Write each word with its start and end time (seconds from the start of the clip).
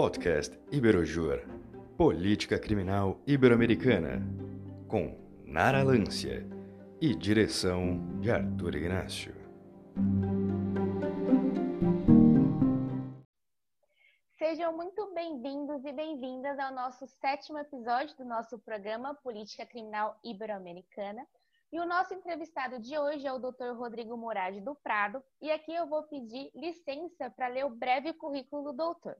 Podcast 0.00 0.56
Iberojur 0.70 1.40
Política 1.96 2.56
Criminal 2.56 3.20
Ibero-Americana 3.26 4.22
com 4.86 5.18
Nara 5.44 5.82
Lância 5.82 6.46
e 7.00 7.16
direção 7.16 7.98
de 8.20 8.30
Arthur 8.30 8.76
Ignacio. 8.76 9.34
Sejam 14.38 14.72
muito 14.76 15.12
bem-vindos 15.12 15.84
e 15.84 15.92
bem-vindas 15.92 16.56
ao 16.60 16.72
nosso 16.72 17.04
sétimo 17.20 17.58
episódio 17.58 18.16
do 18.16 18.24
nosso 18.24 18.56
programa 18.60 19.16
Política 19.16 19.66
Criminal 19.66 20.16
Ibero-Americana. 20.24 21.26
E 21.72 21.80
o 21.80 21.84
nosso 21.84 22.14
entrevistado 22.14 22.78
de 22.78 22.96
hoje 22.96 23.26
é 23.26 23.32
o 23.32 23.40
Dr. 23.40 23.76
Rodrigo 23.76 24.16
Moraes 24.16 24.62
do 24.62 24.76
Prado, 24.76 25.20
e 25.42 25.50
aqui 25.50 25.74
eu 25.74 25.88
vou 25.88 26.04
pedir 26.04 26.52
licença 26.54 27.28
para 27.30 27.48
ler 27.48 27.66
o 27.66 27.70
breve 27.70 28.12
currículo 28.12 28.70
do 28.70 28.72
doutor. 28.72 29.16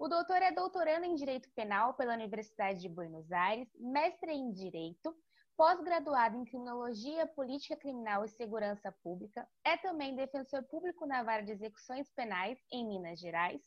O 0.00 0.08
doutor 0.08 0.40
é 0.40 0.50
doutorando 0.50 1.04
em 1.04 1.14
Direito 1.14 1.50
Penal 1.50 1.92
pela 1.92 2.14
Universidade 2.14 2.80
de 2.80 2.88
Buenos 2.88 3.30
Aires, 3.30 3.68
mestre 3.78 4.32
em 4.32 4.50
Direito, 4.50 5.14
pós-graduado 5.58 6.38
em 6.38 6.44
Criminologia, 6.46 7.26
Política 7.26 7.76
Criminal 7.76 8.24
e 8.24 8.30
Segurança 8.30 8.90
Pública, 9.02 9.46
é 9.62 9.76
também 9.76 10.16
defensor 10.16 10.62
público 10.62 11.04
na 11.04 11.22
vara 11.22 11.42
de 11.42 11.52
execuções 11.52 12.10
penais 12.12 12.58
em 12.72 12.88
Minas 12.88 13.20
Gerais, 13.20 13.60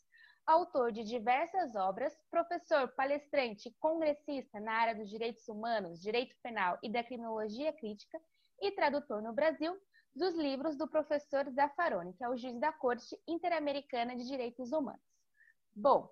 autor 0.44 0.92
de 0.92 1.04
diversas 1.04 1.76
obras, 1.76 2.12
professor, 2.32 2.88
palestrante, 2.96 3.72
congressista 3.80 4.60
na 4.60 4.74
área 4.74 4.96
dos 4.96 5.12
direitos 5.12 5.48
humanos, 5.48 6.02
direito 6.02 6.36
penal 6.42 6.80
e 6.82 6.92
da 6.92 7.04
criminologia 7.04 7.72
crítica 7.72 8.20
e 8.60 8.72
tradutor 8.72 9.22
no 9.22 9.34
Brasil 9.34 9.78
dos 10.16 10.34
livros 10.34 10.76
do 10.76 10.88
professor 10.88 11.48
Zaffaroni, 11.52 12.12
que 12.14 12.24
é 12.24 12.28
o 12.28 12.36
juiz 12.36 12.60
da 12.60 12.72
Corte 12.72 13.16
Interamericana 13.28 14.16
de 14.16 14.26
Direitos 14.26 14.72
Humanos. 14.72 15.14
Bom, 15.76 16.10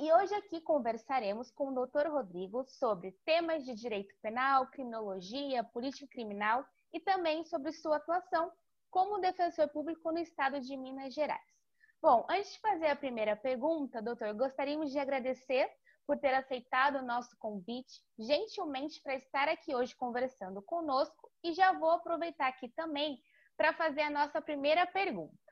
e 0.00 0.12
hoje 0.12 0.32
aqui 0.34 0.60
conversaremos 0.60 1.50
com 1.50 1.68
o 1.68 1.86
Dr. 1.86 2.06
Rodrigo 2.08 2.64
sobre 2.68 3.12
temas 3.24 3.64
de 3.64 3.74
direito 3.74 4.14
penal, 4.22 4.68
criminologia, 4.68 5.64
política 5.64 6.06
criminal 6.06 6.64
e 6.92 7.00
também 7.00 7.44
sobre 7.44 7.72
sua 7.72 7.96
atuação 7.96 8.52
como 8.90 9.18
defensor 9.18 9.68
público 9.68 10.12
no 10.12 10.18
estado 10.18 10.60
de 10.60 10.76
Minas 10.76 11.12
Gerais. 11.12 11.42
Bom, 12.00 12.24
antes 12.30 12.52
de 12.52 12.60
fazer 12.60 12.86
a 12.86 12.96
primeira 12.96 13.34
pergunta, 13.34 14.00
doutor, 14.00 14.32
gostaríamos 14.34 14.92
de 14.92 15.00
agradecer 15.00 15.68
por 16.06 16.16
ter 16.16 16.32
aceitado 16.32 16.98
o 16.98 17.06
nosso 17.06 17.36
convite, 17.36 18.00
gentilmente, 18.16 19.02
para 19.02 19.16
estar 19.16 19.48
aqui 19.48 19.74
hoje 19.74 19.96
conversando 19.96 20.62
conosco 20.62 21.28
e 21.42 21.52
já 21.52 21.72
vou 21.72 21.90
aproveitar 21.90 22.46
aqui 22.46 22.68
também 22.68 23.18
para 23.56 23.72
fazer 23.72 24.02
a 24.02 24.10
nossa 24.10 24.40
primeira 24.40 24.86
pergunta. 24.86 25.47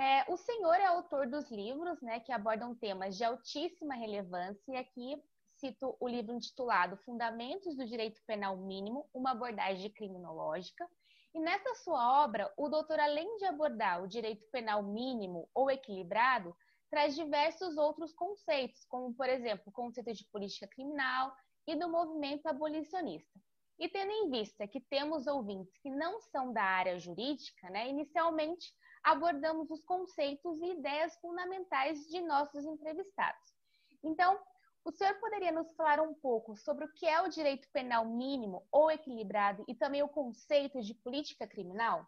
É, 0.00 0.24
o 0.32 0.36
senhor 0.38 0.76
é 0.76 0.86
autor 0.86 1.26
dos 1.28 1.50
livros 1.50 2.00
né, 2.00 2.20
que 2.20 2.32
abordam 2.32 2.74
temas 2.74 3.18
de 3.18 3.22
altíssima 3.22 3.94
relevância, 3.94 4.72
e 4.72 4.76
aqui 4.78 5.22
cito 5.56 5.94
o 6.00 6.08
livro 6.08 6.32
intitulado 6.32 6.96
Fundamentos 7.04 7.76
do 7.76 7.84
Direito 7.84 8.18
Penal 8.26 8.56
Mínimo, 8.56 9.06
uma 9.12 9.32
abordagem 9.32 9.92
criminológica, 9.92 10.88
e 11.34 11.38
nessa 11.38 11.74
sua 11.84 12.24
obra, 12.24 12.50
o 12.56 12.70
doutor, 12.70 12.98
além 12.98 13.36
de 13.36 13.44
abordar 13.44 14.02
o 14.02 14.08
direito 14.08 14.42
penal 14.50 14.82
mínimo 14.82 15.46
ou 15.54 15.70
equilibrado, 15.70 16.56
traz 16.90 17.14
diversos 17.14 17.76
outros 17.76 18.14
conceitos, 18.14 18.86
como, 18.86 19.14
por 19.14 19.28
exemplo, 19.28 19.64
o 19.66 19.72
conceito 19.72 20.14
de 20.14 20.26
política 20.32 20.66
criminal 20.66 21.30
e 21.66 21.76
do 21.76 21.90
movimento 21.90 22.46
abolicionista. 22.46 23.38
E 23.78 23.86
tendo 23.86 24.12
em 24.12 24.30
vista 24.30 24.66
que 24.66 24.80
temos 24.80 25.26
ouvintes 25.26 25.76
que 25.82 25.90
não 25.90 26.22
são 26.22 26.54
da 26.54 26.62
área 26.62 26.98
jurídica, 26.98 27.68
né, 27.68 27.90
inicialmente 27.90 28.72
abordamos 29.02 29.70
os 29.70 29.82
conceitos 29.82 30.60
e 30.60 30.72
ideias 30.72 31.16
fundamentais 31.20 32.06
de 32.08 32.20
nossos 32.20 32.64
entrevistados. 32.64 33.54
Então, 34.02 34.38
o 34.84 34.90
senhor 34.92 35.14
poderia 35.20 35.52
nos 35.52 35.72
falar 35.74 36.00
um 36.00 36.14
pouco 36.14 36.56
sobre 36.56 36.84
o 36.84 36.92
que 36.92 37.06
é 37.06 37.20
o 37.20 37.28
direito 37.28 37.68
penal 37.72 38.06
mínimo 38.06 38.66
ou 38.72 38.90
equilibrado 38.90 39.64
e 39.68 39.74
também 39.74 40.02
o 40.02 40.08
conceito 40.08 40.80
de 40.80 40.94
política 40.94 41.46
criminal? 41.46 42.06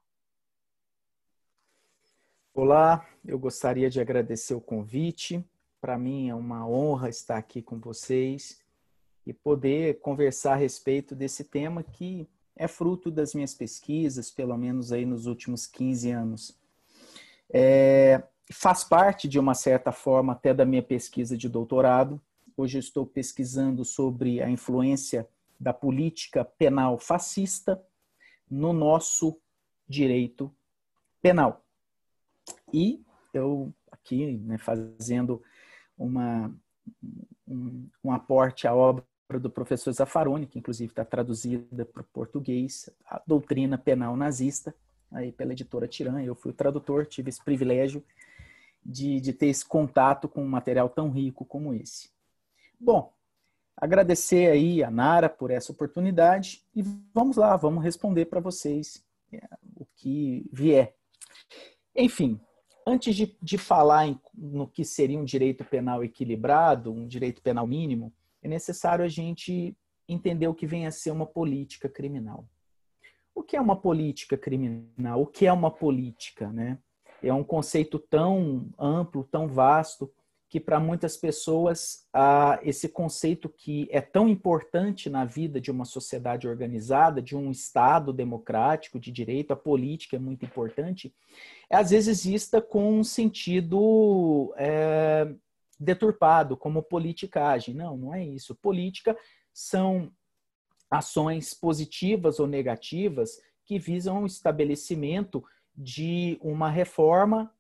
Olá, 2.55 3.07
eu 3.25 3.39
gostaria 3.39 3.89
de 3.89 4.01
agradecer 4.01 4.55
o 4.55 4.61
convite. 4.61 5.45
Para 5.81 5.99
mim 5.99 6.29
é 6.29 6.35
uma 6.35 6.67
honra 6.67 7.09
estar 7.09 7.37
aqui 7.37 7.63
com 7.63 7.79
vocês 7.79 8.63
e 9.27 9.33
poder 9.33 10.01
conversar 10.01 10.53
a 10.53 10.57
respeito 10.57 11.15
desse 11.15 11.45
tema 11.45 11.83
que 11.83 12.29
é 12.57 12.69
fruto 12.69 13.11
das 13.11 13.35
minhas 13.35 13.55
pesquisas, 13.55 14.31
pelo 14.31 14.57
menos 14.57 14.93
aí 14.93 15.07
nos 15.07 15.27
últimos 15.27 15.67
15 15.67 16.11
anos. 16.11 16.62
É, 17.53 18.23
faz 18.51 18.83
parte, 18.83 19.29
de 19.29 19.39
uma 19.39 19.55
certa 19.55 19.93
forma, 19.93 20.33
até 20.33 20.55
da 20.55 20.65
minha 20.65 20.83
pesquisa 20.83 21.37
de 21.37 21.49
doutorado, 21.49 22.21
Hoje 22.57 22.77
eu 22.77 22.81
estou 22.81 23.07
pesquisando 23.07 23.85
sobre 23.85 24.43
a 24.43 24.51
influência 24.51 25.29
da 25.59 25.73
política 25.73 26.45
penal 26.45 26.99
fascista 26.99 27.83
no 28.51 28.73
nosso 28.73 29.39
direito 29.89 30.55
penal. 31.23 31.65
E 32.73 33.03
eu 33.33 33.73
aqui 33.91 34.37
né, 34.39 34.59
fazendo 34.59 35.43
uma, 35.97 36.55
um, 37.49 37.89
um, 38.05 38.13
aporte 38.13 38.67
à 38.67 38.75
obra 38.75 39.05
do 39.41 39.49
professor 39.49 39.93
Zaffaroni, 39.93 40.47
que 40.47 40.59
inclusive 40.59 40.93
está 40.93 41.05
traduzida 41.05 41.87
para 41.87 42.03
o 42.03 42.07
português, 42.13 42.91
a 43.07 43.23
doutrina 43.27 43.79
penal 43.79 44.15
nazista, 44.15 44.75
aí 45.13 45.33
pela 45.33 45.53
editora 45.53 45.89
Tiran. 45.89 46.23
Eu 46.23 46.35
fui 46.35 46.51
o 46.51 46.55
tradutor, 46.55 47.07
tive 47.07 47.29
esse 47.29 47.43
privilégio 47.43 48.03
de, 48.85 49.21
de 49.21 49.33
ter 49.33 49.47
esse 49.47 49.65
contato 49.65 50.29
com 50.29 50.43
um 50.43 50.49
material 50.49 50.89
tão 50.89 51.11
rico 51.11 51.45
como 51.45 51.73
esse. 51.73 52.11
Bom, 52.79 53.13
agradecer 53.77 54.51
aí 54.51 54.83
a 54.83 54.91
Nara 54.91 55.29
por 55.29 55.51
essa 55.51 55.73
oportunidade 55.73 56.63
e 56.75 56.83
vamos 57.15 57.37
lá, 57.37 57.57
vamos 57.57 57.83
responder 57.83 58.27
para 58.27 58.41
vocês 58.41 59.05
é, 59.33 59.41
o 59.77 59.87
que 59.97 60.49
vier. 60.53 60.95
Enfim, 61.95 62.41
antes 62.87 63.15
de, 63.15 63.37
de 63.41 63.59
falar 63.59 64.07
em, 64.07 64.21
no 64.35 64.67
que 64.67 64.85
seria 64.85 65.19
um 65.19 65.25
direito 65.25 65.65
penal 65.65 66.03
equilibrado, 66.03 66.93
um 66.93 67.07
direito 67.07 67.41
penal 67.41 67.67
mínimo, 67.67 68.13
é 68.43 68.49
necessário 68.49 69.05
a 69.05 69.09
gente 69.09 69.77
entender 70.09 70.49
o 70.49 70.55
que 70.55 70.67
vem 70.67 70.87
a 70.87 70.91
ser 70.91 71.11
uma 71.11 71.27
política 71.27 71.89
criminal. 71.89 72.47
O 73.35 73.43
que 73.43 73.57
é 73.57 73.61
uma 73.61 73.77
política 73.77 74.37
criminal? 74.37 75.23
O 75.23 75.27
que 75.27 75.47
é 75.47 75.53
uma 75.53 75.71
política, 75.71 76.51
né? 76.51 76.79
É 77.23 77.33
um 77.33 77.45
conceito 77.45 77.99
tão 77.99 78.69
amplo, 78.79 79.25
tão 79.25 79.47
vasto, 79.47 80.13
que 80.53 80.61
para 80.61 80.79
muitas 80.79 81.17
pessoas 81.17 82.07
ah, 82.13 82.61
esse 82.63 82.87
conceito 82.87 83.49
que 83.49 83.89
é 83.91 84.03
tão 84.03 84.29
importante 84.29 85.09
na 85.09 85.25
vida 85.25 85.59
de 85.59 85.71
uma 85.71 85.87
sociedade 85.87 86.47
organizada, 86.47 87.23
de 87.23 87.35
um 87.35 87.51
Estado 87.51 88.13
democrático, 88.13 89.01
de 89.01 89.11
direito, 89.11 89.53
a 89.53 89.57
política 89.57 90.17
é 90.17 90.19
muito 90.19 90.45
importante, 90.45 91.15
é, 91.71 91.77
às 91.77 91.89
vezes 91.89 92.25
vista 92.25 92.61
com 92.61 92.99
um 92.99 93.03
sentido 93.03 94.53
é, 94.59 95.33
deturpado, 95.81 96.55
como 96.55 96.83
politicagem. 96.83 97.75
Não, 97.75 97.97
não 97.97 98.13
é 98.13 98.23
isso. 98.23 98.55
Política 98.55 99.17
são 99.55 100.13
ações 100.93 101.55
positivas 101.55 102.39
ou 102.39 102.47
negativas 102.47 103.41
que 103.65 103.79
visam 103.79 104.23
o 104.23 104.27
estabelecimento 104.27 105.43
de 105.75 106.39
uma 106.43 106.69
reforma 106.69 107.51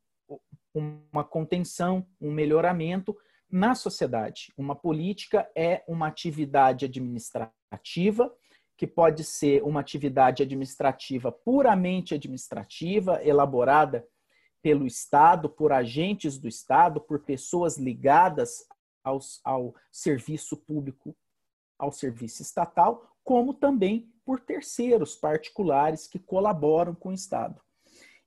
uma 0.74 1.24
contenção, 1.24 2.06
um 2.20 2.30
melhoramento 2.30 3.16
na 3.50 3.74
sociedade. 3.74 4.52
Uma 4.56 4.74
política 4.74 5.50
é 5.54 5.82
uma 5.86 6.06
atividade 6.06 6.86
administrativa, 6.86 8.34
que 8.76 8.86
pode 8.86 9.22
ser 9.22 9.62
uma 9.62 9.80
atividade 9.80 10.42
administrativa 10.42 11.30
puramente 11.30 12.14
administrativa, 12.14 13.22
elaborada 13.22 14.06
pelo 14.62 14.86
Estado, 14.86 15.48
por 15.48 15.72
agentes 15.72 16.38
do 16.38 16.48
Estado, 16.48 17.00
por 17.00 17.20
pessoas 17.20 17.76
ligadas 17.76 18.66
aos, 19.04 19.40
ao 19.44 19.74
serviço 19.90 20.56
público, 20.56 21.14
ao 21.78 21.92
serviço 21.92 22.42
estatal, 22.42 23.11
como 23.24 23.54
também 23.54 24.12
por 24.24 24.40
terceiros 24.40 25.14
particulares 25.14 26.06
que 26.06 26.18
colaboram 26.18 26.94
com 26.94 27.10
o 27.10 27.14
Estado. 27.14 27.60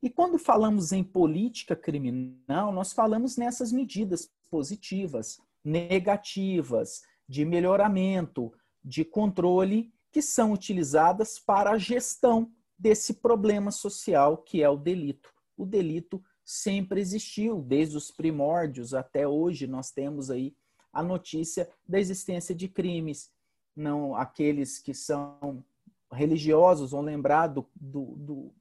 E 0.01 0.09
quando 0.09 0.37
falamos 0.37 0.91
em 0.91 1.03
política 1.03 1.75
criminal, 1.75 2.71
nós 2.71 2.93
falamos 2.93 3.37
nessas 3.37 3.71
medidas 3.71 4.29
positivas, 4.51 5.39
negativas, 5.63 7.01
de 7.27 7.43
melhoramento, 7.43 8.53
de 8.83 9.03
controle, 9.03 9.91
que 10.11 10.21
são 10.21 10.53
utilizadas 10.53 11.39
para 11.39 11.71
a 11.71 11.77
gestão 11.77 12.51
desse 12.77 13.15
problema 13.15 13.71
social 13.71 14.37
que 14.37 14.61
é 14.61 14.69
o 14.69 14.77
delito. 14.77 15.33
O 15.57 15.65
delito 15.65 16.21
sempre 16.43 17.01
existiu, 17.01 17.61
desde 17.61 17.97
os 17.97 18.11
primórdios 18.11 18.93
até 18.93 19.27
hoje, 19.27 19.65
nós 19.65 19.91
temos 19.91 20.29
aí 20.29 20.55
a 20.93 21.01
notícia 21.01 21.69
da 21.87 21.99
existência 21.99 22.53
de 22.53 22.67
crimes. 22.67 23.29
Não 23.75 24.15
aqueles 24.15 24.79
que 24.79 24.93
são 24.93 25.63
religiosos 26.11 26.91
vão 26.91 27.01
lembrar 27.01 27.47
do, 27.47 27.67
do, 27.75 28.15
do 28.15 28.53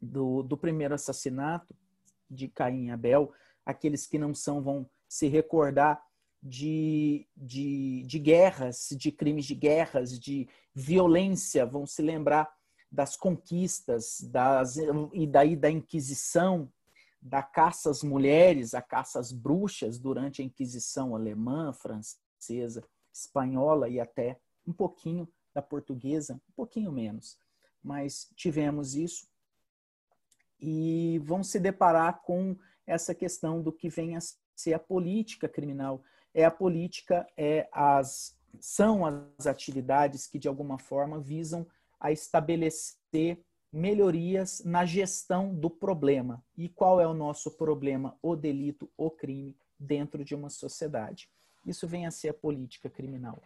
do, 0.00 0.42
do 0.42 0.56
primeiro 0.56 0.94
assassinato 0.94 1.74
de 2.30 2.48
Caim 2.48 2.86
e 2.86 2.90
Abel, 2.90 3.32
aqueles 3.66 4.06
que 4.06 4.18
não 4.18 4.34
são 4.34 4.62
vão 4.62 4.88
se 5.08 5.26
recordar 5.26 6.02
de, 6.42 7.26
de, 7.36 8.02
de 8.06 8.18
guerras, 8.18 8.88
de 8.96 9.12
crimes 9.12 9.44
de 9.44 9.54
guerras, 9.54 10.18
de 10.18 10.48
violência, 10.74 11.66
vão 11.66 11.86
se 11.86 12.00
lembrar 12.00 12.50
das 12.90 13.16
conquistas 13.16 14.20
das, 14.22 14.76
e 15.12 15.26
daí 15.26 15.54
da 15.54 15.70
Inquisição, 15.70 16.72
da 17.20 17.42
caça 17.42 17.90
às 17.90 18.02
mulheres, 18.02 18.72
a 18.72 18.80
caça 18.80 19.20
às 19.20 19.32
bruxas 19.32 19.98
durante 19.98 20.40
a 20.40 20.44
Inquisição 20.44 21.14
alemã, 21.14 21.72
francesa, 21.72 22.82
espanhola 23.12 23.88
e 23.88 24.00
até 24.00 24.38
um 24.66 24.72
pouquinho 24.72 25.28
da 25.54 25.62
portuguesa, 25.62 26.34
um 26.34 26.52
pouquinho 26.54 26.92
menos. 26.92 27.38
Mas 27.82 28.30
tivemos 28.36 28.94
isso 28.94 29.26
e 30.60 31.20
vão 31.24 31.42
se 31.42 31.58
deparar 31.58 32.22
com 32.22 32.56
essa 32.86 33.14
questão 33.14 33.62
do 33.62 33.72
que 33.72 33.88
vem 33.88 34.16
a 34.16 34.20
ser 34.54 34.74
a 34.74 34.78
política 34.78 35.48
criminal. 35.48 36.02
É 36.34 36.44
a 36.44 36.50
política, 36.50 37.26
é 37.36 37.68
as 37.72 38.38
são 38.58 39.06
as 39.06 39.46
atividades 39.46 40.26
que 40.26 40.38
de 40.38 40.48
alguma 40.48 40.78
forma 40.78 41.20
visam 41.20 41.66
a 42.00 42.10
estabelecer 42.10 43.40
melhorias 43.72 44.62
na 44.64 44.84
gestão 44.84 45.54
do 45.54 45.70
problema. 45.70 46.44
E 46.56 46.68
qual 46.68 47.00
é 47.00 47.06
o 47.06 47.14
nosso 47.14 47.52
problema, 47.52 48.18
o 48.20 48.34
delito, 48.34 48.90
o 48.96 49.10
crime 49.10 49.56
dentro 49.78 50.24
de 50.24 50.34
uma 50.34 50.50
sociedade? 50.50 51.28
Isso 51.64 51.86
vem 51.86 52.06
a 52.06 52.10
ser 52.10 52.30
a 52.30 52.34
política 52.34 52.88
criminal. 52.88 53.40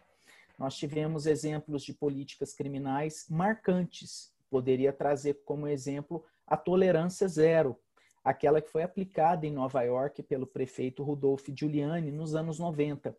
Nós 0.57 0.75
tivemos 0.75 1.25
exemplos 1.25 1.83
de 1.83 1.93
políticas 1.93 2.53
criminais 2.53 3.25
marcantes. 3.29 4.31
Poderia 4.49 4.93
trazer 4.93 5.41
como 5.45 5.67
exemplo 5.67 6.23
a 6.47 6.55
tolerância 6.55 7.27
zero, 7.27 7.77
aquela 8.23 8.61
que 8.61 8.69
foi 8.69 8.83
aplicada 8.83 9.45
em 9.45 9.51
Nova 9.51 9.81
York 9.81 10.23
pelo 10.23 10.47
prefeito 10.47 11.03
Rudolph 11.03 11.47
Giuliani 11.53 12.11
nos 12.11 12.35
anos 12.35 12.57
90, 12.57 13.15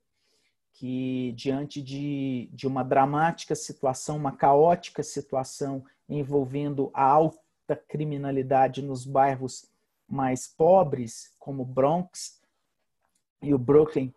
que 0.73 1.33
diante 1.37 1.83
de, 1.83 2.49
de 2.53 2.67
uma 2.67 2.83
dramática 2.83 3.55
situação, 3.55 4.17
uma 4.17 4.37
caótica 4.37 5.03
situação 5.03 5.85
envolvendo 6.09 6.91
a 6.95 7.05
alta 7.05 7.77
criminalidade 7.89 8.83
nos 8.83 9.05
bairros 9.05 9.67
mais 10.09 10.47
pobres, 10.47 11.35
como 11.39 11.65
Bronx 11.65 12.41
e 13.43 13.53
o 13.53 13.59
Brooklyn, 13.59 14.15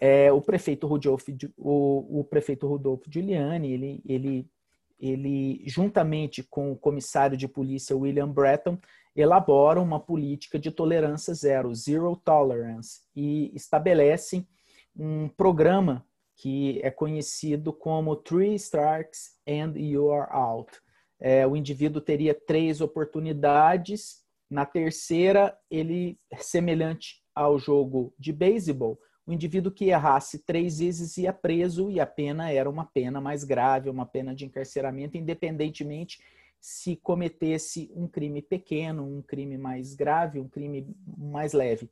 é, 0.00 0.32
o 0.32 0.40
prefeito 0.40 0.86
Rudolph, 0.86 1.28
o, 1.56 2.20
o 2.20 2.24
prefeito 2.24 2.66
Rudolph 2.66 3.02
Giuliani, 3.08 3.72
ele, 3.72 4.02
ele 4.06 4.50
ele, 5.00 5.62
juntamente 5.66 6.42
com 6.42 6.70
o 6.70 6.76
comissário 6.76 7.36
de 7.36 7.48
polícia 7.48 7.96
William 7.96 8.28
Breton, 8.28 8.78
elaboram 9.16 9.82
uma 9.82 9.98
política 9.98 10.58
de 10.58 10.70
tolerância 10.70 11.32
zero, 11.34 11.74
zero 11.74 12.14
tolerance, 12.16 13.00
e 13.16 13.50
estabelecem 13.54 14.46
um 14.94 15.28
programa 15.28 16.06
que 16.36 16.80
é 16.82 16.90
conhecido 16.90 17.72
como 17.72 18.16
Three 18.16 18.54
Strikes 18.54 19.36
and 19.48 19.72
You 19.76 20.12
Are 20.12 20.30
Out. 20.30 20.72
É, 21.18 21.46
o 21.46 21.56
indivíduo 21.56 22.00
teria 22.00 22.34
três 22.34 22.80
oportunidades, 22.80 24.20
na 24.50 24.66
terceira, 24.66 25.56
ele, 25.70 26.18
semelhante 26.38 27.22
ao 27.34 27.58
jogo 27.58 28.12
de 28.18 28.32
beisebol, 28.32 28.98
o 29.26 29.32
indivíduo 29.32 29.72
que 29.72 29.86
errasse 29.86 30.40
três 30.40 30.78
vezes 30.78 31.16
ia 31.16 31.32
preso 31.32 31.90
e 31.90 32.00
a 32.00 32.06
pena 32.06 32.50
era 32.50 32.68
uma 32.68 32.84
pena 32.84 33.20
mais 33.20 33.44
grave, 33.44 33.90
uma 33.90 34.06
pena 34.06 34.34
de 34.34 34.44
encarceramento, 34.44 35.16
independentemente 35.16 36.20
se 36.60 36.96
cometesse 36.96 37.90
um 37.94 38.06
crime 38.06 38.42
pequeno, 38.42 39.04
um 39.04 39.22
crime 39.22 39.56
mais 39.56 39.94
grave, 39.94 40.40
um 40.40 40.48
crime 40.48 40.94
mais 41.16 41.52
leve. 41.52 41.90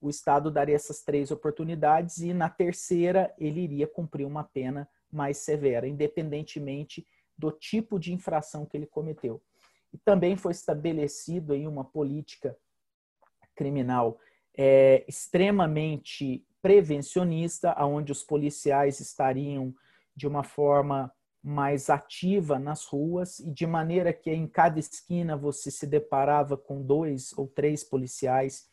O 0.00 0.08
Estado 0.08 0.50
daria 0.50 0.76
essas 0.76 1.02
três 1.02 1.30
oportunidades 1.30 2.18
e 2.18 2.32
na 2.32 2.48
terceira 2.48 3.34
ele 3.38 3.60
iria 3.60 3.86
cumprir 3.86 4.24
uma 4.24 4.44
pena 4.44 4.88
mais 5.10 5.38
severa, 5.38 5.88
independentemente 5.88 7.06
do 7.36 7.50
tipo 7.50 7.98
de 7.98 8.12
infração 8.12 8.64
que 8.64 8.76
ele 8.76 8.86
cometeu. 8.86 9.42
E 9.92 9.98
também 9.98 10.36
foi 10.36 10.52
estabelecido 10.52 11.52
aí 11.52 11.66
uma 11.66 11.84
política 11.84 12.56
criminal 13.54 14.18
é, 14.56 15.04
extremamente 15.08 16.44
prevencionista, 16.62 17.74
onde 17.84 18.12
os 18.12 18.22
policiais 18.22 19.00
estariam 19.00 19.74
de 20.14 20.26
uma 20.26 20.42
forma 20.42 21.12
mais 21.42 21.88
ativa 21.88 22.58
nas 22.58 22.84
ruas 22.84 23.38
e 23.38 23.50
de 23.50 23.66
maneira 23.66 24.12
que 24.12 24.30
em 24.30 24.46
cada 24.46 24.78
esquina 24.78 25.36
você 25.36 25.70
se 25.70 25.86
deparava 25.86 26.56
com 26.56 26.82
dois 26.82 27.32
ou 27.38 27.46
três 27.46 27.84
policiais 27.84 28.68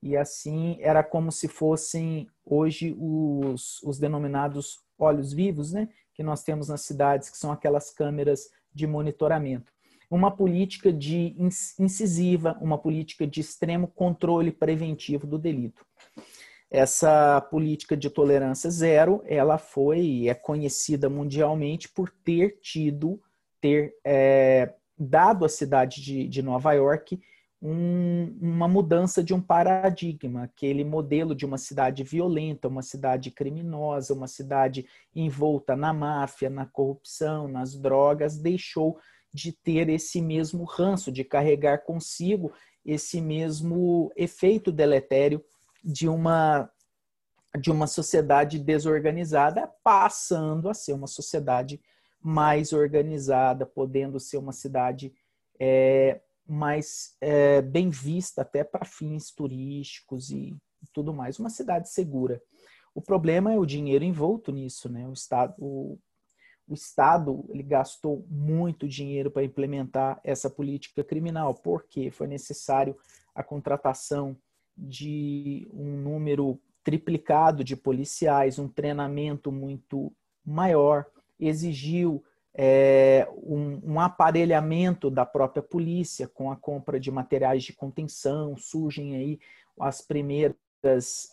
e 0.00 0.16
assim 0.16 0.76
era 0.80 1.02
como 1.02 1.32
se 1.32 1.48
fossem 1.48 2.28
hoje 2.44 2.94
os, 2.98 3.82
os 3.82 3.98
denominados 3.98 4.84
olhos 4.98 5.32
vivos, 5.32 5.72
né, 5.72 5.88
que 6.14 6.22
nós 6.22 6.44
temos 6.44 6.68
nas 6.68 6.82
cidades, 6.82 7.30
que 7.30 7.38
são 7.38 7.50
aquelas 7.50 7.90
câmeras 7.90 8.50
de 8.72 8.86
monitoramento. 8.86 9.72
Uma 10.10 10.30
política 10.30 10.92
de 10.92 11.34
incisiva, 11.78 12.56
uma 12.60 12.78
política 12.78 13.26
de 13.26 13.40
extremo 13.40 13.88
controle 13.88 14.52
preventivo 14.52 15.26
do 15.26 15.38
delito 15.38 15.84
essa 16.70 17.40
política 17.40 17.96
de 17.96 18.10
tolerância 18.10 18.70
zero, 18.70 19.22
ela 19.26 19.58
foi 19.58 20.28
é 20.28 20.34
conhecida 20.34 21.08
mundialmente 21.08 21.88
por 21.88 22.10
ter 22.10 22.58
tido, 22.60 23.20
ter 23.60 23.94
é, 24.04 24.74
dado 24.98 25.44
à 25.44 25.48
cidade 25.48 26.02
de, 26.02 26.28
de 26.28 26.42
Nova 26.42 26.72
York 26.72 27.20
um, 27.64 28.36
uma 28.42 28.68
mudança 28.68 29.24
de 29.24 29.32
um 29.32 29.40
paradigma, 29.40 30.44
aquele 30.44 30.84
modelo 30.84 31.34
de 31.34 31.46
uma 31.46 31.56
cidade 31.56 32.04
violenta, 32.04 32.68
uma 32.68 32.82
cidade 32.82 33.30
criminosa, 33.30 34.12
uma 34.12 34.28
cidade 34.28 34.86
envolta 35.14 35.74
na 35.74 35.90
máfia, 35.90 36.50
na 36.50 36.66
corrupção, 36.66 37.48
nas 37.48 37.74
drogas, 37.74 38.36
deixou 38.36 38.98
de 39.32 39.50
ter 39.50 39.88
esse 39.88 40.20
mesmo 40.20 40.64
ranço, 40.64 41.10
de 41.10 41.24
carregar 41.24 41.78
consigo 41.78 42.52
esse 42.84 43.18
mesmo 43.18 44.12
efeito 44.14 44.70
deletério 44.70 45.42
de 45.84 46.08
uma 46.08 46.70
de 47.56 47.70
uma 47.70 47.86
sociedade 47.86 48.58
desorganizada 48.58 49.72
passando 49.84 50.68
a 50.68 50.74
ser 50.74 50.92
uma 50.92 51.06
sociedade 51.06 51.80
mais 52.20 52.72
organizada, 52.72 53.64
podendo 53.64 54.18
ser 54.18 54.38
uma 54.38 54.52
cidade 54.52 55.14
é, 55.60 56.20
mais 56.46 57.16
é, 57.20 57.62
bem 57.62 57.90
vista 57.90 58.42
até 58.42 58.64
para 58.64 58.84
fins 58.84 59.30
turísticos 59.30 60.30
e 60.30 60.56
tudo 60.92 61.14
mais, 61.14 61.38
uma 61.38 61.50
cidade 61.50 61.88
segura. 61.90 62.42
O 62.94 63.00
problema 63.00 63.52
é 63.52 63.58
o 63.58 63.66
dinheiro 63.66 64.04
envolto 64.04 64.52
nisso, 64.52 64.88
né? 64.88 65.06
O 65.08 65.12
Estado, 65.12 65.54
o, 65.58 65.98
o 66.66 66.74
Estado 66.74 67.44
ele 67.50 67.62
gastou 67.62 68.26
muito 68.28 68.88
dinheiro 68.88 69.30
para 69.30 69.44
implementar 69.44 70.20
essa 70.24 70.48
política 70.48 71.04
criminal, 71.04 71.54
porque 71.54 72.10
foi 72.10 72.26
necessário 72.26 72.96
a 73.34 73.42
contratação 73.42 74.36
de 74.76 75.68
um 75.72 75.96
número 75.96 76.60
triplicado 76.82 77.64
de 77.64 77.74
policiais, 77.74 78.58
um 78.58 78.68
treinamento 78.68 79.50
muito 79.50 80.12
maior, 80.44 81.06
exigiu 81.40 82.22
é, 82.54 83.26
um, 83.32 83.94
um, 83.94 84.00
aparelhamento 84.00 85.10
da 85.10 85.26
própria 85.26 85.62
polícia 85.62 86.28
com 86.28 86.52
a 86.52 86.56
compra 86.56 87.00
de 87.00 87.10
materiais 87.10 87.64
de 87.64 87.72
contenção, 87.72 88.56
surgem 88.56 89.16
aí 89.16 89.40
as 89.80 90.00
primeiras 90.00 90.56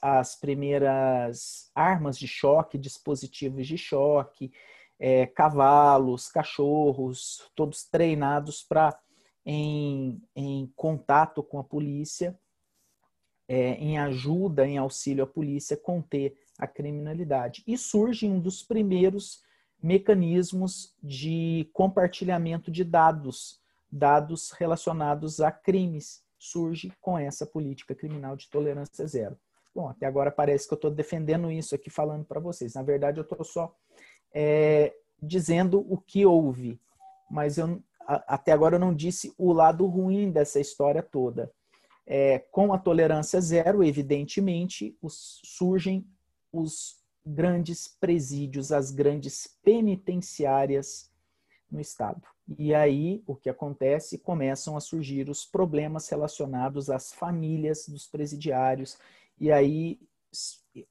as 0.01 0.33
primeiras 0.33 1.69
armas 1.75 2.17
de 2.17 2.25
choque, 2.25 2.77
dispositivos 2.77 3.67
de 3.67 3.77
choque, 3.77 4.49
é, 4.97 5.25
cavalos, 5.25 6.29
cachorros, 6.29 7.51
todos 7.53 7.83
treinados 7.83 8.63
para 8.63 8.97
em, 9.45 10.21
em 10.33 10.71
contato 10.73 11.43
com 11.43 11.59
a 11.59 11.63
polícia 11.65 12.39
é, 13.51 13.73
em 13.73 13.97
ajuda, 13.97 14.65
em 14.65 14.77
auxílio 14.77 15.25
à 15.25 15.27
polícia 15.27 15.75
conter 15.75 16.37
a 16.57 16.65
criminalidade. 16.65 17.61
E 17.67 17.77
surge 17.77 18.25
um 18.25 18.39
dos 18.39 18.63
primeiros 18.63 19.43
mecanismos 19.83 20.95
de 21.03 21.69
compartilhamento 21.73 22.71
de 22.71 22.85
dados, 22.85 23.59
dados 23.91 24.51
relacionados 24.51 25.41
a 25.41 25.51
crimes, 25.51 26.23
surge 26.39 26.93
com 27.01 27.19
essa 27.19 27.45
política 27.45 27.93
criminal 27.93 28.37
de 28.37 28.49
tolerância 28.49 29.05
zero. 29.05 29.37
Bom, 29.75 29.89
até 29.89 30.05
agora 30.05 30.31
parece 30.31 30.65
que 30.65 30.73
eu 30.73 30.77
estou 30.77 30.89
defendendo 30.89 31.51
isso 31.51 31.75
aqui, 31.75 31.89
falando 31.89 32.23
para 32.23 32.39
vocês. 32.39 32.75
Na 32.75 32.83
verdade, 32.83 33.19
eu 33.19 33.23
estou 33.23 33.43
só 33.43 33.75
é, 34.33 34.93
dizendo 35.21 35.85
o 35.89 35.97
que 35.97 36.25
houve, 36.25 36.79
mas 37.29 37.57
eu, 37.57 37.83
até 38.07 38.53
agora 38.53 38.77
eu 38.77 38.79
não 38.79 38.95
disse 38.95 39.33
o 39.37 39.51
lado 39.51 39.85
ruim 39.87 40.31
dessa 40.31 40.57
história 40.57 41.03
toda 41.03 41.51
é, 42.13 42.39
com 42.39 42.73
a 42.73 42.77
tolerância 42.77 43.39
zero, 43.39 43.81
evidentemente, 43.81 44.97
os, 45.01 45.39
surgem 45.45 46.05
os 46.51 46.97
grandes 47.25 47.87
presídios, 47.87 48.73
as 48.73 48.91
grandes 48.91 49.47
penitenciárias 49.63 51.09
no 51.71 51.79
Estado. 51.79 52.21
E 52.59 52.75
aí, 52.75 53.23
o 53.25 53.33
que 53.33 53.49
acontece? 53.49 54.17
Começam 54.17 54.75
a 54.75 54.81
surgir 54.81 55.29
os 55.29 55.45
problemas 55.45 56.09
relacionados 56.09 56.89
às 56.89 57.13
famílias 57.13 57.87
dos 57.87 58.07
presidiários, 58.07 58.97
e 59.39 59.49
aí 59.49 59.97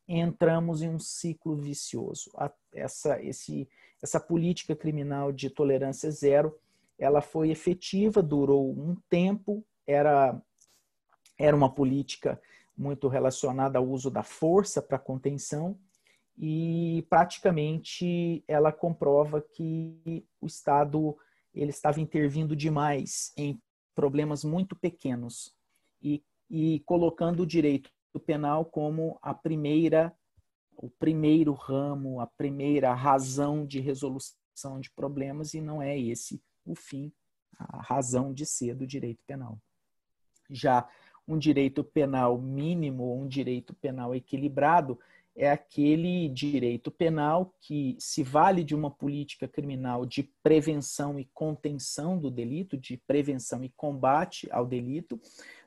entramos 0.09 0.81
em 0.81 0.89
um 0.89 0.99
ciclo 0.99 1.55
vicioso. 1.55 2.31
Essa, 2.73 3.23
esse, 3.23 3.69
essa 4.03 4.19
política 4.19 4.75
criminal 4.75 5.33
de 5.33 5.51
tolerância 5.51 6.11
zero, 6.11 6.59
ela 6.99 7.21
foi 7.21 7.51
efetiva, 7.51 8.23
durou 8.23 8.71
um 8.71 8.97
tempo, 9.11 9.63
era, 9.87 10.41
era 11.41 11.57
uma 11.57 11.73
política 11.73 12.41
muito 12.77 13.09
relacionada 13.09 13.79
ao 13.79 13.89
uso 13.89 14.11
da 14.11 14.23
força 14.23 14.83
para 14.83 14.99
contenção 14.99 15.79
e 16.39 17.05
praticamente 17.09 18.45
ela 18.47 18.71
comprova 18.71 19.41
que 19.41 20.25
o 20.41 20.47
Estado 20.47 21.17
ele 21.55 21.71
estava 21.71 22.01
intervindo 22.01 22.55
demais 22.55 23.33
em 23.37 23.61
problemas 23.95 24.45
muito 24.45 24.77
pequenos 24.77 25.57
e, 26.03 26.23
e 26.49 26.81
colocando 26.81 27.43
o 27.43 27.47
direito 27.47 27.91
penal 28.27 28.65
como 28.65 29.19
a 29.23 29.33
primeira 29.33 30.15
o 30.77 30.89
primeiro 30.89 31.53
ramo, 31.53 32.21
a 32.21 32.27
primeira 32.27 32.95
razão 32.95 33.67
de 33.67 33.81
resolução 33.81 34.81
de 34.81 34.91
problemas 34.91 35.53
e 35.53 35.61
não 35.61 35.83
é 35.83 35.99
esse 35.99 36.43
o 36.65 36.75
fim, 36.75 37.13
a 37.59 37.83
razão 37.83 38.33
de 38.33 38.47
ser 38.47 38.75
do 38.75 38.87
direito 38.87 39.23
penal. 39.27 39.59
Já 40.49 40.89
um 41.27 41.39
direito 41.39 41.85
penal 41.85 42.39
mínimo, 42.39 43.15
um 43.15 43.27
direito 43.27 43.75
penal 43.75 44.15
equilibrado, 44.15 44.99
é 45.37 45.51
aquele 45.51 46.29
direito 46.29 46.91
penal 46.91 47.55
que 47.61 47.97
se 47.99 48.23
vale 48.23 48.65
de 48.65 48.75
uma 48.75 48.91
política 48.91 49.47
criminal 49.47 50.05
de 50.05 50.25
prevenção 50.43 51.19
e 51.19 51.25
contenção 51.33 52.19
do 52.19 52.31
delito, 52.31 52.77
de 52.77 52.97
prevenção 52.97 53.65
e 53.65 53.71
combate 53.71 54.49
ao 54.51 54.67
delito, 54.67 55.21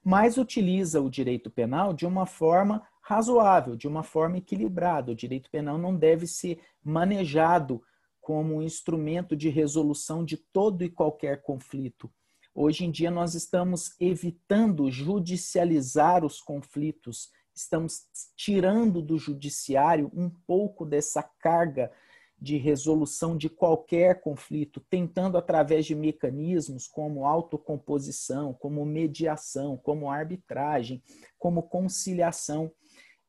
mas 0.04 0.38
utiliza 0.38 1.02
o 1.02 1.10
direito 1.10 1.50
penal 1.50 1.94
de 1.94 2.06
uma 2.06 2.26
forma 2.26 2.86
razoável, 3.02 3.76
de 3.76 3.88
uma 3.88 4.04
forma 4.04 4.38
equilibrada. 4.38 5.12
O 5.12 5.16
direito 5.16 5.50
penal 5.50 5.78
não 5.78 5.96
deve 5.96 6.28
ser 6.28 6.60
manejado 6.84 7.82
como 8.22 8.56
um 8.56 8.62
instrumento 8.62 9.36
de 9.36 9.50
resolução 9.50 10.24
de 10.24 10.38
todo 10.38 10.84
e 10.84 10.90
qualquer 10.90 11.42
conflito. 11.42 12.10
Hoje 12.56 12.86
em 12.86 12.92
dia 12.92 13.10
nós 13.10 13.34
estamos 13.34 13.96
evitando 14.00 14.92
judicializar 14.92 16.24
os 16.24 16.40
conflitos. 16.40 17.32
Estamos 17.56 18.04
tirando 18.36 19.02
do 19.02 19.18
judiciário 19.18 20.12
um 20.14 20.30
pouco 20.30 20.86
dessa 20.86 21.24
carga 21.24 21.92
de 22.40 22.58
resolução 22.58 23.38
de 23.38 23.50
qualquer 23.50 24.22
conflito, 24.22 24.82
tentando 24.90 25.38
através 25.38 25.86
de 25.86 25.96
mecanismos 25.96 26.88
como 26.88 27.26
autocomposição, 27.26 28.54
como 28.54 28.86
mediação, 28.86 29.78
como 29.78 30.12
arbitragem, 30.12 31.02
como 31.40 31.64
conciliação, 31.64 32.72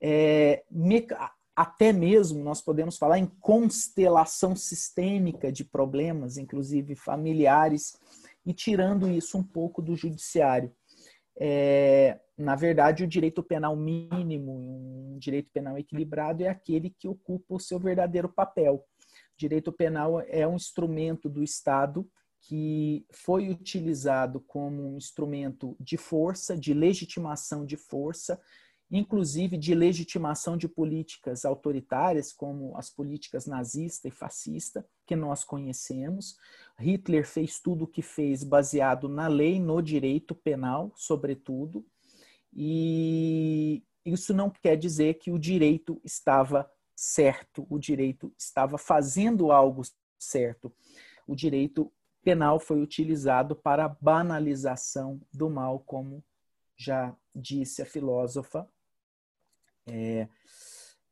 é, 0.00 0.64
até 1.56 1.92
mesmo 1.92 2.42
nós 2.42 2.60
podemos 2.60 2.98
falar 2.98 3.18
em 3.18 3.26
constelação 3.40 4.56
sistêmica 4.56 5.50
de 5.52 5.64
problemas, 5.64 6.36
inclusive 6.36 6.96
familiares, 6.96 7.96
e 8.44 8.52
tirando 8.52 9.08
isso 9.08 9.38
um 9.38 9.42
pouco 9.42 9.80
do 9.80 9.96
judiciário. 9.96 10.74
É, 11.38 12.20
na 12.36 12.54
verdade, 12.54 13.04
o 13.04 13.08
direito 13.08 13.42
penal 13.42 13.76
mínimo, 13.76 15.14
um 15.14 15.18
direito 15.18 15.50
penal 15.52 15.78
equilibrado, 15.78 16.42
é 16.42 16.48
aquele 16.48 16.90
que 16.90 17.08
ocupa 17.08 17.54
o 17.54 17.60
seu 17.60 17.78
verdadeiro 17.78 18.28
papel. 18.28 18.76
O 18.76 19.36
direito 19.36 19.72
penal 19.72 20.20
é 20.20 20.46
um 20.46 20.56
instrumento 20.56 21.28
do 21.28 21.42
Estado 21.42 22.08
que 22.46 23.06
foi 23.10 23.48
utilizado 23.48 24.38
como 24.40 24.86
um 24.86 24.96
instrumento 24.98 25.76
de 25.80 25.96
força, 25.96 26.56
de 26.56 26.74
legitimação 26.74 27.64
de 27.64 27.76
força, 27.76 28.38
inclusive 28.90 29.56
de 29.56 29.74
legitimação 29.74 30.56
de 30.56 30.68
políticas 30.68 31.44
autoritárias, 31.44 32.32
como 32.32 32.76
as 32.76 32.90
políticas 32.90 33.46
nazista 33.46 34.08
e 34.08 34.10
fascista, 34.10 34.86
que 35.06 35.16
nós 35.16 35.42
conhecemos. 35.42 36.36
Hitler 36.78 37.26
fez 37.26 37.58
tudo 37.58 37.84
o 37.84 37.88
que 37.88 38.02
fez 38.02 38.42
baseado 38.42 39.08
na 39.08 39.28
lei, 39.28 39.60
no 39.60 39.80
direito 39.80 40.34
penal, 40.34 40.92
sobretudo. 40.96 41.86
E 42.52 43.82
isso 44.04 44.34
não 44.34 44.50
quer 44.50 44.76
dizer 44.76 45.14
que 45.14 45.30
o 45.30 45.38
direito 45.38 46.00
estava 46.04 46.70
certo, 46.94 47.66
o 47.70 47.78
direito 47.78 48.32
estava 48.38 48.76
fazendo 48.76 49.50
algo 49.50 49.82
certo. 50.18 50.72
O 51.26 51.34
direito 51.34 51.92
penal 52.22 52.58
foi 52.58 52.80
utilizado 52.80 53.54
para 53.54 53.84
a 53.84 53.96
banalização 54.00 55.20
do 55.32 55.48
mal, 55.48 55.80
como 55.80 56.24
já 56.76 57.14
disse 57.34 57.82
a 57.82 57.86
filósofa 57.86 58.68
é, 59.86 60.28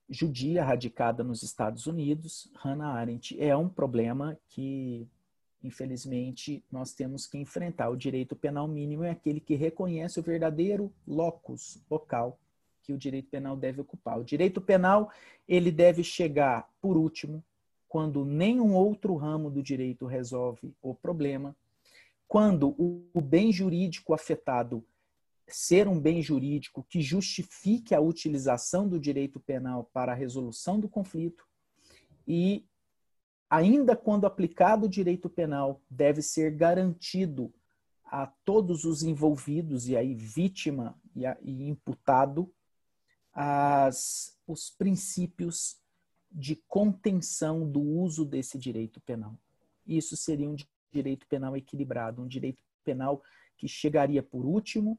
judia 0.09 0.65
radicada 0.65 1.23
nos 1.23 1.43
Estados 1.43 1.87
Unidos, 1.87 2.51
Hannah 2.57 2.93
Arendt. 2.93 3.39
É 3.41 3.57
um 3.57 3.69
problema 3.69 4.39
que 4.49 5.09
infelizmente, 5.63 6.63
nós 6.71 6.93
temos 6.93 7.27
que 7.27 7.39
enfrentar. 7.39 7.89
O 7.89 7.97
direito 7.97 8.35
penal 8.35 8.67
mínimo 8.67 9.05
é 9.05 9.11
aquele 9.11 9.41
que 9.41 9.55
reconhece 9.55 10.19
o 10.19 10.23
verdadeiro 10.23 10.93
locus, 11.07 11.81
local, 11.91 12.39
que 12.83 12.93
o 12.93 12.99
direito 12.99 13.29
penal 13.29 13.57
deve 13.57 13.81
ocupar. 13.81 14.19
O 14.19 14.25
direito 14.25 14.61
penal, 14.61 15.11
ele 15.49 15.71
deve 15.71 16.03
chegar 16.03 16.69
por 16.81 16.97
último, 16.97 17.43
quando 17.89 18.25
nenhum 18.25 18.75
outro 18.75 19.15
ramo 19.17 19.51
do 19.51 19.63
direito 19.63 20.07
resolve 20.07 20.75
o 20.83 20.95
problema, 20.95 21.55
quando 22.27 22.75
o 22.79 23.21
bem 23.21 23.53
jurídico 23.53 24.15
afetado 24.15 24.83
ser 25.47 25.87
um 25.87 26.01
bem 26.01 26.23
jurídico 26.23 26.85
que 26.89 27.03
justifique 27.03 27.95
a 27.95 28.01
utilização 28.01 28.89
do 28.89 28.99
direito 28.99 29.39
penal 29.39 29.89
para 29.93 30.13
a 30.13 30.15
resolução 30.15 30.81
do 30.81 30.89
conflito 30.89 31.47
e 32.27 32.65
ainda 33.53 33.95
quando 33.95 34.25
aplicado 34.25 34.87
o 34.87 34.89
direito 34.89 35.29
penal, 35.29 35.83
deve 35.91 36.23
ser 36.23 36.53
garantido 36.57 37.53
a 38.03 38.27
todos 38.27 38.85
os 38.85 39.03
envolvidos, 39.03 39.87
e 39.89 39.95
aí 39.95 40.15
vítima 40.15 40.99
e, 41.15 41.27
a, 41.27 41.37
e 41.43 41.69
imputado, 41.69 42.51
as, 43.31 44.35
os 44.47 44.71
princípios 44.71 45.77
de 46.31 46.57
contenção 46.67 47.71
do 47.71 47.83
uso 47.83 48.25
desse 48.25 48.59
direito 48.59 49.03
penal. 49.03 49.37
Isso 49.87 50.17
seria 50.17 50.49
um 50.49 50.57
direito 50.91 51.27
penal 51.27 51.55
equilibrado, 51.55 52.23
um 52.23 52.27
direito 52.27 52.63
penal 52.83 53.23
que 53.59 53.69
chegaria 53.69 54.23
por 54.23 54.47
último, 54.47 54.99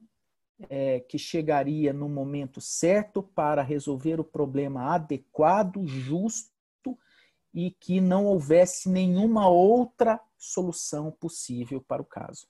é, 0.70 1.00
que 1.00 1.18
chegaria 1.18 1.92
no 1.92 2.08
momento 2.08 2.62
certo 2.62 3.24
para 3.24 3.64
resolver 3.64 4.20
o 4.20 4.24
problema 4.24 4.94
adequado, 4.94 5.88
justo 5.88 6.53
e 7.54 7.72
que 7.72 8.02
não 8.02 8.26
houvesse 8.26 8.90
nenhuma 8.90 9.48
outra 9.48 10.20
solução 10.38 11.12
possível 11.12 11.82
para 11.82 12.02
o 12.02 12.06
caso. 12.06 12.48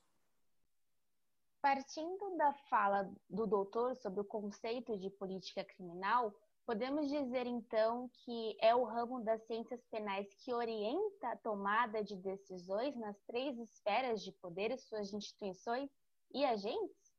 Partindo 1.62 2.38
da 2.38 2.54
fala 2.70 3.10
do 3.30 3.46
doutor 3.46 3.96
sobre 3.96 4.22
o 4.22 4.26
conceito 4.26 4.98
de 4.98 5.10
política 5.10 5.64
criminal, 5.64 6.34
podemos 6.66 7.10
dizer 7.10 7.46
então 7.46 8.10
que 8.14 8.58
é 8.62 8.76
o 8.76 8.84
ramo 8.84 9.24
das 9.24 9.46
ciências 9.46 9.82
penais 9.92 10.28
que 10.44 10.54
orienta 10.54 11.30
a 11.30 11.38
tomada 11.38 12.04
de 12.04 12.16
decisões 12.18 12.96
nas 12.98 13.18
três 13.28 13.58
esferas 13.60 14.22
de 14.24 14.32
poder 14.34 14.72
e 14.72 14.78
suas 14.78 15.14
instituições 15.14 15.90
e 16.34 16.44
agentes? 16.46 17.14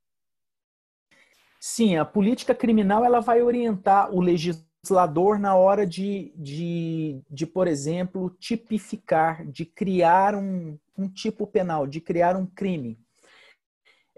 Sim, 1.61 1.97
a 1.97 2.05
política 2.05 2.55
criminal 2.55 3.05
ela 3.05 3.21
vai 3.21 3.43
orientar 3.43 4.14
o 4.14 4.21
legislador 4.21 4.74
legislador 4.85 5.38
na 5.38 5.57
hora 5.57 5.87
de, 5.87 6.33
de, 6.37 7.23
de, 7.31 7.47
por 7.47 7.67
exemplo, 7.67 8.29
tipificar, 8.38 9.47
de 9.47 9.64
criar 9.64 10.35
um, 10.35 10.79
um 10.97 11.09
tipo 11.09 11.47
penal, 11.47 11.87
de 11.87 12.00
criar 12.00 12.37
um 12.37 12.45
crime. 12.45 12.99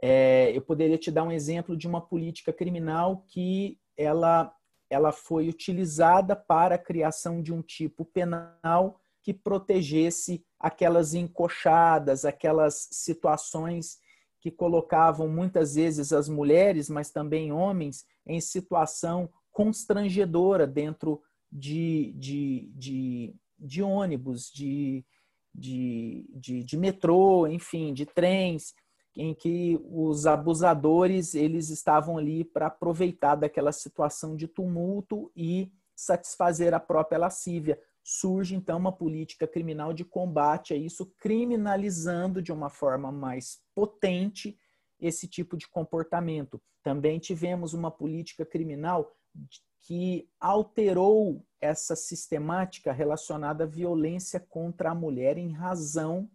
É, 0.02 0.50
eu 0.54 0.60
poderia 0.60 0.98
te 0.98 1.10
dar 1.10 1.22
um 1.22 1.30
exemplo 1.30 1.76
de 1.76 1.86
uma 1.86 2.00
política 2.00 2.52
criminal 2.52 3.24
que 3.28 3.78
ela, 3.96 4.52
ela 4.90 5.12
foi 5.12 5.48
utilizada 5.48 6.34
para 6.34 6.74
a 6.74 6.78
criação 6.78 7.40
de 7.40 7.52
um 7.52 7.62
tipo 7.62 8.04
penal 8.04 9.00
que 9.22 9.32
protegesse 9.32 10.44
aquelas 10.58 11.14
encoxadas, 11.14 12.24
aquelas 12.24 12.88
situações 12.90 13.98
que 14.40 14.50
colocavam 14.50 15.28
muitas 15.28 15.74
vezes 15.74 16.12
as 16.12 16.28
mulheres, 16.28 16.88
mas 16.88 17.10
também 17.10 17.52
homens, 17.52 18.04
em 18.26 18.40
situação 18.40 19.28
constrangedora 19.56 20.66
dentro 20.66 21.22
de, 21.50 22.12
de, 22.14 22.70
de, 22.74 23.34
de 23.58 23.82
ônibus, 23.82 24.52
de, 24.52 25.02
de, 25.54 26.26
de, 26.28 26.62
de 26.62 26.76
metrô, 26.76 27.46
enfim, 27.46 27.94
de 27.94 28.04
trens, 28.04 28.74
em 29.16 29.32
que 29.32 29.80
os 29.82 30.26
abusadores 30.26 31.34
eles 31.34 31.70
estavam 31.70 32.18
ali 32.18 32.44
para 32.44 32.66
aproveitar 32.66 33.34
daquela 33.34 33.72
situação 33.72 34.36
de 34.36 34.46
tumulto 34.46 35.32
e 35.34 35.72
satisfazer 35.94 36.74
a 36.74 36.78
própria 36.78 37.18
lascívia. 37.18 37.80
Surge 38.04 38.54
então 38.54 38.76
uma 38.76 38.92
política 38.92 39.46
criminal 39.46 39.94
de 39.94 40.04
combate 40.04 40.74
a 40.74 40.76
isso, 40.76 41.06
criminalizando 41.18 42.42
de 42.42 42.52
uma 42.52 42.68
forma 42.68 43.10
mais 43.10 43.62
potente 43.74 44.54
esse 45.00 45.26
tipo 45.26 45.56
de 45.56 45.66
comportamento. 45.66 46.60
Também 46.82 47.18
tivemos 47.18 47.72
uma 47.72 47.90
política 47.90 48.44
criminal 48.44 49.16
que 49.80 50.28
alterou 50.40 51.44
essa 51.60 51.94
sistemática 51.94 52.92
relacionada 52.92 53.64
à 53.64 53.66
violência 53.66 54.40
contra 54.40 54.90
a 54.90 54.94
mulher 54.94 55.38
em 55.38 55.52
razão 55.52 56.30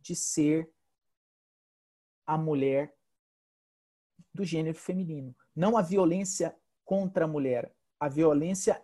de 0.00 0.16
ser 0.16 0.70
a 2.26 2.36
mulher 2.36 2.94
do 4.32 4.44
gênero 4.44 4.78
feminino. 4.78 5.34
Não 5.54 5.76
a 5.76 5.82
violência 5.82 6.56
contra 6.84 7.24
a 7.24 7.28
mulher, 7.28 7.72
a 7.98 8.08
violência 8.08 8.82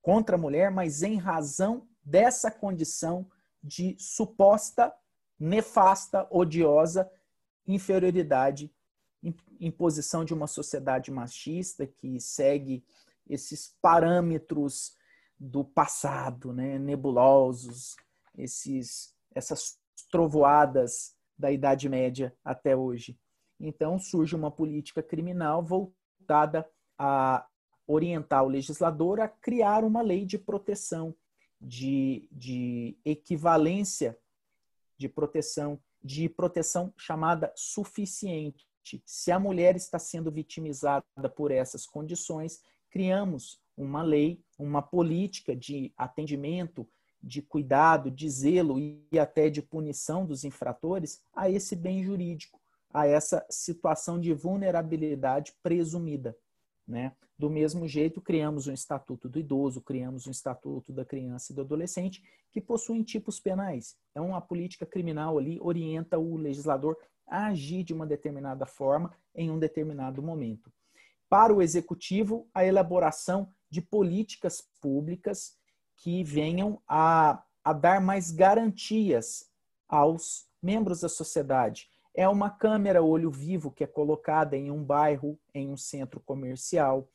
contra 0.00 0.36
a 0.36 0.38
mulher, 0.38 0.70
mas 0.70 1.02
em 1.02 1.16
razão 1.16 1.88
dessa 2.02 2.50
condição 2.50 3.30
de 3.62 3.96
suposta, 3.98 4.94
nefasta, 5.38 6.26
odiosa 6.30 7.10
inferioridade, 7.66 8.70
imposição 9.58 10.24
de 10.24 10.34
uma 10.34 10.46
sociedade 10.46 11.10
machista 11.10 11.86
que 11.86 12.20
segue 12.20 12.84
esses 13.28 13.76
parâmetros 13.80 14.96
do 15.38 15.64
passado, 15.64 16.52
né, 16.52 16.78
nebulosos, 16.78 17.96
esses, 18.36 19.14
essas 19.34 19.78
trovoadas 20.10 21.14
da 21.36 21.50
Idade 21.50 21.88
Média 21.88 22.36
até 22.44 22.76
hoje. 22.76 23.18
Então 23.58 23.98
surge 23.98 24.34
uma 24.34 24.50
política 24.50 25.02
criminal 25.02 25.62
voltada 25.62 26.68
a 26.98 27.46
orientar 27.86 28.44
o 28.44 28.48
legislador 28.48 29.20
a 29.20 29.28
criar 29.28 29.84
uma 29.84 30.02
lei 30.02 30.24
de 30.24 30.38
proteção, 30.38 31.14
de, 31.60 32.28
de 32.30 32.96
equivalência 33.04 34.18
de 34.96 35.08
proteção, 35.08 35.78
de 36.02 36.28
proteção 36.28 36.92
chamada 36.96 37.52
suficiente. 37.56 38.66
Se 39.04 39.32
a 39.32 39.38
mulher 39.38 39.76
está 39.76 39.98
sendo 39.98 40.30
vitimizada 40.30 41.04
por 41.34 41.50
essas 41.50 41.86
condições, 41.86 42.62
criamos 42.94 43.60
uma 43.76 44.04
lei, 44.04 44.40
uma 44.56 44.80
política 44.80 45.56
de 45.56 45.92
atendimento, 45.96 46.88
de 47.20 47.42
cuidado, 47.42 48.08
de 48.08 48.30
zelo 48.30 48.78
e 48.78 49.18
até 49.18 49.50
de 49.50 49.60
punição 49.60 50.24
dos 50.24 50.44
infratores 50.44 51.20
a 51.34 51.50
esse 51.50 51.74
bem 51.74 52.04
jurídico, 52.04 52.60
a 52.92 53.04
essa 53.04 53.44
situação 53.50 54.20
de 54.20 54.32
vulnerabilidade 54.32 55.52
presumida. 55.60 56.36
Né? 56.86 57.16
Do 57.36 57.50
mesmo 57.50 57.88
jeito, 57.88 58.20
criamos 58.20 58.68
um 58.68 58.72
Estatuto 58.72 59.28
do 59.28 59.40
Idoso, 59.40 59.80
criamos 59.80 60.28
um 60.28 60.30
Estatuto 60.30 60.92
da 60.92 61.04
Criança 61.04 61.50
e 61.50 61.56
do 61.56 61.62
Adolescente, 61.62 62.22
que 62.52 62.60
possuem 62.60 63.02
tipos 63.02 63.40
penais. 63.40 63.96
Então, 64.12 64.36
a 64.36 64.40
política 64.40 64.86
criminal 64.86 65.36
ali 65.36 65.58
orienta 65.60 66.16
o 66.16 66.36
legislador 66.36 66.96
a 67.26 67.46
agir 67.46 67.82
de 67.82 67.92
uma 67.92 68.06
determinada 68.06 68.66
forma 68.66 69.12
em 69.34 69.50
um 69.50 69.58
determinado 69.58 70.22
momento. 70.22 70.70
Para 71.34 71.52
o 71.52 71.60
executivo, 71.60 72.48
a 72.54 72.64
elaboração 72.64 73.48
de 73.68 73.82
políticas 73.82 74.62
públicas 74.80 75.56
que 75.96 76.22
venham 76.22 76.80
a, 76.86 77.42
a 77.64 77.72
dar 77.72 78.00
mais 78.00 78.30
garantias 78.30 79.50
aos 79.88 80.46
membros 80.62 81.00
da 81.00 81.08
sociedade, 81.08 81.88
é 82.14 82.28
uma 82.28 82.50
câmera 82.50 83.02
olho 83.02 83.32
vivo 83.32 83.72
que 83.72 83.82
é 83.82 83.86
colocada 83.88 84.56
em 84.56 84.70
um 84.70 84.84
bairro, 84.84 85.36
em 85.52 85.68
um 85.68 85.76
centro 85.76 86.20
comercial. 86.20 87.08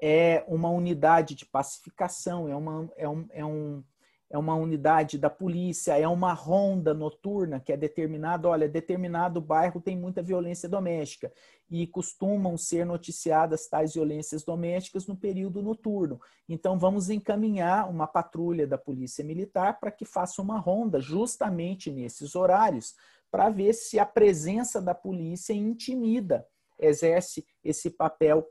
É 0.00 0.44
uma 0.46 0.70
unidade 0.70 1.34
de 1.34 1.44
pacificação, 1.44 2.48
é 2.48 2.54
uma, 2.54 2.88
é 2.96 3.08
um, 3.08 3.26
é 3.32 3.44
um, 3.44 3.82
é 4.30 4.38
uma 4.38 4.54
unidade 4.54 5.18
da 5.18 5.30
polícia, 5.30 5.98
é 5.98 6.08
uma 6.08 6.32
ronda 6.32 6.92
noturna 6.92 7.60
que 7.60 7.72
é 7.72 7.76
determinado, 7.76 8.48
olha, 8.48 8.68
determinado 8.68 9.40
bairro 9.40 9.80
tem 9.80 9.96
muita 9.96 10.22
violência 10.22 10.68
doméstica 10.68 11.32
e 11.70 11.86
costumam 11.86 12.56
ser 12.56 12.84
noticiadas 12.84 13.68
tais 13.68 13.94
violências 13.94 14.42
domésticas 14.42 15.06
no 15.06 15.16
período 15.16 15.62
noturno. 15.62 16.20
Então 16.48 16.78
vamos 16.78 17.10
encaminhar 17.10 17.88
uma 17.88 18.06
patrulha 18.06 18.66
da 18.66 18.78
Polícia 18.78 19.24
Militar 19.24 19.78
para 19.78 19.90
que 19.90 20.04
faça 20.04 20.42
uma 20.42 20.58
ronda 20.58 21.00
justamente 21.00 21.90
nesses 21.90 22.34
horários 22.34 22.94
para 23.30 23.50
ver 23.50 23.72
se 23.72 23.98
a 23.98 24.06
presença 24.06 24.80
da 24.80 24.94
polícia 24.94 25.52
intimida, 25.52 26.46
exerce 26.78 27.44
esse 27.62 27.90
papel 27.90 28.48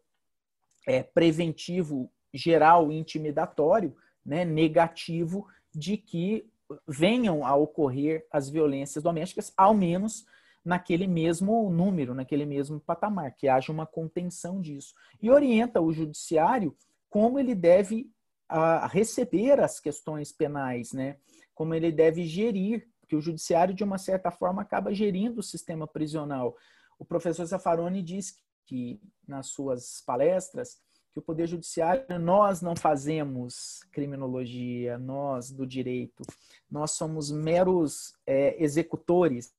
é, 0.88 1.04
preventivo 1.04 2.12
geral 2.34 2.92
intimidatório, 2.92 3.96
né, 4.26 4.44
negativo, 4.44 5.48
de 5.74 5.98
que 5.98 6.50
venham 6.88 7.46
a 7.46 7.56
ocorrer 7.56 8.26
as 8.32 8.50
violências 8.50 9.04
domésticas, 9.04 9.54
ao 9.58 9.74
menos 9.74 10.26
naquele 10.64 11.08
mesmo 11.08 11.70
número, 11.70 12.14
naquele 12.14 12.46
mesmo 12.46 12.80
patamar, 12.80 13.36
que 13.36 13.48
haja 13.48 13.72
uma 13.72 13.86
contenção 13.86 14.62
disso. 14.62 14.94
E 15.22 15.30
orienta 15.30 15.82
o 15.82 15.92
judiciário 15.92 16.76
como 17.10 17.38
ele 17.38 17.54
deve 17.54 18.10
a, 18.48 18.88
receber 18.88 19.60
as 19.60 19.80
questões 19.80 20.32
penais, 20.32 20.94
né? 20.94 21.18
como 21.54 21.74
ele 21.74 21.92
deve 21.92 22.24
gerir 22.26 22.88
que 23.08 23.16
o 23.16 23.22
judiciário, 23.22 23.74
de 23.74 23.84
uma 23.84 23.98
certa 23.98 24.32
forma, 24.32 24.62
acaba 24.62 24.94
gerindo 24.94 25.40
o 25.40 25.44
sistema 25.44 25.86
prisional. 25.86 26.56
O 26.98 27.06
professor 27.06 27.46
Zaffaroni 27.46 28.02
diz 28.02 28.38
que, 28.66 29.00
nas 29.28 29.48
suas 29.48 30.02
palestras, 30.06 30.82
que 31.14 31.20
o 31.20 31.22
Poder 31.22 31.48
Judiciário, 31.48 32.04
nós 32.20 32.62
não 32.62 32.76
fazemos 32.76 33.84
criminologia, 33.92 34.98
nós 34.98 35.52
do 35.52 35.66
direito, 35.66 36.24
nós 36.70 36.92
somos 36.92 37.32
meros 37.32 38.16
é, 38.26 38.62
executores 38.62 39.54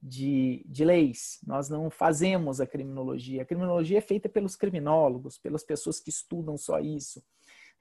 de, 0.00 0.62
de 0.68 0.84
leis, 0.84 1.40
nós 1.46 1.70
não 1.70 1.88
fazemos 1.88 2.60
a 2.60 2.66
criminologia. 2.66 3.42
A 3.42 3.46
criminologia 3.46 3.98
é 3.98 4.02
feita 4.02 4.28
pelos 4.28 4.54
criminólogos, 4.54 5.38
pelas 5.38 5.64
pessoas 5.64 5.98
que 5.98 6.10
estudam 6.10 6.58
só 6.58 6.78
isso 6.78 7.22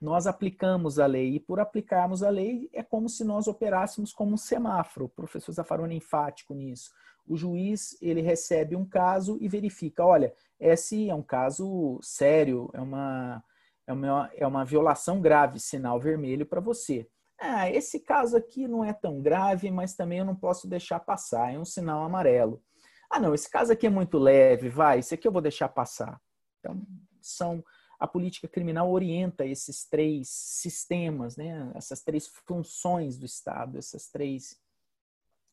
nós 0.04 0.28
aplicamos 0.28 1.00
a 1.00 1.06
lei. 1.06 1.36
E 1.36 1.40
por 1.40 1.60
aplicarmos 1.60 2.22
a 2.22 2.30
lei, 2.30 2.70
é 2.74 2.84
como 2.84 3.08
se 3.08 3.24
nós 3.24 3.48
operássemos 3.48 4.12
como 4.12 4.34
um 4.34 4.38
semáforo. 4.38 5.06
O 5.06 5.10
professor 5.10 5.54
Zaffaroni 5.54 5.96
é 5.96 5.98
enfático 5.98 6.54
nisso. 6.54 6.92
O 7.26 7.38
juiz, 7.38 7.98
ele 8.02 8.22
recebe 8.22 8.76
um 8.76 8.86
caso 8.86 9.38
e 9.40 9.48
verifica, 9.48 10.06
olha, 10.06 10.34
esse 10.60 11.10
é 11.10 11.16
um 11.16 11.24
caso 11.24 12.00
sério, 12.02 12.70
é 12.74 12.82
uma, 12.82 13.44
é 13.88 13.94
uma, 13.94 14.32
é 14.36 14.48
uma 14.48 14.66
violação 14.66 15.22
grave, 15.22 15.60
sinal 15.60 16.00
vermelho 16.00 16.46
para 16.46 16.62
você. 16.62 17.08
Ah, 17.40 17.70
esse 17.70 18.00
caso 18.00 18.38
aqui 18.38 18.68
não 18.68 18.84
é 18.84 18.94
tão 18.94 19.22
grave, 19.22 19.70
mas 19.72 19.96
também 19.96 20.20
eu 20.20 20.26
não 20.26 20.36
posso 20.36 20.68
deixar 20.68 21.00
passar, 21.00 21.54
é 21.54 21.60
um 21.60 21.66
sinal 21.66 22.04
amarelo. 22.04 22.62
Ah, 23.10 23.20
não, 23.20 23.34
esse 23.34 23.50
caso 23.50 23.72
aqui 23.72 23.88
é 23.88 23.90
muito 23.90 24.18
leve, 24.18 24.70
vai, 24.70 25.00
esse 25.00 25.14
aqui 25.14 25.28
eu 25.28 25.32
vou 25.32 25.42
deixar 25.42 25.70
passar. 25.70 26.20
Então, 26.60 26.82
são 27.22 27.64
a 28.00 28.08
política 28.08 28.48
criminal 28.48 28.92
orienta 28.92 29.46
esses 29.46 29.86
três 29.86 30.28
sistemas, 30.28 31.38
né? 31.38 31.72
essas 31.74 32.02
três 32.02 32.28
funções 32.28 33.18
do 33.18 33.26
Estado, 33.26 33.78
essas 33.78 34.10
três, 34.10 34.60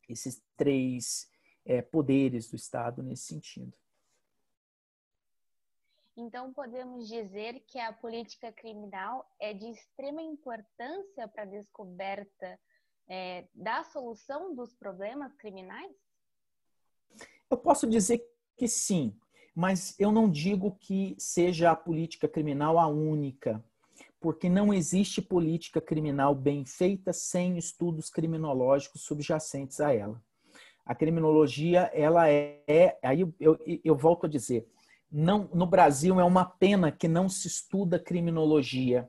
esses 0.08 0.42
três 0.56 1.28
é, 1.64 1.82
poderes 1.82 2.48
do 2.48 2.56
Estado 2.56 3.02
nesse 3.02 3.24
sentido. 3.24 3.72
Então, 6.16 6.52
podemos 6.52 7.08
dizer 7.08 7.60
que 7.66 7.78
a 7.78 7.92
política 7.92 8.52
criminal 8.52 9.26
é 9.40 9.54
de 9.54 9.70
extrema 9.70 10.20
importância 10.20 11.26
para 11.28 11.42
a 11.42 11.46
descoberta 11.46 12.60
é, 13.08 13.46
da 13.54 13.84
solução 13.84 14.54
dos 14.54 14.74
problemas 14.74 15.34
criminais? 15.34 15.94
Eu 17.48 17.56
posso 17.56 17.86
dizer 17.88 18.22
que 18.56 18.68
sim 18.68 19.18
mas 19.54 19.94
eu 19.98 20.12
não 20.12 20.30
digo 20.30 20.76
que 20.80 21.14
seja 21.18 21.70
a 21.70 21.76
política 21.76 22.28
criminal 22.28 22.78
a 22.78 22.86
única, 22.86 23.62
porque 24.20 24.48
não 24.48 24.72
existe 24.72 25.20
política 25.20 25.80
criminal 25.80 26.34
bem 26.34 26.64
feita 26.64 27.12
sem 27.12 27.58
estudos 27.58 28.10
criminológicos 28.10 29.02
subjacentes 29.02 29.80
a 29.80 29.92
ela. 29.92 30.22
A 30.90 30.94
criminologia, 30.96 31.88
ela 31.94 32.28
é, 32.28 32.60
é 32.66 32.98
aí 33.00 33.20
eu, 33.20 33.32
eu, 33.38 33.56
eu 33.84 33.96
volto 33.96 34.26
a 34.26 34.28
dizer, 34.28 34.66
não, 35.08 35.48
no 35.54 35.64
Brasil 35.64 36.18
é 36.18 36.24
uma 36.24 36.44
pena 36.44 36.90
que 36.90 37.06
não 37.06 37.28
se 37.28 37.46
estuda 37.46 37.96
criminologia, 37.96 39.08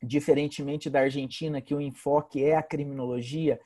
diferentemente 0.00 0.88
da 0.88 1.00
Argentina, 1.00 1.60
que 1.60 1.74
o 1.74 1.80
enfoque 1.80 2.44
é 2.44 2.54
a 2.54 2.62
criminologia 2.62 3.58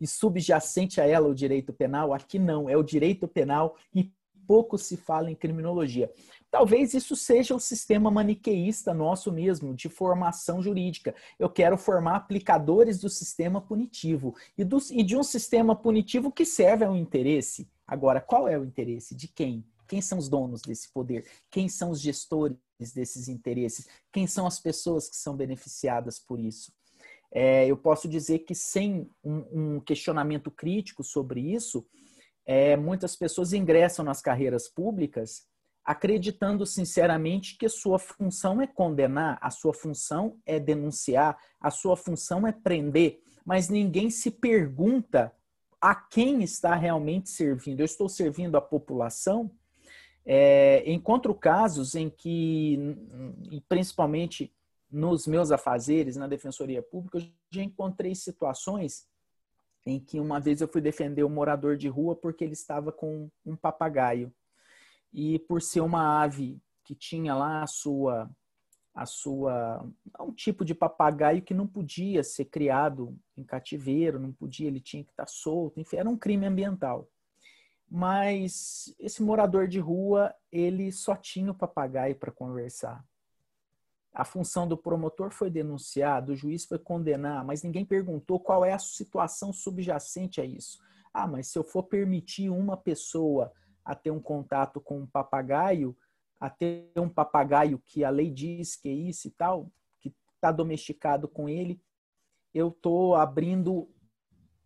e 0.00 0.06
subjacente 0.06 1.00
a 1.00 1.04
ela 1.04 1.26
o 1.26 1.34
direito 1.34 1.72
penal, 1.72 2.14
aqui 2.14 2.38
não, 2.38 2.70
é 2.70 2.76
o 2.76 2.84
direito 2.84 3.26
penal 3.26 3.76
e 3.92 4.12
pouco 4.52 4.76
se 4.76 4.98
fala 4.98 5.30
em 5.30 5.34
criminologia. 5.34 6.12
Talvez 6.50 6.92
isso 6.92 7.16
seja 7.16 7.54
o 7.54 7.58
sistema 7.58 8.10
maniqueísta 8.10 8.92
nosso 8.92 9.32
mesmo, 9.32 9.72
de 9.72 9.88
formação 9.88 10.60
jurídica. 10.60 11.14
Eu 11.38 11.48
quero 11.48 11.78
formar 11.78 12.16
aplicadores 12.16 13.00
do 13.00 13.08
sistema 13.08 13.62
punitivo 13.62 14.36
e, 14.58 14.62
do, 14.62 14.76
e 14.90 15.02
de 15.02 15.16
um 15.16 15.22
sistema 15.22 15.74
punitivo 15.74 16.30
que 16.30 16.44
serve 16.44 16.84
ao 16.84 16.94
interesse. 16.94 17.66
Agora, 17.86 18.20
qual 18.20 18.46
é 18.46 18.58
o 18.58 18.64
interesse? 18.66 19.14
De 19.14 19.26
quem? 19.26 19.64
Quem 19.88 20.02
são 20.02 20.18
os 20.18 20.28
donos 20.28 20.60
desse 20.60 20.92
poder? 20.92 21.26
Quem 21.50 21.66
são 21.66 21.88
os 21.88 21.98
gestores 21.98 22.58
desses 22.94 23.28
interesses? 23.28 23.88
Quem 24.12 24.26
são 24.26 24.46
as 24.46 24.60
pessoas 24.60 25.08
que 25.08 25.16
são 25.16 25.34
beneficiadas 25.34 26.18
por 26.18 26.38
isso? 26.38 26.70
É, 27.30 27.66
eu 27.66 27.78
posso 27.78 28.06
dizer 28.06 28.40
que 28.40 28.54
sem 28.54 29.08
um, 29.24 29.76
um 29.76 29.80
questionamento 29.80 30.50
crítico 30.50 31.02
sobre 31.02 31.40
isso, 31.40 31.86
é, 32.44 32.76
muitas 32.76 33.14
pessoas 33.16 33.52
ingressam 33.52 34.04
nas 34.04 34.20
carreiras 34.20 34.68
públicas 34.68 35.46
acreditando 35.84 36.64
sinceramente 36.64 37.56
que 37.56 37.68
sua 37.68 37.98
função 37.98 38.60
é 38.62 38.66
condenar, 38.66 39.38
a 39.40 39.50
sua 39.50 39.74
função 39.74 40.38
é 40.46 40.60
denunciar, 40.60 41.36
a 41.60 41.70
sua 41.70 41.96
função 41.96 42.46
é 42.46 42.52
prender, 42.52 43.20
mas 43.44 43.68
ninguém 43.68 44.08
se 44.08 44.30
pergunta 44.30 45.32
a 45.80 45.94
quem 45.94 46.42
está 46.42 46.76
realmente 46.76 47.28
servindo. 47.28 47.80
Eu 47.80 47.84
estou 47.84 48.08
servindo 48.08 48.56
a 48.56 48.60
população? 48.60 49.50
É, 50.24 50.88
encontro 50.88 51.34
casos 51.34 51.96
em 51.96 52.08
que, 52.08 52.78
principalmente 53.68 54.54
nos 54.88 55.26
meus 55.26 55.50
afazeres 55.50 56.16
na 56.16 56.28
Defensoria 56.28 56.80
Pública, 56.80 57.18
eu 57.18 57.26
já 57.50 57.62
encontrei 57.62 58.14
situações 58.14 59.04
em 59.84 59.98
que 59.98 60.20
uma 60.20 60.38
vez 60.38 60.60
eu 60.60 60.68
fui 60.68 60.80
defender 60.80 61.24
um 61.24 61.28
morador 61.28 61.76
de 61.76 61.88
rua 61.88 62.14
porque 62.14 62.44
ele 62.44 62.52
estava 62.52 62.92
com 62.92 63.28
um 63.44 63.56
papagaio. 63.56 64.32
E 65.12 65.38
por 65.40 65.60
ser 65.60 65.80
uma 65.80 66.22
ave 66.22 66.60
que 66.84 66.94
tinha 66.94 67.34
lá 67.34 67.62
a 67.62 67.66
sua 67.66 68.30
a 68.94 69.06
sua 69.06 69.88
um 70.20 70.32
tipo 70.32 70.64
de 70.64 70.74
papagaio 70.74 71.40
que 71.40 71.54
não 71.54 71.66
podia 71.66 72.22
ser 72.22 72.44
criado 72.44 73.18
em 73.36 73.42
cativeiro, 73.42 74.20
não 74.20 74.32
podia, 74.32 74.68
ele 74.68 74.80
tinha 74.80 75.02
que 75.02 75.10
estar 75.10 75.26
solto, 75.26 75.80
enfim, 75.80 75.96
era 75.96 76.08
um 76.08 76.16
crime 76.16 76.46
ambiental. 76.46 77.08
Mas 77.90 78.94
esse 78.98 79.22
morador 79.22 79.66
de 79.66 79.78
rua, 79.78 80.34
ele 80.50 80.92
só 80.92 81.16
tinha 81.16 81.50
o 81.50 81.54
papagaio 81.54 82.16
para 82.16 82.32
conversar. 82.32 83.04
A 84.14 84.24
função 84.24 84.68
do 84.68 84.76
promotor 84.76 85.30
foi 85.30 85.50
denunciar, 85.50 86.22
do 86.22 86.36
juiz 86.36 86.66
foi 86.66 86.78
condenar, 86.78 87.44
mas 87.44 87.62
ninguém 87.62 87.84
perguntou 87.84 88.38
qual 88.38 88.64
é 88.64 88.72
a 88.72 88.78
situação 88.78 89.52
subjacente 89.52 90.40
a 90.40 90.44
isso. 90.44 90.78
Ah, 91.14 91.26
mas 91.26 91.48
se 91.48 91.58
eu 91.58 91.64
for 91.64 91.84
permitir 91.84 92.50
uma 92.50 92.76
pessoa 92.76 93.52
a 93.84 93.94
ter 93.94 94.10
um 94.10 94.20
contato 94.20 94.80
com 94.80 95.00
um 95.00 95.06
papagaio, 95.06 95.96
a 96.38 96.50
ter 96.50 96.90
um 96.96 97.08
papagaio 97.08 97.78
que 97.84 98.04
a 98.04 98.10
lei 98.10 98.30
diz 98.30 98.76
que 98.76 98.88
é 98.88 98.92
isso 98.92 99.28
e 99.28 99.30
tal, 99.30 99.70
que 99.98 100.14
está 100.34 100.52
domesticado 100.52 101.26
com 101.26 101.48
ele, 101.48 101.80
eu 102.52 102.68
estou 102.68 103.14
abrindo 103.14 103.88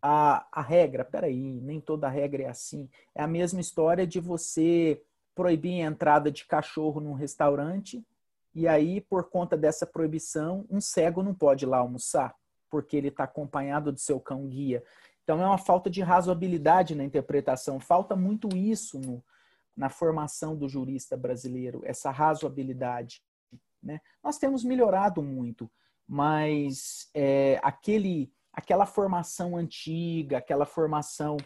a, 0.03 0.47
a 0.53 0.61
regra. 0.61 1.05
Peraí, 1.05 1.61
nem 1.61 1.81
toda 1.81 2.09
regra 2.09 2.45
é 2.45 2.49
assim. 2.49 2.89
É 3.15 3.23
a 3.23 3.29
mesma 3.29 3.61
história 3.61 4.07
de 4.07 4.21
você 4.21 5.03
proibir 5.35 5.83
a 5.83 5.87
entrada 5.87 6.33
de 6.33 6.47
cachorro 6.47 7.01
num 7.01 7.13
restaurante 7.13 8.05
e 8.59 8.67
aí, 8.67 9.03
por 9.03 9.29
conta 9.29 9.55
dessa 9.55 9.87
proibição, 9.87 10.65
um 10.71 10.81
cego 10.81 11.23
não 11.23 11.35
pode 11.35 11.67
ir 11.67 11.69
lá 11.69 11.77
almoçar, 11.77 12.35
porque 12.71 12.97
ele 12.97 13.09
está 13.09 13.25
acompanhado 13.25 13.93
do 13.93 13.99
seu 14.01 14.19
cão 14.19 14.49
guia. 14.49 14.83
Então, 15.23 15.39
é 15.43 15.45
uma 15.45 15.59
falta 15.59 15.91
de 15.91 16.01
razoabilidade 16.01 16.95
na 16.95 17.05
interpretação. 17.05 17.79
Falta 17.79 18.17
muito 18.17 18.49
isso 18.57 18.99
no, 18.99 19.23
na 19.77 19.91
formação 19.91 20.57
do 20.57 20.71
jurista 20.71 21.19
brasileiro, 21.19 21.83
essa 21.85 22.11
razoabilidade. 22.11 23.23
Né? 23.83 24.01
Nós 24.25 24.39
temos 24.39 24.65
melhorado 24.65 25.23
muito, 25.23 25.71
mas 26.09 27.11
é, 27.13 27.61
aquele, 27.63 28.33
aquela 28.51 28.87
formação 28.87 29.55
antiga, 29.55 30.39
aquela 30.39 30.65
formação. 30.65 31.37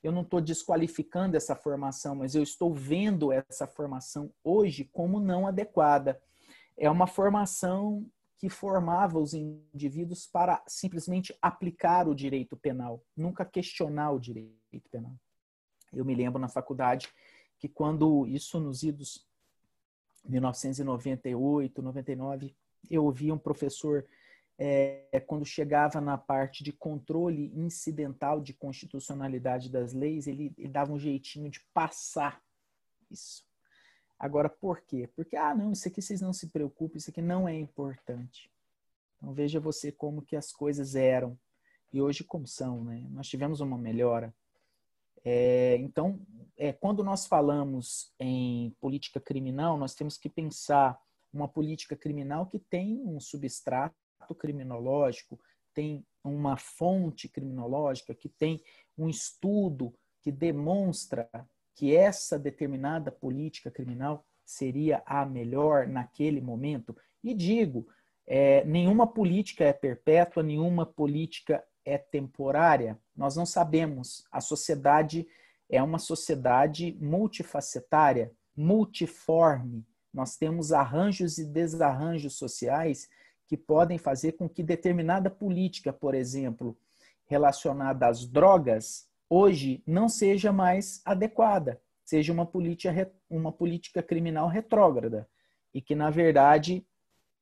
Eu 0.00 0.12
não 0.12 0.22
estou 0.22 0.40
desqualificando 0.40 1.36
essa 1.36 1.56
formação, 1.56 2.14
mas 2.14 2.36
eu 2.36 2.42
estou 2.44 2.72
vendo 2.72 3.32
essa 3.32 3.66
formação 3.66 4.32
hoje 4.44 4.88
como 4.92 5.18
não 5.18 5.44
adequada 5.44 6.22
é 6.76 6.90
uma 6.90 7.06
formação 7.06 8.06
que 8.36 8.48
formava 8.48 9.18
os 9.18 9.34
indivíduos 9.34 10.26
para 10.26 10.62
simplesmente 10.66 11.36
aplicar 11.40 12.08
o 12.08 12.14
direito 12.14 12.56
penal, 12.56 13.00
nunca 13.16 13.44
questionar 13.44 14.10
o 14.10 14.18
direito 14.18 14.88
penal. 14.90 15.14
Eu 15.92 16.04
me 16.04 16.14
lembro 16.14 16.40
na 16.40 16.48
faculdade 16.48 17.08
que 17.58 17.68
quando 17.68 18.26
isso 18.26 18.58
nos 18.58 18.82
idos 18.82 19.24
1998, 20.24 21.82
99, 21.82 22.54
eu 22.90 23.04
ouvia 23.04 23.32
um 23.32 23.38
professor 23.38 24.04
é, 24.58 25.22
quando 25.26 25.44
chegava 25.44 26.00
na 26.00 26.18
parte 26.18 26.62
de 26.62 26.72
controle 26.72 27.52
incidental 27.54 28.40
de 28.40 28.52
constitucionalidade 28.52 29.70
das 29.70 29.92
leis, 29.92 30.26
ele, 30.26 30.52
ele 30.58 30.68
dava 30.68 30.92
um 30.92 30.98
jeitinho 30.98 31.50
de 31.50 31.60
passar 31.72 32.42
isso. 33.10 33.44
Agora, 34.22 34.48
por 34.48 34.80
quê? 34.82 35.10
Porque, 35.16 35.34
ah, 35.34 35.52
não, 35.52 35.72
isso 35.72 35.88
aqui 35.88 36.00
vocês 36.00 36.20
não 36.20 36.32
se 36.32 36.46
preocupem, 36.46 36.98
isso 36.98 37.10
aqui 37.10 37.20
não 37.20 37.48
é 37.48 37.58
importante. 37.58 38.48
Então, 39.16 39.34
veja 39.34 39.58
você 39.58 39.90
como 39.90 40.22
que 40.22 40.36
as 40.36 40.52
coisas 40.52 40.94
eram 40.94 41.36
e 41.92 42.00
hoje 42.00 42.22
como 42.22 42.46
são, 42.46 42.84
né? 42.84 43.04
Nós 43.10 43.26
tivemos 43.26 43.58
uma 43.58 43.76
melhora. 43.76 44.32
É, 45.24 45.76
então, 45.80 46.20
é, 46.56 46.72
quando 46.72 47.02
nós 47.02 47.26
falamos 47.26 48.12
em 48.20 48.70
política 48.80 49.18
criminal, 49.18 49.76
nós 49.76 49.92
temos 49.92 50.16
que 50.16 50.28
pensar 50.28 50.96
uma 51.32 51.48
política 51.48 51.96
criminal 51.96 52.46
que 52.46 52.60
tem 52.60 53.02
um 53.04 53.18
substrato 53.18 53.96
criminológico, 54.38 55.36
tem 55.74 56.06
uma 56.22 56.56
fonte 56.56 57.28
criminológica, 57.28 58.14
que 58.14 58.28
tem 58.28 58.62
um 58.96 59.08
estudo 59.08 59.92
que 60.20 60.30
demonstra 60.30 61.28
que 61.74 61.94
essa 61.94 62.38
determinada 62.38 63.10
política 63.10 63.70
criminal 63.70 64.24
seria 64.44 65.02
a 65.06 65.24
melhor 65.24 65.86
naquele 65.86 66.40
momento. 66.40 66.96
E 67.22 67.34
digo, 67.34 67.86
é, 68.26 68.64
nenhuma 68.64 69.06
política 69.06 69.64
é 69.64 69.72
perpétua, 69.72 70.42
nenhuma 70.42 70.84
política 70.84 71.64
é 71.84 71.98
temporária. 71.98 72.98
Nós 73.16 73.36
não 73.36 73.46
sabemos. 73.46 74.24
A 74.30 74.40
sociedade 74.40 75.26
é 75.68 75.82
uma 75.82 75.98
sociedade 75.98 76.96
multifacetária, 77.00 78.32
multiforme. 78.56 79.84
Nós 80.12 80.36
temos 80.36 80.72
arranjos 80.72 81.38
e 81.38 81.44
desarranjos 81.44 82.34
sociais 82.34 83.08
que 83.48 83.56
podem 83.56 83.98
fazer 83.98 84.32
com 84.32 84.48
que 84.48 84.62
determinada 84.62 85.30
política, 85.30 85.92
por 85.92 86.14
exemplo, 86.14 86.76
relacionada 87.26 88.06
às 88.06 88.26
drogas, 88.26 89.08
hoje 89.32 89.82
não 89.86 90.10
seja 90.10 90.52
mais 90.52 91.00
adequada, 91.06 91.80
seja 92.04 92.30
uma 92.30 92.44
política, 92.44 93.10
uma 93.30 93.50
política 93.50 94.02
criminal 94.02 94.46
retrógrada 94.46 95.26
e 95.72 95.80
que, 95.80 95.94
na 95.94 96.10
verdade, 96.10 96.86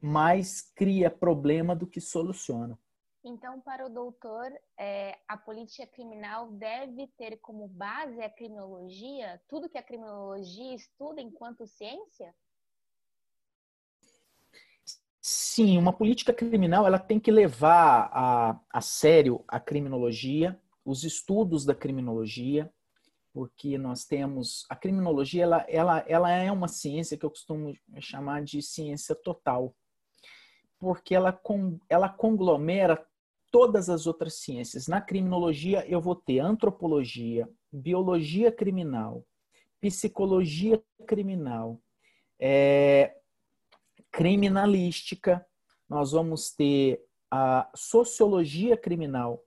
mais 0.00 0.61
cria 0.61 1.11
problema 1.11 1.74
do 1.74 1.88
que 1.88 2.00
soluciona. 2.00 2.79
Então, 3.24 3.61
para 3.61 3.85
o 3.85 3.90
doutor, 3.90 4.50
é, 4.79 5.18
a 5.26 5.37
política 5.37 5.85
criminal 5.85 6.53
deve 6.53 7.09
ter 7.18 7.37
como 7.38 7.66
base 7.66 8.22
a 8.22 8.31
criminologia, 8.31 9.42
tudo 9.48 9.68
que 9.68 9.76
a 9.76 9.83
criminologia 9.83 10.74
estuda 10.76 11.20
enquanto 11.20 11.66
ciência? 11.66 12.33
Sim, 15.20 15.76
uma 15.76 15.92
política 15.92 16.33
criminal 16.33 16.87
ela 16.87 17.00
tem 17.00 17.18
que 17.18 17.33
levar 17.33 18.11
a, 18.12 18.61
a 18.70 18.81
sério 18.81 19.44
a 19.46 19.59
criminologia, 19.59 20.59
os 20.85 21.05
estudos 21.05 21.64
da 21.64 21.75
criminologia, 21.75 22.73
porque 23.33 23.79
nós 23.79 24.05
temos 24.05 24.66
a 24.69 24.75
criminologia 24.75 25.45
ela, 25.45 25.64
ela, 25.69 26.05
ela 26.09 26.31
é 26.31 26.51
uma 26.51 26.69
ciência 26.69 27.16
que 27.16 27.25
eu 27.25 27.31
costumo 27.31 27.77
chamar 28.01 28.43
de 28.43 28.61
ciência 28.61 29.14
total, 29.14 29.75
porque 30.79 31.14
ela, 31.14 31.38
ela 31.88 32.09
conglomera 32.09 33.07
todas 33.51 33.88
as 33.88 34.07
outras 34.07 34.35
ciências. 34.35 34.88
Na 34.88 35.01
criminologia 35.01 35.87
eu 35.88 36.01
vou 36.01 36.14
ter 36.14 36.40
antropologia, 36.40 37.49
biologia 37.73 38.51
criminal, 38.51 39.25
psicologia 39.81 40.83
criminal, 41.07 41.81
é, 42.38 43.16
criminalística, 44.11 45.47
nós 45.88 46.12
vamos 46.12 46.53
ter 46.53 47.05
a 47.31 47.71
sociologia 47.75 48.77
criminal, 48.77 49.45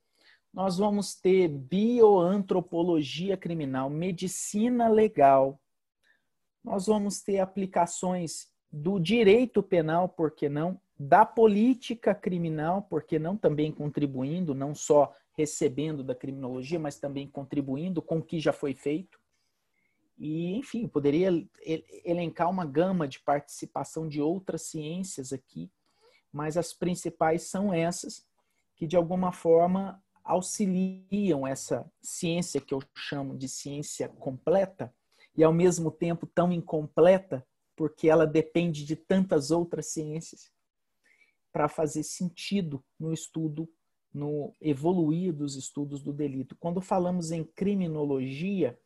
nós 0.53 0.77
vamos 0.77 1.15
ter 1.15 1.47
bioantropologia 1.47 3.35
criminal, 3.35 3.89
medicina 3.89 4.87
legal, 4.87 5.59
nós 6.63 6.85
vamos 6.85 7.21
ter 7.21 7.39
aplicações 7.39 8.47
do 8.71 8.99
direito 8.99 9.63
penal, 9.63 10.07
por 10.07 10.31
que 10.31 10.47
não? 10.47 10.79
Da 10.97 11.25
política 11.25 12.13
criminal, 12.13 12.83
porque 12.83 13.17
não 13.17 13.35
também 13.35 13.71
contribuindo, 13.71 14.53
não 14.53 14.75
só 14.75 15.13
recebendo 15.35 16.03
da 16.03 16.13
criminologia, 16.13 16.79
mas 16.79 16.99
também 16.99 17.27
contribuindo 17.27 18.01
com 18.01 18.19
o 18.19 18.23
que 18.23 18.39
já 18.39 18.53
foi 18.53 18.75
feito. 18.75 19.19
E, 20.17 20.55
enfim, 20.55 20.87
poderia 20.87 21.29
elencar 22.05 22.49
uma 22.49 22.65
gama 22.65 23.07
de 23.07 23.19
participação 23.19 24.07
de 24.07 24.21
outras 24.21 24.61
ciências 24.63 25.33
aqui, 25.33 25.71
mas 26.31 26.55
as 26.55 26.73
principais 26.73 27.43
são 27.43 27.73
essas, 27.73 28.25
que 28.75 28.85
de 28.85 28.95
alguma 28.95 29.31
forma 29.31 30.02
auxiliam 30.23 31.45
essa 31.45 31.85
ciência 32.01 32.61
que 32.61 32.73
eu 32.73 32.81
chamo 32.95 33.37
de 33.37 33.47
ciência 33.47 34.07
completa 34.07 34.93
e 35.35 35.43
ao 35.43 35.53
mesmo 35.53 35.91
tempo 35.91 36.25
tão 36.27 36.51
incompleta, 36.51 37.45
porque 37.75 38.07
ela 38.07 38.25
depende 38.25 38.85
de 38.85 38.95
tantas 38.95 39.51
outras 39.51 39.87
ciências 39.87 40.51
para 41.51 41.67
fazer 41.67 42.03
sentido 42.03 42.83
no 42.99 43.13
estudo, 43.13 43.69
no 44.13 44.53
evoluir 44.61 45.33
dos 45.33 45.55
estudos 45.55 46.01
do 46.01 46.13
delito. 46.13 46.55
Quando 46.59 46.81
falamos 46.81 47.31
em 47.31 47.43
criminologia 47.43 48.79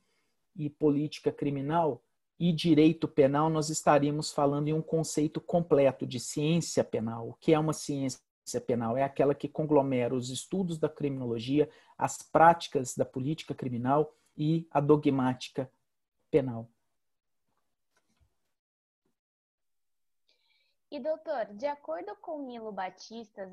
e 0.56 0.70
política 0.70 1.32
criminal, 1.32 2.04
e 2.40 2.54
direito 2.54 3.08
penal, 3.08 3.50
nós 3.50 3.70
estaríamos 3.70 4.32
falando 4.32 4.68
em 4.68 4.74
um 4.74 4.82
conceito 4.82 5.42
completo 5.42 6.06
de 6.06 6.20
ciência 6.20 6.84
penal. 6.84 7.30
O 7.30 7.34
que 7.34 7.54
é 7.54 7.60
uma 7.60 7.74
ciência 7.74 8.20
penal? 8.62 8.96
É 8.96 9.04
aquela 9.04 9.36
que 9.36 9.50
conglomera 9.50 10.16
os 10.16 10.30
estudos 10.30 10.78
da 10.78 10.88
criminologia, 10.88 11.70
as 11.98 12.22
práticas 12.22 12.96
da 12.96 13.04
política 13.04 13.54
criminal 13.54 14.14
e 14.38 14.68
a 14.72 14.80
dogmática 14.80 15.70
penal. 16.32 16.70
E 20.90 21.00
doutor, 21.00 21.48
de 21.54 21.68
acordo 21.68 22.16
com 22.22 22.44
Nilo 22.44 22.72
Batista 22.72 23.44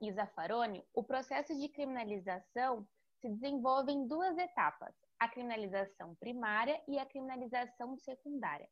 e 0.00 0.12
Zaffaroni, 0.12 0.82
o 0.94 1.02
processo 1.02 1.54
de 1.54 1.68
criminalização 1.68 2.86
se 3.20 3.28
desenvolve 3.28 3.92
em 3.92 4.06
duas 4.06 4.38
etapas: 4.38 4.94
a 5.18 5.28
criminalização 5.28 6.14
primária 6.14 6.80
e 6.88 6.98
a 6.98 7.04
criminalização 7.04 7.96
secundária. 7.98 8.68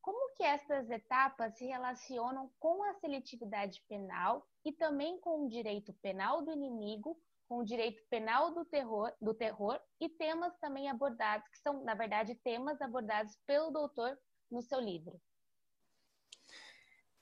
Como 0.00 0.32
que 0.34 0.44
essas 0.44 0.88
etapas 0.88 1.58
se 1.58 1.66
relacionam 1.66 2.48
com 2.60 2.84
a 2.84 2.94
seletividade 2.94 3.82
penal 3.88 4.46
e 4.66 4.72
também 4.72 5.16
com 5.20 5.46
o 5.46 5.48
direito 5.48 5.92
penal 6.02 6.44
do 6.44 6.52
inimigo, 6.52 7.16
com 7.48 7.58
o 7.58 7.64
direito 7.64 8.02
penal 8.10 8.52
do 8.52 8.64
terror, 8.64 9.12
do 9.20 9.32
terror 9.32 9.78
e 10.00 10.08
temas 10.08 10.58
também 10.58 10.90
abordados, 10.90 11.48
que 11.48 11.58
são, 11.58 11.84
na 11.84 11.94
verdade, 11.94 12.34
temas 12.42 12.82
abordados 12.82 13.38
pelo 13.46 13.70
doutor 13.70 14.18
no 14.50 14.60
seu 14.60 14.80
livro? 14.80 15.20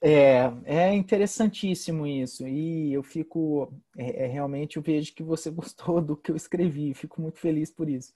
É, 0.00 0.44
é 0.64 0.94
interessantíssimo 0.94 2.06
isso. 2.06 2.48
E 2.48 2.94
eu 2.94 3.02
fico, 3.02 3.70
é, 3.98 4.24
é, 4.24 4.26
realmente, 4.26 4.78
eu 4.78 4.82
vejo 4.82 5.14
que 5.14 5.22
você 5.22 5.50
gostou 5.52 6.00
do 6.00 6.16
que 6.16 6.30
eu 6.30 6.36
escrevi, 6.36 6.94
fico 6.94 7.20
muito 7.20 7.38
feliz 7.38 7.70
por 7.70 7.90
isso. 7.90 8.14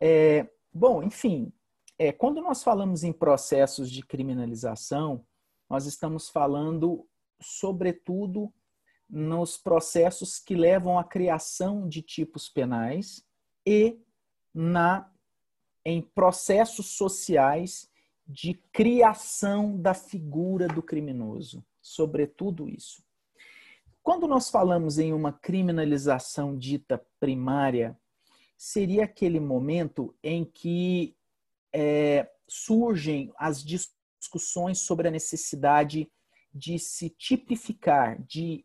É, 0.00 0.48
bom, 0.72 1.00
enfim, 1.00 1.52
é, 1.96 2.10
quando 2.10 2.42
nós 2.42 2.64
falamos 2.64 3.04
em 3.04 3.12
processos 3.12 3.88
de 3.88 4.04
criminalização, 4.04 5.24
nós 5.70 5.86
estamos 5.86 6.28
falando, 6.28 7.06
sobretudo, 7.40 8.52
nos 9.08 9.56
processos 9.56 10.38
que 10.38 10.54
levam 10.54 10.98
à 10.98 11.04
criação 11.04 11.88
de 11.88 12.02
tipos 12.02 12.48
penais 12.48 13.24
e 13.66 13.98
na 14.52 15.10
em 15.84 16.02
processos 16.02 16.88
sociais 16.96 17.88
de 18.26 18.52
criação 18.70 19.80
da 19.80 19.94
figura 19.94 20.68
do 20.68 20.82
criminoso, 20.82 21.64
sobretudo 21.80 22.68
isso. 22.68 23.02
Quando 24.02 24.26
nós 24.26 24.50
falamos 24.50 24.98
em 24.98 25.14
uma 25.14 25.32
criminalização 25.32 26.56
dita 26.58 27.02
primária, 27.18 27.98
seria 28.56 29.04
aquele 29.04 29.40
momento 29.40 30.14
em 30.22 30.44
que 30.44 31.16
é, 31.72 32.30
surgem 32.46 33.32
as 33.36 33.64
discussões 33.64 34.80
sobre 34.80 35.08
a 35.08 35.10
necessidade 35.10 36.10
de 36.58 36.78
se 36.78 37.08
tipificar, 37.08 38.20
de 38.26 38.64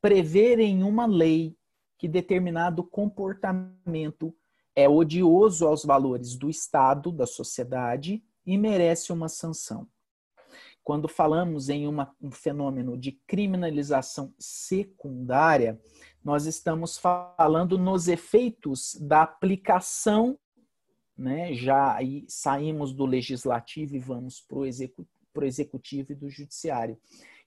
prever 0.00 0.58
em 0.58 0.82
uma 0.82 1.06
lei 1.06 1.56
que 1.96 2.06
determinado 2.06 2.84
comportamento 2.84 4.34
é 4.76 4.88
odioso 4.88 5.66
aos 5.66 5.84
valores 5.84 6.36
do 6.36 6.50
Estado, 6.50 7.10
da 7.10 7.26
sociedade, 7.26 8.22
e 8.44 8.58
merece 8.58 9.12
uma 9.12 9.28
sanção. 9.28 9.88
Quando 10.84 11.06
falamos 11.08 11.68
em 11.68 11.86
uma, 11.86 12.14
um 12.20 12.30
fenômeno 12.30 12.98
de 12.98 13.12
criminalização 13.26 14.34
secundária, 14.38 15.80
nós 16.24 16.44
estamos 16.44 16.98
falando 16.98 17.78
nos 17.78 18.08
efeitos 18.08 18.96
da 19.00 19.22
aplicação, 19.22 20.36
né? 21.16 21.54
já 21.54 21.94
aí 21.94 22.24
saímos 22.28 22.92
do 22.92 23.06
legislativo 23.06 23.94
e 23.94 24.00
vamos 24.00 24.40
para 24.40 24.58
o 24.58 24.66
execu 25.40 25.46
executivo 25.46 26.12
e 26.12 26.14
do 26.14 26.28
judiciário. 26.28 26.98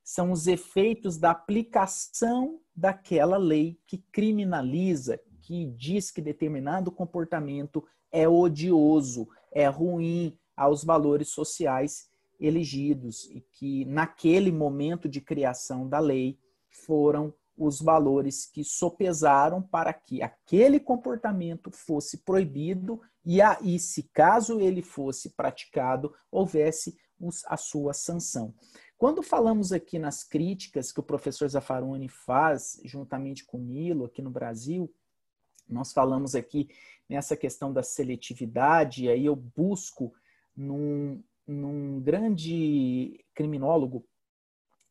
São 0.04 0.32
os 0.32 0.48
efeitos 0.48 1.17
da 1.17 1.32
aplicação 1.32 2.60
daquela 2.76 3.38
lei 3.38 3.80
que 3.86 3.98
criminaliza, 4.12 5.19
que 5.41 5.65
diz 5.65 6.10
que 6.10 6.21
determinado 6.21 6.91
comportamento 6.91 7.84
é 8.12 8.28
odioso, 8.28 9.28
é 9.52 9.67
ruim, 9.67 10.38
aos 10.56 10.84
valores 10.84 11.30
sociais 11.30 12.10
elegidos 12.39 13.30
e 13.30 13.41
que 13.41 13.86
naquele 13.86 14.52
momento 14.52 15.10
de 15.10 15.19
criação 15.19 15.88
da 15.88 16.00
lei 16.00 16.39
foram 16.69 17.34
os 17.58 17.82
valores 17.82 18.45
que 18.45 18.63
sopesaram 18.63 19.62
para 19.62 19.93
que 19.93 20.21
aquele 20.21 20.80
comportamento 20.80 21.71
fosse 21.71 22.17
proibido 22.17 23.02
e 23.26 23.41
aí, 23.41 23.80
se 23.80 24.04
caso 24.13 24.60
ele 24.60 24.84
fosse 24.84 25.32
praticado, 25.32 26.13
houvesse 26.32 26.95
a 27.47 27.58
sua 27.58 27.93
sanção. 27.93 28.54
Quando 28.97 29.21
falamos 29.21 29.71
aqui 29.71 29.99
nas 29.99 30.23
críticas 30.23 30.91
que 30.91 30.99
o 30.99 31.04
professor 31.04 31.47
Zaffaroni 31.47 32.08
faz, 32.08 32.80
juntamente 32.86 33.45
com 33.45 33.58
o 33.58 33.62
Nilo, 33.62 34.06
aqui 34.06 34.21
no 34.21 34.30
Brasil, 34.30 34.93
nós 35.67 35.91
falamos 35.91 36.36
aqui 36.36 36.69
nessa 37.10 37.36
questão 37.36 37.73
da 37.73 37.84
seletividade, 37.84 39.06
e 39.06 39.10
aí 39.10 39.25
eu 39.25 39.36
busco 39.36 40.13
num, 40.56 41.21
num 41.47 41.99
grande 41.99 43.23
criminólogo 43.34 44.06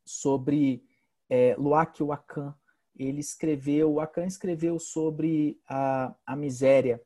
sobre 0.05 0.85
é, 1.29 1.55
Luak 1.57 2.03
Wakan. 2.03 2.55
Ele 2.97 3.21
escreveu, 3.21 3.95
Wakan 3.95 4.27
escreveu 4.27 4.79
sobre 4.79 5.61
a, 5.69 6.15
a 6.27 6.37
miséria, 6.37 7.01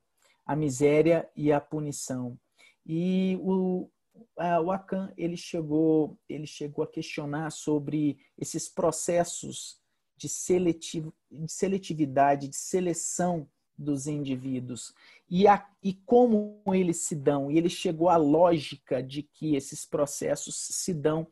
a 0.45 0.57
miséria 0.57 1.31
e 1.37 1.53
a 1.53 1.61
punição. 1.61 2.39
E 2.85 3.39
o, 3.41 3.89
a, 4.37 4.61
o 4.61 4.71
Akan 4.71 5.13
ele 5.17 5.37
chegou, 5.37 6.19
ele 6.29 6.47
chegou 6.47 6.85
a 6.85 6.91
questionar 6.91 7.51
sobre 7.51 8.19
esses 8.37 8.69
processos 8.69 9.81
de, 10.17 10.29
de 10.29 11.53
seletividade, 11.53 12.49
de 12.49 12.57
seleção 12.57 13.49
dos 13.77 14.09
indivíduos 14.09 14.93
e, 15.31 15.47
a, 15.47 15.65
e 15.83 15.95
como 15.95 16.61
eles 16.67 16.99
se 16.99 17.15
dão. 17.15 17.51
E 17.51 17.57
ele 17.57 17.69
chegou 17.69 18.09
à 18.09 18.17
lógica 18.17 19.03
de 19.03 19.23
que 19.23 19.55
esses 19.55 19.87
processos 19.87 20.57
se 20.57 20.93
dão 20.93 21.27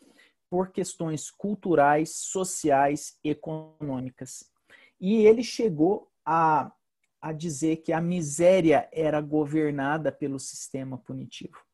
por 0.48 0.70
questões 0.70 1.28
culturais, 1.28 2.10
sociais, 2.10 3.18
econômicas. 3.24 4.44
E 5.00 5.16
ele 5.26 5.42
chegou 5.42 6.08
a, 6.24 6.72
a 7.20 7.32
dizer 7.32 7.78
que 7.78 7.92
a 7.92 8.00
miséria 8.00 8.88
era 8.92 9.20
governada 9.20 10.12
pelo 10.12 10.38
sistema 10.38 10.96
punitivo. 10.96 11.65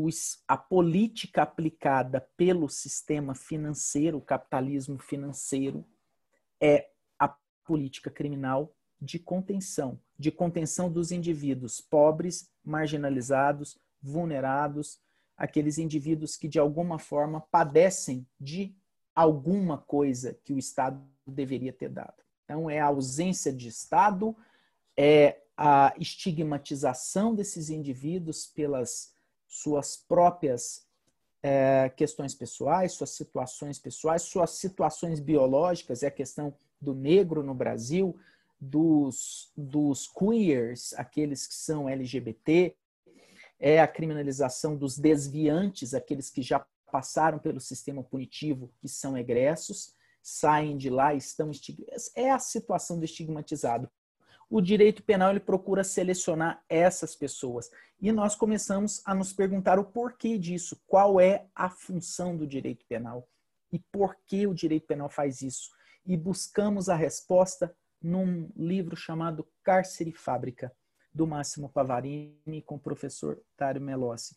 Os, 0.00 0.44
a 0.46 0.56
política 0.56 1.42
aplicada 1.42 2.20
pelo 2.36 2.68
sistema 2.68 3.34
financeiro, 3.34 4.18
o 4.18 4.22
capitalismo 4.22 4.96
financeiro, 4.96 5.84
é 6.60 6.88
a 7.18 7.36
política 7.64 8.08
criminal 8.08 8.72
de 9.00 9.18
contenção, 9.18 10.00
de 10.16 10.30
contenção 10.30 10.88
dos 10.88 11.10
indivíduos 11.10 11.80
pobres, 11.80 12.48
marginalizados, 12.64 13.76
vulnerados, 14.00 15.00
aqueles 15.36 15.78
indivíduos 15.78 16.36
que 16.36 16.46
de 16.46 16.60
alguma 16.60 17.00
forma 17.00 17.40
padecem 17.50 18.24
de 18.38 18.76
alguma 19.16 19.78
coisa 19.78 20.38
que 20.44 20.52
o 20.52 20.58
Estado 20.58 21.04
deveria 21.26 21.72
ter 21.72 21.88
dado. 21.88 22.22
Então, 22.44 22.70
é 22.70 22.78
a 22.78 22.86
ausência 22.86 23.52
de 23.52 23.66
Estado, 23.66 24.36
é 24.96 25.42
a 25.56 25.92
estigmatização 25.98 27.34
desses 27.34 27.68
indivíduos 27.68 28.46
pelas 28.46 29.17
suas 29.48 29.96
próprias 29.96 30.86
é, 31.42 31.90
questões 31.96 32.34
pessoais, 32.34 32.92
suas 32.92 33.10
situações 33.10 33.78
pessoais, 33.78 34.22
suas 34.22 34.50
situações 34.50 35.18
biológicas, 35.18 36.02
é 36.02 36.08
a 36.08 36.12
questão 36.12 36.54
do 36.80 36.94
negro 36.94 37.42
no 37.42 37.54
Brasil, 37.54 38.16
dos, 38.60 39.50
dos 39.56 40.08
queers, 40.08 40.92
aqueles 40.94 41.46
que 41.46 41.54
são 41.54 41.88
LGBT, 41.88 42.76
é 43.58 43.80
a 43.80 43.88
criminalização 43.88 44.76
dos 44.76 44.98
desviantes, 44.98 45.94
aqueles 45.94 46.30
que 46.30 46.42
já 46.42 46.64
passaram 46.90 47.38
pelo 47.38 47.60
sistema 47.60 48.02
punitivo, 48.02 48.70
que 48.80 48.88
são 48.88 49.16
egressos, 49.16 49.92
saem 50.22 50.76
de 50.76 50.90
lá 50.90 51.14
e 51.14 51.18
estão 51.18 51.50
estigmatizados. 51.50 52.12
É 52.14 52.30
a 52.30 52.38
situação 52.38 52.98
do 52.98 53.04
estigmatizado. 53.04 53.90
O 54.50 54.60
direito 54.60 55.02
penal 55.02 55.30
ele 55.30 55.40
procura 55.40 55.84
selecionar 55.84 56.62
essas 56.68 57.14
pessoas. 57.14 57.70
E 58.00 58.10
nós 58.12 58.34
começamos 58.34 59.02
a 59.04 59.14
nos 59.14 59.32
perguntar 59.32 59.78
o 59.78 59.84
porquê 59.84 60.38
disso, 60.38 60.80
qual 60.86 61.20
é 61.20 61.46
a 61.54 61.68
função 61.68 62.36
do 62.36 62.46
direito 62.46 62.86
penal 62.86 63.28
e 63.70 63.78
por 63.78 64.16
que 64.26 64.46
o 64.46 64.54
direito 64.54 64.86
penal 64.86 65.10
faz 65.10 65.42
isso. 65.42 65.70
E 66.06 66.16
buscamos 66.16 66.88
a 66.88 66.94
resposta 66.94 67.74
num 68.00 68.50
livro 68.56 68.96
chamado 68.96 69.46
Cárcere 69.62 70.10
e 70.10 70.14
Fábrica, 70.14 70.72
do 71.12 71.26
Máximo 71.26 71.68
Pavarini 71.68 72.62
com 72.64 72.76
o 72.76 72.80
professor 72.80 73.42
Dário 73.58 73.82
Melossi. 73.82 74.36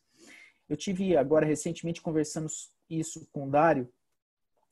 Eu 0.68 0.76
tive 0.76 1.16
agora 1.16 1.46
recentemente 1.46 2.02
conversando 2.02 2.48
isso 2.90 3.28
com 3.32 3.48
o 3.48 3.50
Dário, 3.50 3.92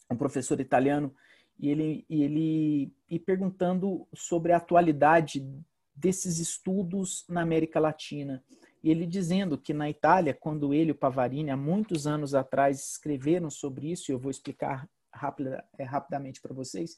um 0.10 0.18
professor 0.18 0.60
italiano, 0.60 1.14
e 1.60 1.70
ele, 1.70 2.06
e 2.10 2.24
ele 2.24 2.94
e 3.10 3.20
perguntando 3.20 4.08
sobre 4.16 4.54
a 4.54 4.58
atualidade 4.58 5.46
desses 5.94 6.40
estudos 6.40 7.26
na 7.28 7.42
América 7.42 7.80
Latina. 7.80 8.44
e 8.82 8.90
ele 8.90 9.06
dizendo 9.06 9.58
que 9.58 9.74
na 9.74 9.90
Itália, 9.90 10.34
quando 10.34 10.74
ele 10.74 10.92
o 10.92 10.96
Pavarini, 10.96 11.52
há 11.52 11.58
muitos 11.58 12.08
anos 12.08 12.34
atrás, 12.34 12.80
escreveram 12.92 13.50
sobre 13.50 13.92
isso, 13.92 14.10
e 14.10 14.14
eu 14.14 14.20
vou 14.20 14.32
explicar 14.32 14.90
rapida, 15.14 15.66
é, 15.78 15.84
rapidamente 15.84 16.40
para 16.40 16.54
vocês, 16.54 16.98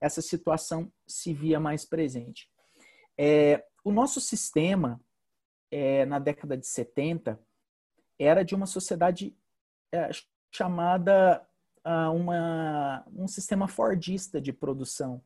essa 0.00 0.22
situação 0.22 0.90
se 1.06 1.34
via 1.34 1.60
mais 1.60 1.84
presente. 1.84 2.48
É, 3.18 3.62
o 3.84 3.92
nosso 3.92 4.18
sistema, 4.18 4.98
é, 5.70 6.06
na 6.06 6.18
década 6.18 6.56
de 6.56 6.66
70, 6.66 7.38
era 8.18 8.42
de 8.42 8.54
uma 8.54 8.66
sociedade 8.66 9.36
é, 9.92 10.08
chamada 10.50 11.46
uh, 11.86 12.14
uma, 12.14 13.04
um 13.14 13.26
sistema 13.26 13.68
fordista 13.68 14.40
de 14.40 14.52
produção. 14.52 15.22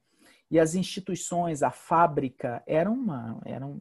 E 0.50 0.58
as 0.58 0.74
instituições, 0.74 1.62
a 1.62 1.70
fábrica, 1.70 2.62
era 2.66 2.90
uma, 2.90 3.40
era, 3.44 3.66
um, 3.66 3.80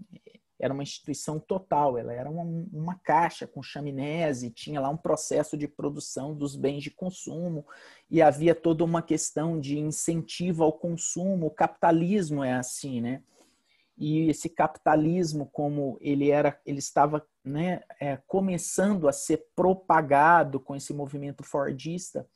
era 0.60 0.74
uma 0.74 0.84
instituição 0.84 1.40
total, 1.40 1.98
ela 1.98 2.14
era 2.14 2.30
uma, 2.30 2.44
uma 2.72 2.96
caixa 2.96 3.46
com 3.46 3.62
chaminés 3.62 4.44
e 4.44 4.50
tinha 4.50 4.80
lá 4.80 4.90
um 4.90 4.98
processo 4.98 5.58
de 5.58 5.68
produção 5.68 6.34
dos 6.34 6.56
bens 6.56 6.82
de 6.82 6.90
consumo 6.90 7.66
e 8.10 8.22
havia 8.22 8.56
toda 8.56 8.84
uma 8.84 9.02
questão 9.02 9.60
de 9.60 9.78
incentivo 9.78 10.64
ao 10.64 10.74
consumo. 10.74 11.48
O 11.48 11.52
capitalismo 11.52 12.44
é 12.44 12.54
assim, 12.54 13.02
né? 13.02 13.22
E 13.98 14.30
esse 14.30 14.50
capitalismo, 14.50 15.48
como 15.52 15.98
ele 16.02 16.32
era, 16.32 16.60
ele 16.66 16.80
estava 16.80 17.26
né, 17.44 17.82
é, 18.00 18.18
começando 18.26 19.08
a 19.08 19.12
ser 19.12 19.46
propagado 19.56 20.60
com 20.60 20.76
esse 20.76 20.94
movimento 20.94 21.44
fordista, 21.44 22.28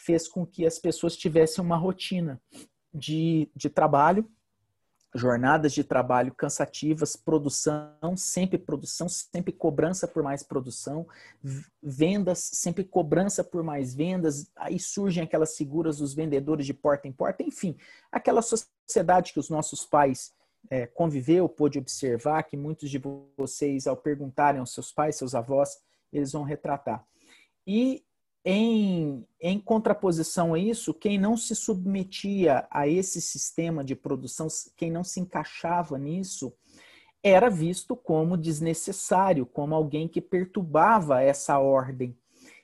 fez 0.00 0.26
com 0.28 0.46
que 0.46 0.66
as 0.66 0.78
pessoas 0.78 1.16
tivessem 1.16 1.62
uma 1.62 1.76
rotina 1.76 2.40
de, 2.92 3.50
de 3.54 3.68
trabalho, 3.68 4.28
jornadas 5.14 5.72
de 5.72 5.82
trabalho 5.82 6.32
cansativas, 6.32 7.16
produção, 7.16 8.16
sempre 8.16 8.56
produção, 8.56 9.08
sempre 9.08 9.52
cobrança 9.52 10.06
por 10.06 10.22
mais 10.22 10.42
produção, 10.42 11.06
vendas, 11.82 12.38
sempre 12.38 12.84
cobrança 12.84 13.42
por 13.42 13.62
mais 13.62 13.94
vendas, 13.94 14.50
aí 14.54 14.78
surgem 14.78 15.22
aquelas 15.22 15.56
figuras 15.56 15.98
dos 15.98 16.14
vendedores 16.14 16.64
de 16.64 16.74
porta 16.74 17.08
em 17.08 17.12
porta, 17.12 17.42
enfim, 17.42 17.76
aquela 18.10 18.42
sociedade 18.42 19.32
que 19.32 19.40
os 19.40 19.50
nossos 19.50 19.84
pais 19.84 20.32
é, 20.68 20.86
conviveu, 20.86 21.48
pôde 21.48 21.78
observar, 21.78 22.44
que 22.44 22.56
muitos 22.56 22.88
de 22.90 23.00
vocês, 23.36 23.86
ao 23.86 23.96
perguntarem 23.96 24.60
aos 24.60 24.72
seus 24.72 24.92
pais, 24.92 25.16
seus 25.16 25.34
avós, 25.34 25.78
eles 26.12 26.32
vão 26.32 26.42
retratar. 26.42 27.04
E 27.66 28.04
em, 28.44 29.26
em 29.40 29.58
contraposição 29.58 30.54
a 30.54 30.58
isso, 30.58 30.94
quem 30.94 31.18
não 31.18 31.36
se 31.36 31.54
submetia 31.54 32.66
a 32.70 32.88
esse 32.88 33.20
sistema 33.20 33.84
de 33.84 33.94
produção, 33.94 34.46
quem 34.76 34.90
não 34.90 35.04
se 35.04 35.20
encaixava 35.20 35.98
nisso, 35.98 36.52
era 37.22 37.50
visto 37.50 37.94
como 37.94 38.36
desnecessário, 38.36 39.44
como 39.44 39.74
alguém 39.74 40.08
que 40.08 40.22
perturbava 40.22 41.22
essa 41.22 41.58
ordem. 41.58 42.16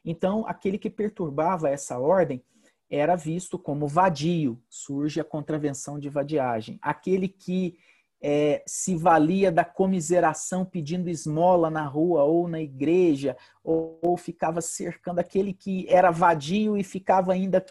Então, 0.03 0.47
aquele 0.47 0.79
que 0.79 0.89
perturbava 0.89 1.69
essa 1.69 1.99
ordem 1.99 2.43
era 2.89 3.17
visto 3.17 3.59
como 3.59 3.87
vadio, 3.87 4.59
surge 4.69 5.21
a 5.21 5.25
contravenção 5.25 5.99
de 5.99 6.09
vadiagem. 6.09 6.79
Aquele 6.81 7.29
que 7.29 7.77
é, 8.21 8.63
se 8.67 8.97
valia 8.97 9.53
da 9.53 9.65
comiseração 9.65 10.65
pedindo 10.65 11.09
esmola 11.09 11.71
na 11.71 11.87
rua 11.87 12.25
ou 12.25 12.49
na 12.49 12.61
igreja, 12.61 13.37
ou, 13.63 13.99
ou 14.03 14.17
ficava 14.17 14.61
cercando 14.61 15.19
aquele 15.19 15.53
que 15.53 15.87
era 15.89 16.11
vadio 16.11 16.77
e 16.77 16.83
ficava 16.83 17.33
ainda 17.33 17.65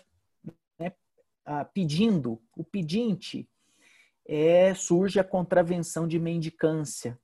né, 0.80 0.92
ah, 1.46 1.66
pedindo, 1.66 2.42
o 2.56 2.64
pedinte, 2.64 3.50
é, 4.28 4.74
surge 4.74 5.20
a 5.20 5.24
contravenção 5.24 6.08
de 6.08 6.20
mendicância. 6.20 7.20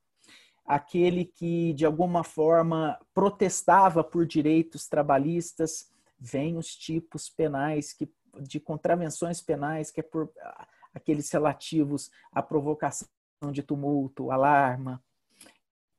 Aquele 0.66 1.26
que, 1.26 1.74
de 1.74 1.86
alguma 1.86 2.24
forma, 2.24 2.98
protestava 3.14 4.04
por 4.04 4.26
direitos 4.26 4.88
trabalhistas, 4.88 5.92
vem 6.20 6.56
os 6.58 6.76
tipos 6.76 7.30
penais 7.30 7.94
que, 7.94 8.10
de 8.40 8.60
contravenções 8.60 9.42
penais, 9.42 9.92
que 9.92 10.00
é 10.00 10.04
por 10.04 10.32
aqueles 10.94 11.30
relativos 11.32 12.10
à 12.32 12.42
provocação 12.42 13.08
de 13.52 13.64
tumulto, 13.64 14.32
alarma, 14.32 15.04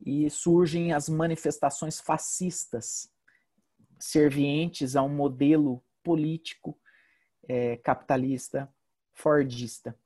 e 0.05 0.28
surgem 0.28 0.92
as 0.92 1.09
manifestações 1.09 2.00
fascistas, 2.00 3.11
servientes 3.98 4.96
a 4.96 5.02
um 5.02 5.09
modelo 5.09 5.83
político 6.02 6.76
é, 7.48 7.76
capitalista 7.76 8.72
fordista. 9.12 9.96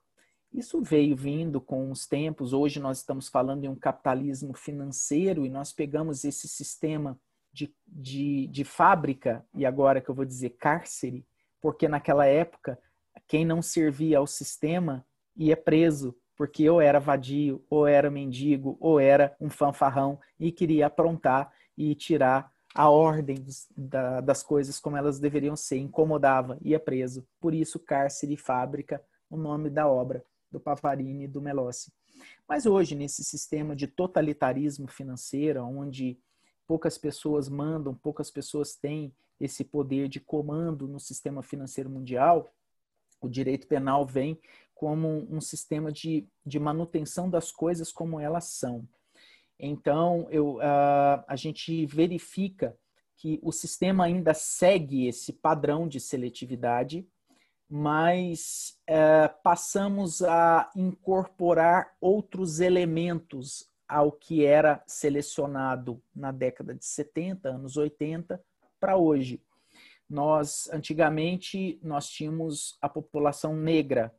Isso 0.53 0.81
veio 0.83 1.16
vindo 1.16 1.61
com 1.61 1.90
os 1.90 2.07
tempos. 2.07 2.53
Hoje 2.53 2.81
nós 2.81 2.99
estamos 2.99 3.29
falando 3.29 3.64
em 3.64 3.68
um 3.68 3.75
capitalismo 3.75 4.55
financeiro 4.55 5.44
e 5.44 5.51
nós 5.51 5.72
pegamos 5.72 6.25
esse 6.25 6.49
sistema 6.49 7.18
de, 7.53 7.75
de, 7.87 8.46
de 8.49 8.64
fábrica, 8.64 9.44
e 9.55 9.64
agora 9.64 10.01
que 10.01 10.11
eu 10.11 10.14
vou 10.14 10.27
dizer 10.27 10.51
cárcere, 10.51 11.27
porque 11.61 11.88
naquela 11.88 12.27
época 12.27 12.79
quem 13.27 13.45
não 13.45 13.61
servia 13.61 14.19
ao 14.19 14.27
sistema 14.27 15.05
ia 15.37 15.57
preso, 15.57 16.17
porque 16.37 16.69
ou 16.69 16.81
era 16.81 17.01
vadio, 17.01 17.65
ou 17.69 17.87
era 17.87 18.11
mendigo, 18.11 18.77
ou 18.81 19.01
era 19.01 19.35
um 19.41 19.51
fanfarrão 19.51 20.19
e 20.39 20.53
queria 20.53 20.87
aprontar 20.87 21.53
e 21.77 21.95
tirar 21.95 22.53
a 22.75 22.91
ordem 22.91 23.45
da, 23.75 24.21
das 24.21 24.43
coisas 24.43 24.79
como 24.79 24.97
elas 24.97 25.19
deveriam 25.19 25.57
ser, 25.57 25.79
incomodava, 25.79 26.59
ia 26.62 26.79
preso. 26.79 27.27
Por 27.41 27.55
isso, 27.55 27.79
cárcere 27.79 28.35
e 28.35 28.37
fábrica, 28.37 29.03
o 29.31 29.37
nome 29.37 29.71
da 29.71 29.89
obra 29.89 30.23
do 30.51 30.61
Pavarini 30.61 31.25
e 31.25 31.29
do 31.29 31.41
Melossi. 31.41 31.91
Mas 32.47 32.67
hoje, 32.67 32.95
nesse 32.95 33.25
sistema 33.25 33.75
de 33.75 33.87
totalitarismo 33.87 34.87
financeiro, 34.89 35.65
onde 35.65 36.19
poucas 36.67 36.99
pessoas 36.99 37.49
mandam, 37.49 37.95
poucas 37.95 38.31
pessoas 38.31 38.75
têm 38.75 39.15
esse 39.41 39.65
poder 39.65 40.09
de 40.09 40.21
comando 40.21 40.87
no 40.87 41.01
sistema 41.01 41.43
financeiro 41.43 41.91
mundial, 41.91 42.51
o 43.20 43.29
direito 43.29 43.66
penal 43.66 44.05
vem 44.07 44.38
como 44.74 45.26
um 45.31 45.40
sistema 45.40 45.90
de, 45.90 46.29
de 46.44 46.59
manutenção 46.59 47.31
das 47.31 47.50
coisas 47.50 47.90
como 47.90 48.20
elas 48.20 48.44
são. 48.44 48.87
Então, 49.59 50.29
eu, 50.31 50.57
uh, 50.57 51.24
a 51.26 51.35
gente 51.35 51.87
verifica 51.87 52.76
que 53.16 53.40
o 53.42 53.50
sistema 53.50 54.05
ainda 54.05 54.35
segue 54.35 55.07
esse 55.07 55.33
padrão 55.33 55.88
de 55.88 55.98
seletividade, 55.98 57.09
mas 57.68 58.79
uh, 58.88 59.42
passamos 59.42 60.22
a 60.22 60.70
incorporar 60.76 61.96
outros 62.00 62.61
elementos 62.61 63.68
ao 63.88 64.12
que 64.12 64.44
era 64.44 64.83
selecionado 64.87 66.02
na 66.14 66.33
década 66.33 66.74
de 66.74 66.85
70, 66.85 67.48
anos 67.48 67.76
80, 67.76 68.42
para 68.79 68.96
hoje. 68.96 69.40
Nós, 70.09 70.69
antigamente, 70.73 71.81
nós 71.83 72.09
tínhamos 72.09 72.79
a 72.81 72.88
população 72.88 73.57
negra. 73.57 74.14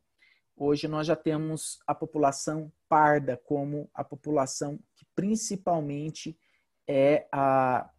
Hoje 0.54 0.86
nós 0.86 1.06
já 1.06 1.16
temos 1.16 1.78
a 1.86 1.94
população 1.94 2.70
parda 2.88 3.38
como 3.38 3.90
a 3.94 4.04
população 4.04 4.78
que 4.94 5.06
principalmente 5.14 6.38
é 6.86 7.26
a, 7.32 7.90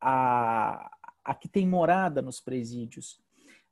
a, 0.00 0.96
a 1.24 1.34
que 1.34 1.48
tem 1.48 1.66
morada 1.66 2.22
nos 2.22 2.40
presídios. 2.40 3.20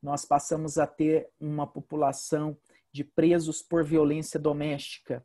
Nós 0.03 0.25
passamos 0.25 0.77
a 0.77 0.87
ter 0.87 1.31
uma 1.39 1.67
população 1.67 2.59
de 2.91 3.05
presos 3.05 3.63
por 3.63 3.85
violência 3.85 4.41
doméstica. 4.41 5.25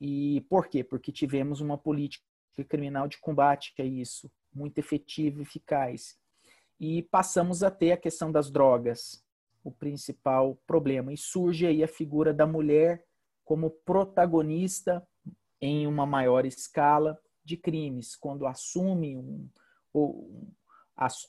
E 0.00 0.40
por 0.48 0.68
quê? 0.68 0.82
Porque 0.82 1.12
tivemos 1.12 1.60
uma 1.60 1.76
política 1.76 2.24
criminal 2.66 3.06
de 3.06 3.18
combate 3.18 3.74
a 3.78 3.84
isso, 3.84 4.30
muito 4.54 4.78
efetiva 4.78 5.40
e 5.40 5.42
eficaz 5.42 6.16
e 6.84 7.02
passamos 7.02 7.62
a 7.62 7.70
ter 7.70 7.92
a 7.92 7.96
questão 7.96 8.30
das 8.30 8.50
drogas, 8.50 9.24
o 9.62 9.70
principal 9.70 10.58
problema. 10.66 11.12
E 11.12 11.16
surge 11.16 11.66
aí 11.66 11.82
a 11.82 11.88
figura 11.88 12.32
da 12.34 12.46
mulher 12.46 13.02
como 13.42 13.70
protagonista 13.70 15.06
em 15.60 15.86
uma 15.86 16.04
maior 16.04 16.44
escala 16.44 17.18
de 17.42 17.56
crimes, 17.56 18.14
quando 18.14 18.46
assume 18.46 19.16
um, 19.16 19.48
ou, 19.92 20.52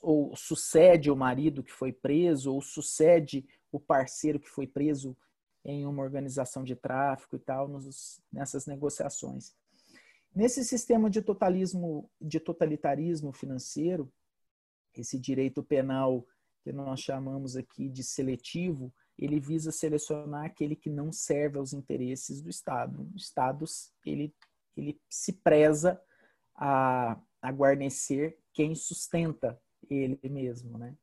ou 0.02 0.36
sucede 0.36 1.10
o 1.10 1.16
marido 1.16 1.62
que 1.62 1.72
foi 1.72 1.90
preso, 1.90 2.52
ou 2.52 2.60
sucede 2.60 3.46
o 3.72 3.80
parceiro 3.80 4.38
que 4.38 4.48
foi 4.48 4.66
preso 4.66 5.16
em 5.64 5.86
uma 5.86 6.02
organização 6.02 6.62
de 6.62 6.76
tráfico 6.76 7.36
e 7.36 7.38
tal, 7.38 7.66
nos, 7.66 8.20
nessas 8.30 8.66
negociações. 8.66 9.54
Nesse 10.34 10.62
sistema 10.64 11.08
de 11.08 11.22
totalismo, 11.22 12.10
de 12.20 12.38
totalitarismo 12.38 13.32
financeiro, 13.32 14.12
esse 15.00 15.18
direito 15.18 15.62
penal 15.62 16.26
que 16.62 16.72
nós 16.72 17.00
chamamos 17.00 17.56
aqui 17.56 17.88
de 17.88 18.02
seletivo, 18.02 18.92
ele 19.18 19.38
visa 19.38 19.70
selecionar 19.70 20.44
aquele 20.44 20.76
que 20.76 20.90
não 20.90 21.12
serve 21.12 21.58
aos 21.58 21.72
interesses 21.72 22.42
do 22.42 22.50
Estado. 22.50 23.08
O 23.14 23.16
Estado 23.16 23.64
ele, 24.04 24.34
ele 24.76 25.00
se 25.08 25.32
preza 25.32 26.00
a, 26.54 27.18
a 27.40 27.52
guarnecer 27.52 28.38
quem 28.52 28.74
sustenta 28.74 29.60
ele 29.88 30.18
mesmo, 30.24 30.76
né? 30.76 30.94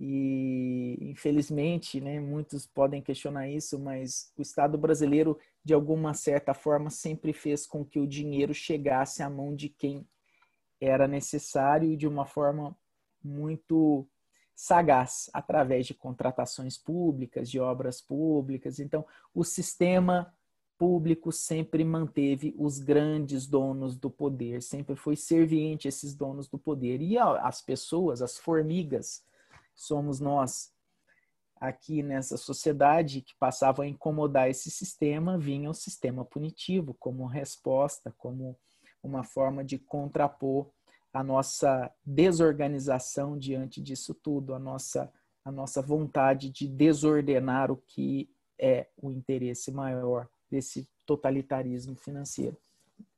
E, 0.00 0.96
infelizmente, 1.00 2.00
né, 2.00 2.20
muitos 2.20 2.66
podem 2.66 3.02
questionar 3.02 3.48
isso, 3.48 3.78
mas 3.80 4.32
o 4.36 4.42
Estado 4.42 4.78
brasileiro, 4.78 5.36
de 5.64 5.74
alguma 5.74 6.14
certa 6.14 6.54
forma, 6.54 6.88
sempre 6.88 7.32
fez 7.32 7.66
com 7.66 7.84
que 7.84 7.98
o 7.98 8.06
dinheiro 8.06 8.54
chegasse 8.54 9.22
à 9.22 9.30
mão 9.30 9.56
de 9.56 9.68
quem 9.68 10.06
era 10.80 11.08
necessário 11.08 11.90
e 11.90 11.96
de 11.96 12.06
uma 12.06 12.24
forma 12.24 12.76
muito 13.22 14.06
sagaz, 14.54 15.30
através 15.32 15.86
de 15.86 15.94
contratações 15.94 16.76
públicas, 16.76 17.48
de 17.48 17.60
obras 17.60 18.00
públicas. 18.00 18.80
Então, 18.80 19.06
o 19.32 19.44
sistema 19.44 20.34
público 20.76 21.32
sempre 21.32 21.84
manteve 21.84 22.54
os 22.58 22.78
grandes 22.78 23.46
donos 23.46 23.96
do 23.96 24.10
poder, 24.10 24.62
sempre 24.62 24.96
foi 24.96 25.16
serviente 25.16 25.88
esses 25.88 26.14
donos 26.14 26.48
do 26.48 26.58
poder. 26.58 27.00
E 27.00 27.18
as 27.18 27.60
pessoas, 27.60 28.22
as 28.22 28.38
formigas, 28.38 29.24
somos 29.74 30.20
nós 30.20 30.72
aqui 31.60 32.02
nessa 32.02 32.36
sociedade 32.36 33.20
que 33.20 33.34
passavam 33.36 33.84
a 33.84 33.88
incomodar 33.88 34.48
esse 34.48 34.70
sistema, 34.70 35.36
vinha 35.36 35.68
o 35.68 35.74
sistema 35.74 36.24
punitivo 36.24 36.94
como 36.94 37.26
resposta, 37.26 38.14
como 38.16 38.56
uma 39.02 39.24
forma 39.24 39.64
de 39.64 39.78
contrapor 39.78 40.70
a 41.18 41.24
nossa 41.24 41.92
desorganização 42.06 43.36
diante 43.36 43.82
disso 43.82 44.14
tudo, 44.14 44.54
a 44.54 44.58
nossa 44.58 45.12
a 45.44 45.50
nossa 45.50 45.82
vontade 45.82 46.48
de 46.48 46.68
desordenar 46.68 47.72
o 47.72 47.76
que 47.76 48.30
é 48.56 48.86
o 48.96 49.10
interesse 49.10 49.72
maior 49.72 50.28
desse 50.48 50.86
totalitarismo 51.04 51.96
financeiro. 51.96 52.56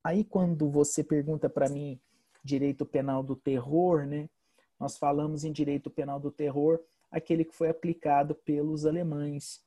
Aí 0.03 0.25
quando 0.25 0.71
você 0.71 1.05
pergunta 1.05 1.51
para 1.51 1.69
mim 1.69 2.01
direito 2.43 2.87
penal 2.87 3.23
do 3.23 3.37
terror, 3.37 4.07
né? 4.07 4.31
Nós 4.79 4.97
falamos 4.97 5.45
em 5.45 5.53
direito 5.53 5.91
penal 5.91 6.19
do 6.19 6.31
terror, 6.31 6.81
aquele 7.11 7.45
que 7.45 7.55
foi 7.55 7.69
aplicado 7.69 8.35
pelos 8.35 8.87
alemães, 8.87 9.63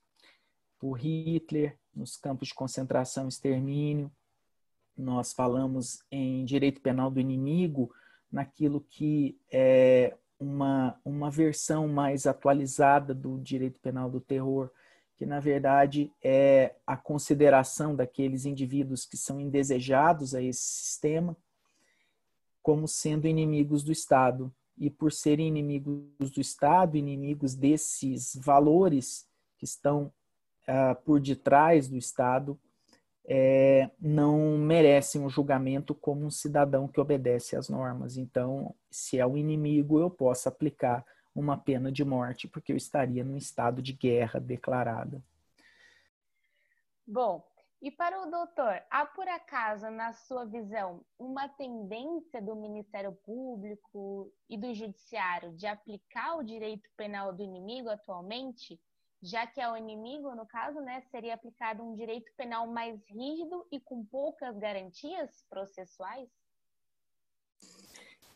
por 0.80 0.94
Hitler, 0.94 1.78
nos 1.94 2.18
campos 2.18 2.48
de 2.48 2.56
concentração 2.56 3.26
e 3.26 3.30
extermínio. 3.30 4.12
Nós 4.98 5.34
falamos 5.34 6.04
em 6.10 6.44
direito 6.46 6.82
penal 6.82 7.12
do 7.12 7.20
inimigo, 7.20 7.94
naquilo 8.34 8.82
que 8.82 9.38
é 9.52 10.18
uma, 10.40 11.00
uma 11.06 11.30
versão 11.30 11.88
mais 11.88 12.26
atualizada 12.26 13.14
do 13.14 13.40
direito 13.40 13.80
penal 13.80 14.10
do 14.10 14.20
terror, 14.20 14.72
que 15.16 15.24
na 15.24 15.40
verdade 15.40 16.12
é 16.22 16.76
a 16.86 16.98
consideração 16.98 17.96
daqueles 17.96 18.46
indivíduos 18.46 19.06
que 19.06 19.16
são 19.16 19.40
indesejados 19.40 20.34
a 20.34 20.42
esse 20.42 20.64
sistema 20.64 21.38
como 22.64 22.88
sendo 22.88 23.28
inimigos 23.28 23.84
do 23.84 23.92
Estado. 23.92 24.52
E 24.76 24.90
por 24.90 25.12
serem 25.12 25.48
inimigos 25.50 26.32
do 26.32 26.42
Estado, 26.42 26.98
inimigos 26.98 27.54
desses 27.54 28.36
valores 28.36 29.28
que 29.60 29.66
estão 29.66 30.12
uh, 30.68 31.00
por 31.06 31.20
detrás 31.20 31.88
do 31.88 31.98
Estado, 31.98 32.60
é, 33.26 33.90
não 34.00 34.58
merecem 34.58 35.22
um 35.22 35.30
julgamento 35.30 35.96
como 35.96 36.26
um 36.26 36.32
cidadão 36.32 36.88
que 36.88 37.00
obedece 37.00 37.56
às 37.56 37.70
normas. 37.70 38.18
Então, 38.18 38.76
se 38.92 39.20
é 39.20 39.26
o 39.26 39.32
um 39.32 39.38
inimigo, 39.38 40.00
eu 40.00 40.10
posso 40.10 40.50
aplicar 40.50 41.06
uma 41.34 41.58
pena 41.58 41.92
de 41.92 42.04
morte, 42.04 42.48
porque 42.48 42.72
eu 42.72 42.78
estaria 42.78 43.24
num 43.24 43.38
estado 43.38 43.82
de 43.82 43.94
guerra 43.94 44.40
declarada. 44.40 45.22
Bom, 47.06 47.44
e 47.82 47.92
para 47.92 48.22
o 48.22 48.32
doutor, 48.32 48.82
há 48.90 49.06
por 49.06 49.28
acaso, 49.28 49.90
na 49.90 50.14
sua 50.14 50.46
visão, 50.46 51.04
uma 51.20 51.50
tendência 51.50 52.42
do 52.42 52.56
Ministério 52.56 53.12
Público 53.26 54.32
e 54.50 54.58
do 54.58 54.74
Judiciário 54.74 55.52
de 55.54 55.68
aplicar 55.68 56.38
o 56.38 56.44
direito 56.44 56.90
penal 56.96 57.34
do 57.34 57.44
inimigo 57.44 57.90
atualmente? 57.90 58.80
Já 59.24 59.48
que 59.48 59.62
ao 59.62 59.78
inimigo, 59.78 60.36
no 60.36 60.46
caso, 60.46 60.82
né, 60.82 61.02
seria 61.10 61.36
aplicado 61.36 61.82
um 61.82 61.96
direito 61.96 62.30
penal 62.36 62.68
mais 62.68 63.02
rígido 63.08 63.66
e 63.72 63.80
com 63.80 64.04
poucas 64.04 64.58
garantias 64.58 65.46
processuais? 65.50 66.28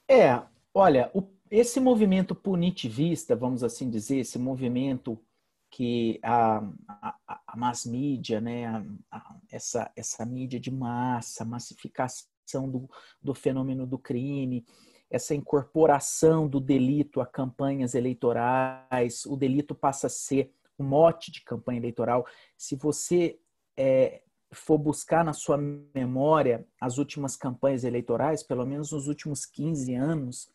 É, 0.07 0.41
olha, 0.73 1.11
o, 1.13 1.23
esse 1.51 1.81
movimento 1.81 2.33
punitivista, 2.33 3.35
vamos 3.35 3.65
assim 3.65 3.89
dizer, 3.89 4.19
esse 4.19 4.39
movimento 4.39 5.21
que 5.69 6.21
a, 6.23 6.59
a, 6.87 7.41
a 7.47 7.57
mass 7.57 7.85
mídia, 7.85 8.39
né, 8.39 8.67
a, 8.67 8.85
a, 9.11 9.35
essa, 9.51 9.91
essa 9.93 10.25
mídia 10.25 10.57
de 10.57 10.71
massa, 10.71 11.43
massificação 11.43 12.71
do, 12.71 12.89
do 13.21 13.33
fenômeno 13.33 13.85
do 13.85 13.99
crime, 13.99 14.65
essa 15.09 15.35
incorporação 15.35 16.47
do 16.47 16.61
delito 16.61 17.19
a 17.19 17.25
campanhas 17.25 17.93
eleitorais, 17.93 19.25
o 19.25 19.35
delito 19.35 19.75
passa 19.75 20.07
a 20.07 20.09
ser 20.09 20.53
o 20.77 20.83
mote 20.83 21.31
de 21.31 21.41
campanha 21.41 21.79
eleitoral. 21.79 22.25
Se 22.57 22.75
você 22.75 23.39
é, 23.75 24.21
for 24.51 24.77
buscar 24.77 25.23
na 25.23 25.33
sua 25.33 25.57
memória 25.57 26.65
as 26.79 26.97
últimas 26.97 27.35
campanhas 27.35 27.83
eleitorais, 27.83 28.43
pelo 28.43 28.65
menos 28.65 28.91
nos 28.91 29.07
últimos 29.07 29.45
15 29.45 29.93
anos, 29.95 30.49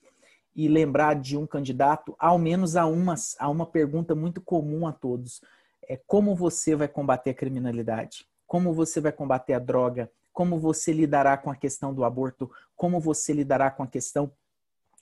e 0.55 0.69
lembrar 0.69 1.15
de 1.15 1.37
um 1.37 1.47
candidato, 1.47 2.15
ao 2.19 2.39
menos 2.39 2.77
há 2.77 2.87
uma, 2.87 3.15
há 3.39 3.49
uma 3.49 3.67
pergunta 3.67 4.15
muito 4.15 4.41
comum 4.41 4.87
a 4.87 4.93
todos. 4.93 5.41
É 5.89 5.97
como 6.07 6.35
você 6.35 6.77
vai 6.77 6.89
combater 6.89 7.31
a 7.31 7.35
criminalidade? 7.35 8.27
Como 8.47 8.73
você 8.73 9.01
vai 9.01 9.13
combater 9.13 9.55
a 9.55 9.59
droga? 9.59 10.11
Como 10.31 10.59
você 10.59 10.93
lidará 10.93 11.37
com 11.39 11.51
a 11.51 11.57
questão 11.57 11.93
do 11.95 12.05
aborto? 12.05 12.51
Como 12.77 13.01
você 13.01 13.33
lidará 13.33 13.71
com 13.71 13.83
a 13.83 13.87
questão 13.87 14.31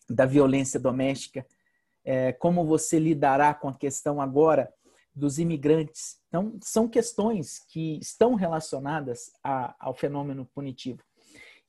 da 0.08 0.24
violência 0.24 0.78
doméstica? 0.78 1.44
É, 2.04 2.32
como 2.32 2.64
você 2.64 2.98
lidará 2.98 3.52
com 3.52 3.68
a 3.68 3.74
questão 3.74 4.20
agora 4.20 4.72
dos 5.20 5.38
imigrantes? 5.38 6.18
Então, 6.28 6.58
são 6.62 6.88
questões 6.88 7.60
que 7.68 7.98
estão 7.98 8.34
relacionadas 8.34 9.30
a, 9.44 9.76
ao 9.78 9.94
fenômeno 9.94 10.44
punitivo. 10.52 11.02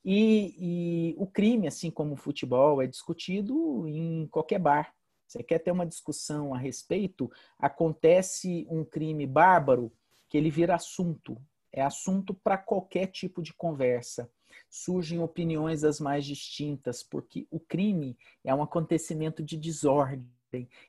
E, 0.04 0.56
e, 0.58 1.14
o 1.16 1.26
crime, 1.26 1.68
assim 1.68 1.90
como 1.90 2.14
o 2.14 2.16
futebol, 2.16 2.82
é 2.82 2.86
discutido 2.86 3.86
em 3.86 4.26
qualquer 4.26 4.58
bar. 4.58 4.92
Você 5.28 5.42
quer 5.42 5.60
ter 5.60 5.70
uma 5.70 5.86
discussão 5.86 6.52
a 6.52 6.58
respeito? 6.58 7.30
Acontece 7.58 8.66
um 8.68 8.84
crime 8.84 9.26
bárbaro 9.26 9.92
que 10.28 10.36
ele 10.36 10.50
vira 10.50 10.74
assunto. 10.74 11.40
É 11.72 11.82
assunto 11.82 12.34
para 12.34 12.58
qualquer 12.58 13.06
tipo 13.06 13.40
de 13.40 13.54
conversa. 13.54 14.30
Surgem 14.68 15.20
opiniões 15.20 15.82
das 15.82 16.00
mais 16.00 16.26
distintas, 16.26 17.02
porque 17.02 17.46
o 17.50 17.60
crime 17.60 18.16
é 18.44 18.54
um 18.54 18.62
acontecimento 18.62 19.42
de 19.42 19.56
desordem. 19.56 20.28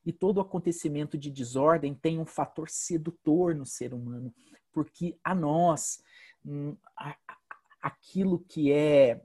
E 0.05 0.11
todo 0.11 0.41
acontecimento 0.41 1.17
de 1.17 1.29
desordem 1.29 1.93
tem 1.93 2.19
um 2.19 2.25
fator 2.25 2.69
sedutor 2.69 3.55
no 3.55 3.65
ser 3.65 3.93
humano, 3.93 4.33
porque 4.71 5.17
a 5.23 5.33
nós, 5.33 6.03
hum, 6.45 6.75
aquilo 7.81 8.39
que 8.39 8.71
é 8.71 9.21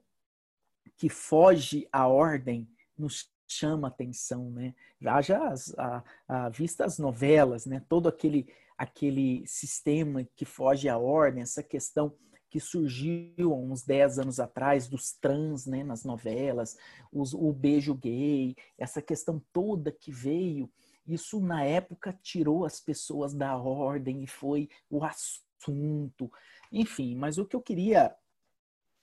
que 0.96 1.08
foge 1.08 1.88
à 1.92 2.08
ordem 2.08 2.68
nos 2.96 3.30
chama 3.46 3.88
atenção, 3.88 4.50
né? 4.50 4.74
Haja 5.04 5.38
as, 5.48 5.72
a, 5.78 6.04
a 6.26 6.48
vista 6.48 6.84
as 6.84 6.98
novelas, 6.98 7.64
né? 7.66 7.82
Todo 7.88 8.08
aquele 8.08 8.46
aquele 8.76 9.44
sistema 9.44 10.24
que 10.36 10.44
foge 10.44 10.88
à 10.88 10.96
ordem, 10.96 11.42
essa 11.42 11.64
questão 11.64 12.14
que 12.50 12.60
surgiu 12.60 13.52
uns 13.52 13.82
10 13.84 14.20
anos 14.20 14.40
atrás 14.40 14.88
dos 14.88 15.12
trans 15.12 15.66
né, 15.66 15.84
nas 15.84 16.04
novelas, 16.04 16.76
os, 17.12 17.34
o 17.34 17.52
beijo 17.52 17.94
gay, 17.94 18.56
essa 18.76 19.02
questão 19.02 19.42
toda 19.52 19.92
que 19.92 20.10
veio, 20.10 20.70
isso 21.06 21.40
na 21.40 21.64
época 21.64 22.18
tirou 22.22 22.64
as 22.64 22.80
pessoas 22.80 23.34
da 23.34 23.56
ordem 23.56 24.22
e 24.22 24.26
foi 24.26 24.68
o 24.90 25.04
assunto. 25.04 26.30
Enfim, 26.70 27.14
mas 27.14 27.38
o 27.38 27.46
que 27.46 27.56
eu 27.56 27.62
queria 27.62 28.14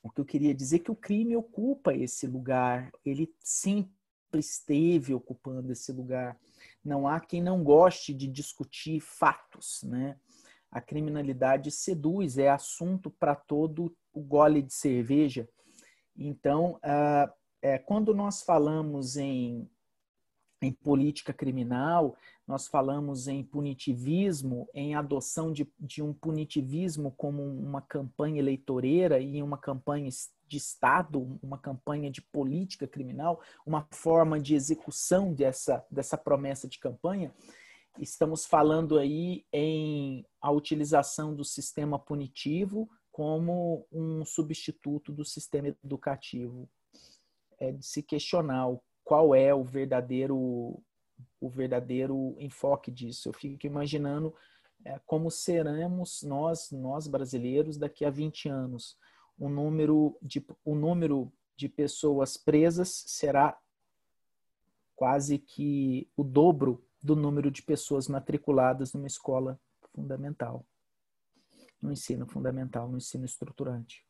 o 0.06 0.12
que 0.12 0.22
eu 0.22 0.26
queria 0.26 0.54
dizer 0.54 0.76
é 0.76 0.80
que 0.80 0.92
o 0.92 0.96
crime 0.96 1.36
ocupa 1.36 1.92
esse 1.92 2.28
lugar, 2.28 2.92
ele 3.04 3.34
sempre 3.44 3.90
esteve 4.36 5.16
ocupando 5.16 5.72
esse 5.72 5.92
lugar. 5.92 6.40
Não 6.84 7.08
há 7.08 7.20
quem 7.20 7.42
não 7.42 7.64
goste 7.64 8.14
de 8.14 8.28
discutir 8.28 9.00
fatos, 9.00 9.82
né? 9.82 10.20
A 10.76 10.82
criminalidade 10.82 11.72
seduz, 11.72 12.38
é 12.38 12.50
assunto 12.50 13.10
para 13.10 13.34
todo 13.34 13.96
o 14.12 14.20
gole 14.20 14.62
de 14.62 14.74
cerveja. 14.74 15.48
Então, 16.18 16.74
uh, 16.84 17.32
é, 17.62 17.78
quando 17.78 18.14
nós 18.14 18.42
falamos 18.42 19.16
em 19.16 19.70
em 20.62 20.72
política 20.72 21.34
criminal, 21.34 22.16
nós 22.48 22.68
falamos 22.68 23.28
em 23.28 23.44
punitivismo, 23.44 24.68
em 24.74 24.96
adoção 24.96 25.52
de, 25.52 25.72
de 25.80 26.02
um 26.02 26.14
punitivismo 26.14 27.12
como 27.12 27.44
uma 27.44 27.82
campanha 27.82 28.40
eleitoreira 28.40 29.20
e 29.20 29.42
uma 29.44 29.58
campanha 29.58 30.10
de 30.48 30.58
Estado, 30.58 31.40
uma 31.42 31.58
campanha 31.58 32.10
de 32.10 32.22
política 32.22 32.88
criminal, 32.88 33.42
uma 33.66 33.88
forma 33.92 34.40
de 34.40 34.56
execução 34.56 35.34
dessa, 35.34 35.86
dessa 35.90 36.18
promessa 36.18 36.68
de 36.68 36.80
campanha. 36.80 37.34
Estamos 38.00 38.46
falando 38.46 38.98
aí 38.98 39.46
em 39.54 40.26
a 40.42 40.52
utilização 40.52 41.34
do 41.34 41.46
sistema 41.46 41.98
punitivo 41.98 42.90
como 43.12 43.88
um 43.92 44.26
substituto 44.26 45.14
do 45.14 45.24
sistema 45.24 45.70
educativo. 45.70 46.70
É 47.58 47.72
de 47.72 47.86
se 47.86 48.04
questionar 48.04 48.68
qual 49.04 49.34
é 49.34 49.54
o 49.54 49.64
verdadeiro 49.64 50.84
o 51.40 51.50
verdadeiro 51.50 52.36
enfoque 52.40 52.92
disso. 52.92 53.30
Eu 53.30 53.34
fico 53.34 53.66
imaginando 53.66 54.36
é, 54.84 55.00
como 55.06 55.32
seremos 55.32 56.22
nós, 56.24 56.72
nós 56.72 57.08
brasileiros, 57.08 57.78
daqui 57.78 58.04
a 58.04 58.10
20 58.10 58.50
anos. 58.50 58.98
O 59.38 59.48
número 59.48 60.18
de, 60.22 60.46
o 60.66 60.76
número 60.76 61.32
de 61.56 61.70
pessoas 61.70 62.36
presas 62.36 63.04
será 63.08 63.58
quase 64.96 65.38
que 65.38 66.10
o 66.18 66.24
dobro 66.24 66.84
do 67.06 67.16
número 67.16 67.52
de 67.52 67.62
pessoas 67.62 68.08
matriculadas 68.08 68.92
numa 68.92 69.06
escola 69.06 69.60
fundamental, 69.94 70.66
no 71.80 71.92
ensino 71.92 72.26
fundamental, 72.26 72.90
no 72.90 72.98
ensino 72.98 73.26
estruturante. 73.26 74.04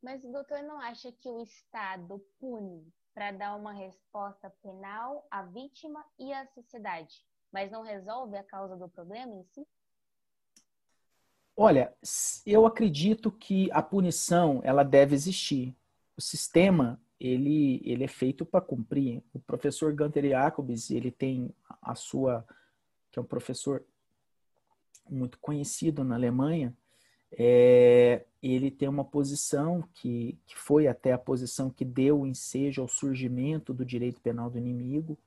Mas 0.00 0.22
o 0.22 0.30
doutor 0.30 0.62
não 0.62 0.80
acha 0.80 1.10
que 1.10 1.28
o 1.28 1.42
Estado 1.42 2.24
pune 2.38 2.86
para 3.12 3.32
dar 3.32 3.56
uma 3.56 3.72
resposta 3.72 4.48
penal 4.62 5.26
à 5.32 5.42
vítima 5.42 6.04
e 6.16 6.32
à 6.32 6.46
sociedade, 6.46 7.26
mas 7.50 7.72
não 7.72 7.82
resolve 7.82 8.36
a 8.36 8.44
causa 8.44 8.76
do 8.76 8.88
problema 8.88 9.34
em 9.34 9.42
si? 9.46 9.66
Olha, 11.56 11.92
eu 12.44 12.66
acredito 12.66 13.32
que 13.32 13.68
a 13.72 13.82
punição 13.82 14.60
ela 14.62 14.84
deve 14.84 15.16
existir. 15.16 15.76
O 16.16 16.20
sistema 16.20 17.00
ele, 17.20 17.80
ele 17.84 18.04
é 18.04 18.08
feito 18.08 18.44
para 18.44 18.60
cumprir. 18.60 19.22
O 19.32 19.38
professor 19.38 19.94
Gunter 19.94 20.28
Jacobs, 20.28 20.90
ele 20.90 21.10
tem 21.10 21.54
a 21.82 21.94
sua, 21.94 22.46
que 23.10 23.18
é 23.18 23.22
um 23.22 23.26
professor 23.26 23.84
muito 25.08 25.38
conhecido 25.38 26.04
na 26.04 26.14
Alemanha, 26.14 26.76
é, 27.32 28.24
ele 28.42 28.70
tem 28.70 28.88
uma 28.88 29.04
posição 29.04 29.82
que, 29.94 30.38
que 30.46 30.56
foi 30.56 30.86
até 30.86 31.12
a 31.12 31.18
posição 31.18 31.70
que 31.70 31.84
deu 31.84 32.26
ensejo 32.26 32.82
ao 32.82 32.88
surgimento 32.88 33.74
do 33.74 33.84
direito 33.84 34.20
penal 34.20 34.48
do 34.48 34.58
inimigo, 34.58 35.18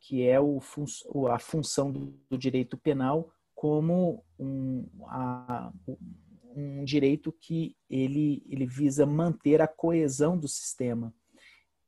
que 0.00 0.22
é 0.26 0.40
o, 0.40 0.60
a 1.28 1.38
função 1.38 1.90
do, 1.90 2.14
do 2.30 2.38
direito 2.38 2.76
penal 2.76 3.32
como 3.54 4.22
um, 4.38 4.86
a, 5.06 5.72
um 6.54 6.84
direito 6.84 7.32
que 7.32 7.76
ele, 7.88 8.42
ele 8.48 8.66
visa 8.66 9.06
manter 9.06 9.60
a 9.60 9.68
coesão 9.68 10.36
do 10.36 10.48
sistema. 10.48 11.14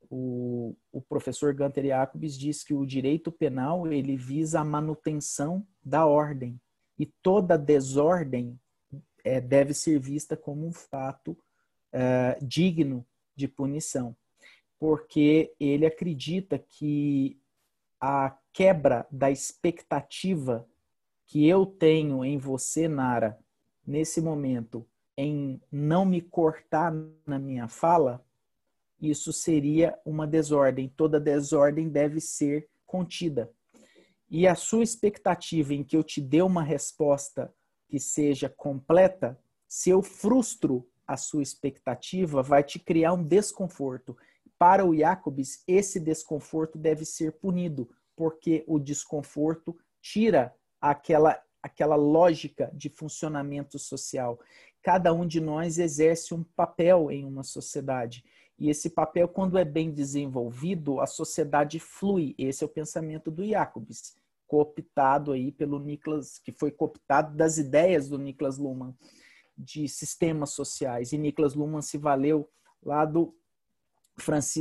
O, 0.09 0.75
o 0.91 1.01
professor 1.01 1.53
Gunter 1.53 1.85
Jacobs 1.85 2.37
diz 2.37 2.63
que 2.63 2.73
o 2.73 2.85
direito 2.85 3.31
penal 3.31 3.87
ele 3.87 4.17
visa 4.17 4.59
a 4.59 4.65
manutenção 4.65 5.65
da 5.83 6.05
ordem 6.05 6.59
e 6.99 7.05
toda 7.05 7.57
desordem 7.57 8.59
é, 9.23 9.39
deve 9.39 9.73
ser 9.73 9.99
vista 9.99 10.35
como 10.35 10.67
um 10.67 10.73
fato 10.73 11.37
é, 11.91 12.37
digno 12.41 13.05
de 13.35 13.47
punição, 13.47 14.15
porque 14.77 15.53
ele 15.59 15.85
acredita 15.85 16.59
que 16.59 17.39
a 17.99 18.35
quebra 18.51 19.07
da 19.11 19.31
expectativa 19.31 20.67
que 21.25 21.47
eu 21.47 21.65
tenho 21.65 22.25
em 22.25 22.37
você, 22.37 22.87
Nara, 22.87 23.39
nesse 23.85 24.21
momento, 24.21 24.87
em 25.17 25.61
não 25.71 26.05
me 26.05 26.21
cortar 26.21 26.93
na 27.25 27.37
minha 27.37 27.67
fala, 27.67 28.25
isso 28.99 29.33
seria 29.33 29.97
uma 30.05 30.27
desordem. 30.27 30.89
Toda 30.89 31.19
desordem 31.19 31.89
deve 31.89 32.21
ser 32.21 32.69
contida. 32.85 33.51
E 34.29 34.47
a 34.47 34.55
sua 34.55 34.83
expectativa 34.83 35.73
em 35.73 35.83
que 35.83 35.97
eu 35.97 36.03
te 36.03 36.21
dê 36.21 36.41
uma 36.41 36.63
resposta 36.63 37.53
que 37.89 37.99
seja 37.99 38.47
completa, 38.47 39.37
se 39.67 39.89
eu 39.89 40.01
frustro 40.01 40.87
a 41.05 41.17
sua 41.17 41.43
expectativa, 41.43 42.41
vai 42.41 42.63
te 42.63 42.79
criar 42.79 43.13
um 43.13 43.23
desconforto. 43.23 44.15
Para 44.57 44.85
o 44.85 44.95
Jacobs, 44.95 45.63
esse 45.67 45.99
desconforto 45.99 46.77
deve 46.77 47.03
ser 47.03 47.33
punido, 47.33 47.89
porque 48.15 48.63
o 48.67 48.79
desconforto 48.79 49.77
tira 50.01 50.55
aquela 50.79 51.41
aquela 51.61 51.95
lógica 51.95 52.71
de 52.73 52.89
funcionamento 52.89 53.77
social. 53.77 54.39
Cada 54.81 55.13
um 55.13 55.25
de 55.25 55.39
nós 55.39 55.77
exerce 55.77 56.33
um 56.33 56.43
papel 56.43 57.11
em 57.11 57.25
uma 57.25 57.43
sociedade. 57.43 58.23
E 58.57 58.69
esse 58.69 58.89
papel, 58.89 59.27
quando 59.27 59.57
é 59.57 59.65
bem 59.65 59.91
desenvolvido, 59.91 60.99
a 60.99 61.07
sociedade 61.07 61.79
flui. 61.79 62.35
Esse 62.37 62.63
é 62.63 62.65
o 62.65 62.69
pensamento 62.69 63.31
do 63.31 63.45
Jacobs 63.45 64.15
cooptado 64.51 65.31
aí 65.31 65.49
pelo 65.49 65.79
Niklas, 65.79 66.37
que 66.37 66.51
foi 66.51 66.71
cooptado 66.71 67.37
das 67.37 67.57
ideias 67.57 68.09
do 68.09 68.17
Niklas 68.17 68.57
Luhmann 68.57 68.93
de 69.57 69.87
sistemas 69.87 70.49
sociais. 70.49 71.13
E 71.13 71.17
Niklas 71.17 71.53
Luhmann 71.53 71.81
se 71.81 71.97
valeu 71.97 72.49
lá 72.83 73.05
do, 73.05 73.33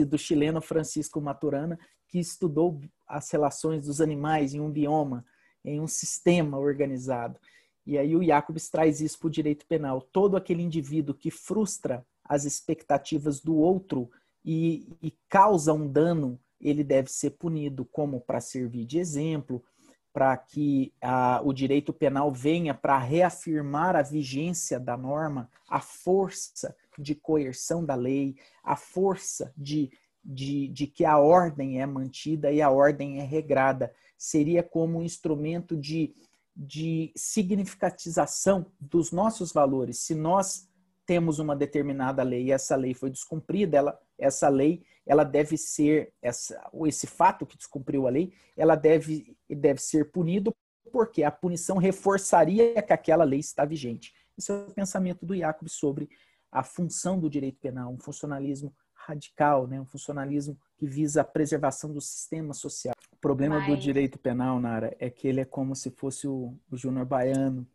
do 0.06 0.16
chileno 0.16 0.60
Francisco 0.60 1.20
Maturana, 1.20 1.76
que 2.06 2.20
estudou 2.20 2.80
as 3.04 3.28
relações 3.30 3.86
dos 3.86 4.00
animais 4.00 4.54
em 4.54 4.60
um 4.60 4.70
bioma, 4.70 5.24
em 5.64 5.80
um 5.80 5.86
sistema 5.86 6.58
organizado. 6.58 7.38
E 7.86 7.98
aí 7.98 8.14
o 8.14 8.22
Jacobs 8.22 8.68
traz 8.68 9.00
isso 9.00 9.18
para 9.18 9.28
o 9.28 9.30
direito 9.30 9.66
penal. 9.66 10.00
Todo 10.00 10.36
aquele 10.36 10.62
indivíduo 10.62 11.14
que 11.14 11.30
frustra 11.30 12.04
as 12.24 12.44
expectativas 12.44 13.40
do 13.40 13.56
outro 13.56 14.10
e, 14.44 14.96
e 15.02 15.12
causa 15.28 15.72
um 15.72 15.86
dano, 15.90 16.38
ele 16.60 16.84
deve 16.84 17.10
ser 17.10 17.30
punido 17.30 17.84
como 17.84 18.20
para 18.20 18.40
servir 18.40 18.84
de 18.84 18.98
exemplo, 18.98 19.64
para 20.12 20.36
que 20.36 20.92
a, 21.00 21.40
o 21.44 21.52
direito 21.52 21.92
penal 21.92 22.32
venha 22.32 22.74
para 22.74 22.98
reafirmar 22.98 23.94
a 23.94 24.02
vigência 24.02 24.78
da 24.78 24.96
norma, 24.96 25.48
a 25.68 25.80
força 25.80 26.74
de 26.98 27.14
coerção 27.14 27.84
da 27.84 27.94
lei, 27.94 28.36
a 28.62 28.76
força 28.76 29.52
de, 29.56 29.90
de, 30.24 30.68
de 30.68 30.86
que 30.86 31.04
a 31.04 31.18
ordem 31.18 31.80
é 31.80 31.86
mantida 31.86 32.50
e 32.50 32.60
a 32.60 32.70
ordem 32.70 33.20
é 33.20 33.24
regrada. 33.24 33.92
Seria 34.20 34.62
como 34.62 34.98
um 34.98 35.02
instrumento 35.02 35.74
de, 35.74 36.14
de 36.54 37.10
significatização 37.16 38.66
dos 38.78 39.10
nossos 39.10 39.50
valores. 39.50 39.96
Se 40.00 40.14
nós 40.14 40.68
temos 41.06 41.38
uma 41.38 41.56
determinada 41.56 42.22
lei 42.22 42.44
e 42.44 42.52
essa 42.52 42.76
lei 42.76 42.92
foi 42.92 43.08
descumprida, 43.08 43.78
ela, 43.78 44.00
essa 44.18 44.48
lei 44.50 44.84
ela 45.06 45.24
deve 45.24 45.56
ser 45.56 46.12
essa, 46.20 46.70
esse 46.84 47.06
fato 47.06 47.46
que 47.46 47.56
descumpriu 47.56 48.06
a 48.06 48.10
lei, 48.10 48.32
ela 48.54 48.76
deve 48.76 49.34
deve 49.48 49.80
ser 49.80 50.12
punido 50.12 50.54
porque 50.92 51.24
a 51.24 51.30
punição 51.30 51.78
reforçaria 51.78 52.82
que 52.82 52.92
aquela 52.92 53.24
lei 53.24 53.40
está 53.40 53.64
vigente. 53.64 54.12
Esse 54.36 54.52
é 54.52 54.54
o 54.54 54.70
pensamento 54.70 55.24
do 55.24 55.34
Jacob 55.34 55.66
sobre 55.68 56.10
a 56.52 56.62
função 56.62 57.18
do 57.18 57.30
direito 57.30 57.58
penal, 57.58 57.90
um 57.90 57.98
funcionalismo 57.98 58.74
radical, 58.92 59.66
né? 59.66 59.80
um 59.80 59.86
funcionalismo 59.86 60.58
que 60.76 60.86
visa 60.86 61.22
a 61.22 61.24
preservação 61.24 61.92
do 61.92 62.00
sistema 62.00 62.52
social. 62.52 62.94
Problema 63.20 63.58
Mas... 63.58 63.66
do 63.66 63.76
direito 63.76 64.18
penal, 64.18 64.58
Nara, 64.58 64.96
é 64.98 65.10
que 65.10 65.28
ele 65.28 65.40
é 65.40 65.44
como 65.44 65.74
se 65.76 65.90
fosse 65.90 66.26
o, 66.26 66.54
o 66.70 66.76
Júnior 66.76 67.04
Baiano, 67.04 67.66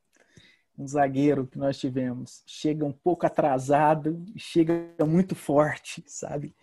um 0.78 0.88
zagueiro 0.88 1.46
que 1.46 1.58
nós 1.58 1.78
tivemos. 1.78 2.42
Chega 2.46 2.84
um 2.84 2.92
pouco 2.92 3.26
atrasado, 3.26 4.24
chega 4.36 4.74
muito 5.06 5.36
forte, 5.36 6.04
sabe? 6.08 6.54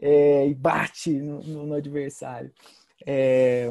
É, 0.00 0.48
e 0.48 0.54
bate 0.54 1.12
no, 1.12 1.40
no, 1.42 1.66
no 1.66 1.74
adversário. 1.74 2.52
É, 3.04 3.68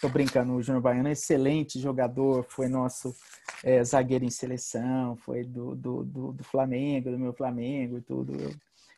tô 0.00 0.08
brincando, 0.08 0.54
o 0.54 0.62
Júnior 0.62 0.82
Baiano 0.82 1.08
é 1.08 1.12
excelente 1.12 1.78
jogador, 1.78 2.44
foi 2.48 2.68
nosso 2.68 3.14
é, 3.62 3.84
zagueiro 3.84 4.24
em 4.24 4.30
seleção, 4.30 5.16
foi 5.16 5.44
do, 5.44 5.74
do, 5.74 6.04
do, 6.04 6.32
do, 6.32 6.44
Flamengo, 6.44 7.10
do 7.10 7.18
meu 7.18 7.32
Flamengo 7.32 7.98
e 7.98 8.02
tudo. 8.02 8.32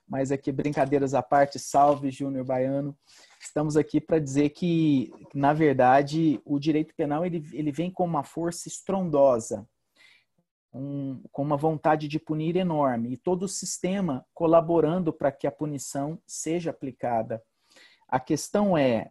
Mas 0.08 0.32
aqui, 0.32 0.50
brincadeiras 0.50 1.12
à 1.12 1.22
parte, 1.22 1.58
salve 1.58 2.10
Júnior 2.10 2.44
Baiano. 2.44 2.96
Estamos 3.40 3.76
aqui 3.76 4.00
para 4.00 4.18
dizer 4.18 4.50
que, 4.50 5.12
na 5.34 5.52
verdade, 5.52 6.40
o 6.44 6.58
direito 6.58 6.94
penal 6.94 7.24
ele, 7.24 7.42
ele 7.52 7.70
vem 7.70 7.90
com 7.90 8.04
uma 8.04 8.24
força 8.24 8.68
estrondosa 8.68 9.66
um, 10.72 11.22
com 11.32 11.42
uma 11.42 11.56
vontade 11.56 12.08
de 12.08 12.18
punir 12.18 12.56
enorme, 12.56 13.12
e 13.12 13.16
todo 13.16 13.44
o 13.44 13.48
sistema 13.48 14.24
colaborando 14.34 15.12
para 15.12 15.32
que 15.32 15.46
a 15.46 15.52
punição 15.52 16.20
seja 16.26 16.70
aplicada. 16.70 17.42
A 18.06 18.20
questão 18.20 18.76
é: 18.76 19.10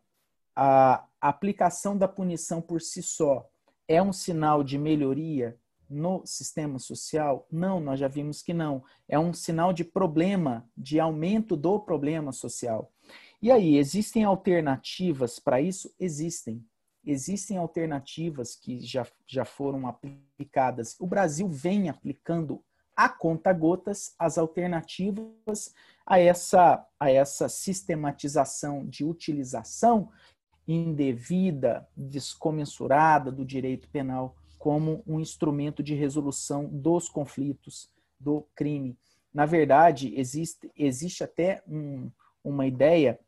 a 0.55 1.05
aplicação 1.19 1.97
da 1.97 2.07
punição 2.07 2.61
por 2.61 2.81
si 2.81 3.01
só 3.01 3.47
é 3.87 4.01
um 4.01 4.13
sinal 4.13 4.63
de 4.63 4.77
melhoria 4.77 5.57
no 5.89 6.25
sistema 6.25 6.79
social? 6.79 7.47
Não, 7.51 7.79
nós 7.79 7.99
já 7.99 8.07
vimos 8.07 8.41
que 8.41 8.53
não. 8.53 8.83
É 9.07 9.17
um 9.17 9.33
sinal 9.33 9.71
de 9.71 9.83
problema, 9.83 10.67
de 10.75 10.99
aumento 10.99 11.55
do 11.55 11.79
problema 11.79 12.31
social. 12.31 12.91
E 13.41 13.51
aí, 13.51 13.77
existem 13.77 14.23
alternativas 14.23 15.39
para 15.39 15.61
isso? 15.61 15.93
Existem 15.99 16.65
existem 17.09 17.57
alternativas 17.57 18.53
que 18.53 18.81
já, 18.81 19.07
já 19.25 19.45
foram 19.45 19.87
aplicadas. 19.87 20.97
O 20.99 21.07
Brasil 21.07 21.47
vem 21.47 21.87
aplicando 21.87 22.61
a 22.93 23.07
conta 23.07 23.53
gotas 23.53 24.13
as 24.19 24.37
alternativas 24.37 25.73
a 26.05 26.19
essa, 26.19 26.85
a 26.99 27.11
essa 27.11 27.47
sistematização 27.47 28.85
de 28.85 29.05
utilização 29.05 30.09
indevida, 30.67 31.87
descomensurada 31.95 33.31
do 33.31 33.45
direito 33.45 33.87
penal 33.89 34.35
como 34.57 35.03
um 35.07 35.19
instrumento 35.19 35.81
de 35.81 35.93
resolução 35.93 36.67
dos 36.67 37.07
conflitos, 37.07 37.89
do 38.19 38.45
crime. 38.55 38.97
Na 39.33 39.45
verdade, 39.45 40.13
existe, 40.17 40.69
existe 40.75 41.23
até 41.23 41.63
um, 41.67 42.11
uma 42.47 42.65
ideia 42.65 43.19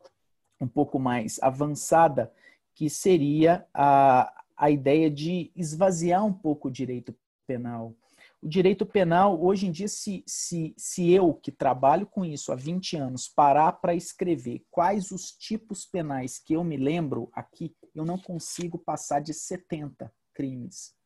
um 0.61 0.67
pouco 0.67 0.99
mais 0.99 1.39
avançada, 1.41 2.31
que 2.73 2.89
seria 2.89 3.65
a, 3.73 4.31
a 4.55 4.69
ideia 4.69 5.09
de 5.09 5.51
esvaziar 5.55 6.25
um 6.25 6.33
pouco 6.33 6.67
o 6.67 6.71
direito 6.71 7.15
penal. 7.47 7.93
O 8.41 8.47
direito 8.47 8.85
penal, 8.85 9.41
hoje 9.43 9.67
em 9.67 9.71
dia, 9.71 9.87
se, 9.87 10.23
se, 10.25 10.73
se 10.77 11.11
eu, 11.11 11.33
que 11.33 11.51
trabalho 11.51 12.05
com 12.05 12.23
isso 12.23 12.51
há 12.51 12.55
20 12.55 12.95
anos, 12.95 13.27
parar 13.27 13.73
para 13.73 13.93
escrever 13.93 14.65
quais 14.71 15.11
os 15.11 15.31
tipos 15.31 15.85
penais 15.85 16.39
que 16.39 16.53
eu 16.53 16.63
me 16.63 16.77
lembro 16.77 17.29
aqui, 17.33 17.75
eu 17.93 18.05
não 18.05 18.17
consigo 18.17 18.77
passar 18.77 19.19
de 19.19 19.33
70 19.33 20.11
crimes 20.33 20.97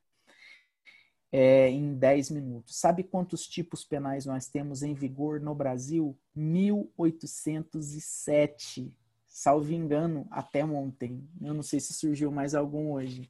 é, 1.35 1.67
em 1.67 1.95
10 1.95 2.29
minutos. 2.29 2.75
Sabe 2.75 3.01
quantos 3.01 3.47
tipos 3.47 3.83
penais 3.83 4.27
nós 4.27 4.45
temos 4.45 4.83
em 4.83 4.93
vigor 4.93 5.39
no 5.39 5.55
Brasil? 5.55 6.15
1807. 6.35 8.93
Salvo 9.27 9.73
engano, 9.73 10.27
até 10.29 10.63
ontem. 10.63 11.27
Eu 11.41 11.55
não 11.55 11.63
sei 11.63 11.79
se 11.79 11.91
surgiu 11.91 12.31
mais 12.31 12.53
algum 12.53 12.91
hoje. 12.91 13.27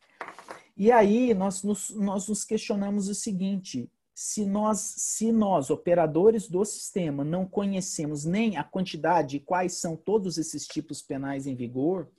E 0.75 0.91
aí 0.91 1.33
nós 1.33 1.63
nos, 1.63 1.91
nós 1.91 2.27
nos 2.27 2.43
questionamos 2.43 3.07
o 3.07 3.15
seguinte: 3.15 3.89
se 4.13 4.45
nós, 4.45 4.79
se 4.79 5.31
nós, 5.31 5.69
operadores 5.69 6.49
do 6.49 6.65
sistema, 6.65 7.23
não 7.23 7.45
conhecemos 7.45 8.25
nem 8.25 8.57
a 8.57 8.65
quantidade 8.65 9.37
e 9.37 9.39
quais 9.39 9.75
são 9.75 9.95
todos 9.95 10.37
esses 10.37 10.67
tipos 10.67 11.01
penais 11.01 11.47
em 11.47 11.55
vigor, 11.55 12.09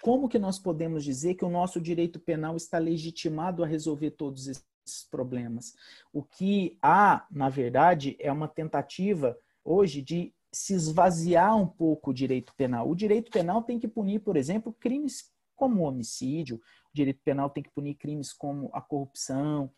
como 0.00 0.26
que 0.26 0.38
nós 0.38 0.58
podemos 0.58 1.04
dizer 1.04 1.34
que 1.34 1.44
o 1.44 1.50
nosso 1.50 1.78
direito 1.78 2.18
penal 2.18 2.56
está 2.56 2.78
legitimado 2.78 3.62
a 3.62 3.66
resolver 3.66 4.12
todos 4.12 4.48
esses 4.48 4.66
problemas. 5.10 5.74
O 6.12 6.22
que 6.22 6.78
há, 6.82 7.26
na 7.30 7.48
verdade, 7.48 8.16
é 8.18 8.30
uma 8.30 8.48
tentativa 8.48 9.36
hoje 9.64 10.02
de 10.02 10.32
se 10.52 10.74
esvaziar 10.74 11.56
um 11.56 11.66
pouco 11.66 12.10
o 12.10 12.14
direito 12.14 12.54
penal. 12.56 12.88
O 12.88 12.94
direito 12.94 13.30
penal 13.30 13.62
tem 13.62 13.78
que 13.78 13.88
punir, 13.88 14.20
por 14.20 14.36
exemplo, 14.36 14.72
crimes 14.72 15.30
como 15.54 15.82
homicídio, 15.82 16.56
o 16.56 16.94
direito 16.94 17.20
penal 17.24 17.50
tem 17.50 17.62
que 17.62 17.70
punir 17.70 17.94
crimes 17.96 18.32
como 18.32 18.70
a 18.72 18.80
corrupção, 18.80 19.70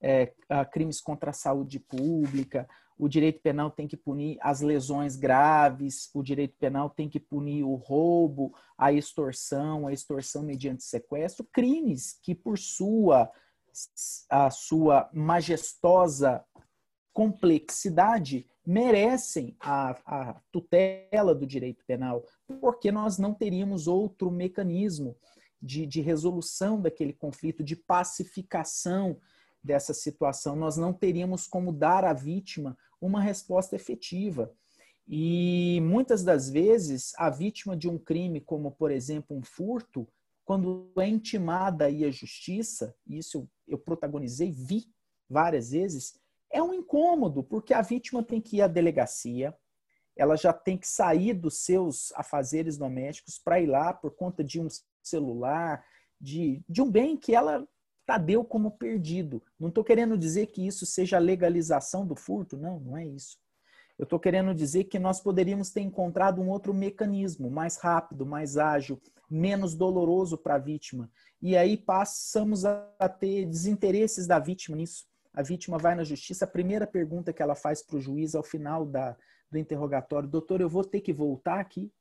é, 0.00 0.32
crimes 0.72 1.00
contra 1.00 1.30
a 1.30 1.34
saúde 1.34 1.78
pública, 1.78 2.68
o 2.98 3.08
direito 3.08 3.40
penal 3.40 3.70
tem 3.70 3.86
que 3.86 3.96
punir 3.96 4.38
as 4.40 4.62
lesões 4.62 5.16
graves, 5.16 6.10
o 6.14 6.22
direito 6.22 6.56
penal 6.58 6.88
tem 6.88 7.08
que 7.08 7.20
punir 7.20 7.62
o 7.62 7.74
roubo, 7.74 8.54
a 8.78 8.92
extorsão, 8.92 9.86
a 9.86 9.92
extorsão 9.92 10.42
mediante 10.42 10.82
sequestro, 10.82 11.46
crimes 11.52 12.18
que, 12.22 12.34
por 12.34 12.58
sua 12.58 13.30
a 14.30 14.50
sua 14.50 15.08
majestosa 15.12 16.44
complexidade 17.12 18.46
merecem 18.66 19.56
a, 19.60 19.90
a, 20.04 20.40
tutela 20.52 21.34
do 21.34 21.46
direito 21.46 21.84
penal, 21.86 22.24
porque 22.60 22.92
nós 22.92 23.16
não 23.16 23.32
teríamos 23.32 23.86
outro 23.86 24.30
mecanismo 24.30 25.16
de, 25.62 25.86
de 25.86 26.00
resolução 26.00 26.80
daquele 26.80 27.12
conflito, 27.12 27.64
de 27.64 27.76
pacificação 27.76 29.18
dessa 29.62 29.94
situação. 29.94 30.56
Nós 30.56 30.76
não 30.76 30.92
teríamos 30.92 31.46
como 31.46 31.72
dar 31.72 32.04
à 32.04 32.12
vítima 32.12 32.76
uma 33.00 33.20
resposta 33.20 33.74
efetiva. 33.74 34.52
E 35.08 35.80
muitas 35.82 36.22
das 36.22 36.50
vezes, 36.50 37.12
a 37.16 37.30
vítima 37.30 37.76
de 37.76 37.88
um 37.88 37.98
crime, 37.98 38.40
como 38.40 38.72
por 38.72 38.90
exemplo 38.90 39.36
um 39.36 39.42
furto, 39.42 40.06
quando 40.44 40.92
é 40.98 41.08
intimada 41.08 41.86
aí 41.86 42.04
a 42.04 42.10
justiça, 42.10 42.94
isso 43.06 43.48
eu 43.66 43.78
protagonizei, 43.78 44.50
vi 44.50 44.86
várias 45.28 45.70
vezes, 45.70 46.18
é 46.50 46.62
um 46.62 46.72
incômodo, 46.72 47.42
porque 47.42 47.74
a 47.74 47.82
vítima 47.82 48.22
tem 48.22 48.40
que 48.40 48.56
ir 48.58 48.62
à 48.62 48.66
delegacia, 48.66 49.56
ela 50.16 50.36
já 50.36 50.52
tem 50.52 50.78
que 50.78 50.88
sair 50.88 51.34
dos 51.34 51.58
seus 51.58 52.12
afazeres 52.14 52.78
domésticos 52.78 53.38
para 53.38 53.60
ir 53.60 53.66
lá 53.66 53.92
por 53.92 54.12
conta 54.12 54.42
de 54.42 54.60
um 54.60 54.68
celular, 55.02 55.84
de, 56.18 56.62
de 56.68 56.80
um 56.80 56.90
bem 56.90 57.16
que 57.16 57.34
ela 57.34 57.68
tá, 58.06 58.16
deu 58.16 58.42
como 58.42 58.70
perdido. 58.70 59.42
Não 59.58 59.68
estou 59.68 59.84
querendo 59.84 60.16
dizer 60.16 60.46
que 60.46 60.66
isso 60.66 60.86
seja 60.86 61.16
a 61.16 61.20
legalização 61.20 62.06
do 62.06 62.16
furto, 62.16 62.56
não, 62.56 62.80
não 62.80 62.96
é 62.96 63.04
isso. 63.04 63.36
Eu 63.98 64.04
estou 64.04 64.20
querendo 64.20 64.54
dizer 64.54 64.84
que 64.84 64.98
nós 64.98 65.20
poderíamos 65.20 65.70
ter 65.70 65.80
encontrado 65.80 66.40
um 66.40 66.48
outro 66.48 66.72
mecanismo 66.72 67.50
mais 67.50 67.76
rápido, 67.76 68.26
mais 68.26 68.56
ágil, 68.56 69.00
menos 69.28 69.74
doloroso 69.74 70.38
para 70.38 70.54
a 70.54 70.58
vítima. 70.58 71.10
E 71.40 71.56
aí 71.56 71.76
passamos 71.76 72.64
a 72.64 73.08
ter 73.08 73.46
desinteresses 73.46 74.26
da 74.26 74.38
vítima 74.38 74.76
nisso. 74.76 75.06
A 75.32 75.42
vítima 75.42 75.78
vai 75.78 75.94
na 75.94 76.04
justiça, 76.04 76.44
a 76.44 76.48
primeira 76.48 76.86
pergunta 76.86 77.32
que 77.32 77.42
ela 77.42 77.54
faz 77.54 77.82
para 77.82 77.96
o 77.96 78.00
juiz 78.00 78.34
ao 78.34 78.42
final 78.42 78.86
da, 78.86 79.16
do 79.50 79.58
interrogatório, 79.58 80.28
doutor, 80.28 80.60
eu 80.60 80.68
vou 80.68 80.84
ter 80.84 81.00
que 81.00 81.12
voltar 81.12 81.60
aqui? 81.60 81.92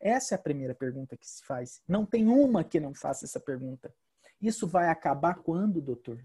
Essa 0.00 0.34
é 0.34 0.36
a 0.36 0.40
primeira 0.40 0.74
pergunta 0.74 1.16
que 1.16 1.26
se 1.26 1.44
faz. 1.44 1.82
Não 1.86 2.06
tem 2.06 2.26
uma 2.28 2.62
que 2.64 2.78
não 2.80 2.94
faça 2.94 3.24
essa 3.24 3.40
pergunta. 3.40 3.92
Isso 4.40 4.66
vai 4.66 4.88
acabar 4.88 5.34
quando, 5.42 5.80
doutor? 5.80 6.24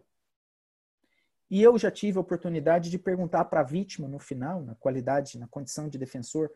E 1.49 1.61
eu 1.61 1.77
já 1.77 1.91
tive 1.91 2.17
a 2.17 2.21
oportunidade 2.21 2.89
de 2.89 2.97
perguntar 2.97 3.45
para 3.45 3.61
a 3.61 3.63
vítima 3.63 4.07
no 4.07 4.19
final, 4.19 4.63
na 4.63 4.75
qualidade, 4.75 5.37
na 5.37 5.47
condição 5.47 5.89
de 5.89 5.97
defensor, 5.97 6.51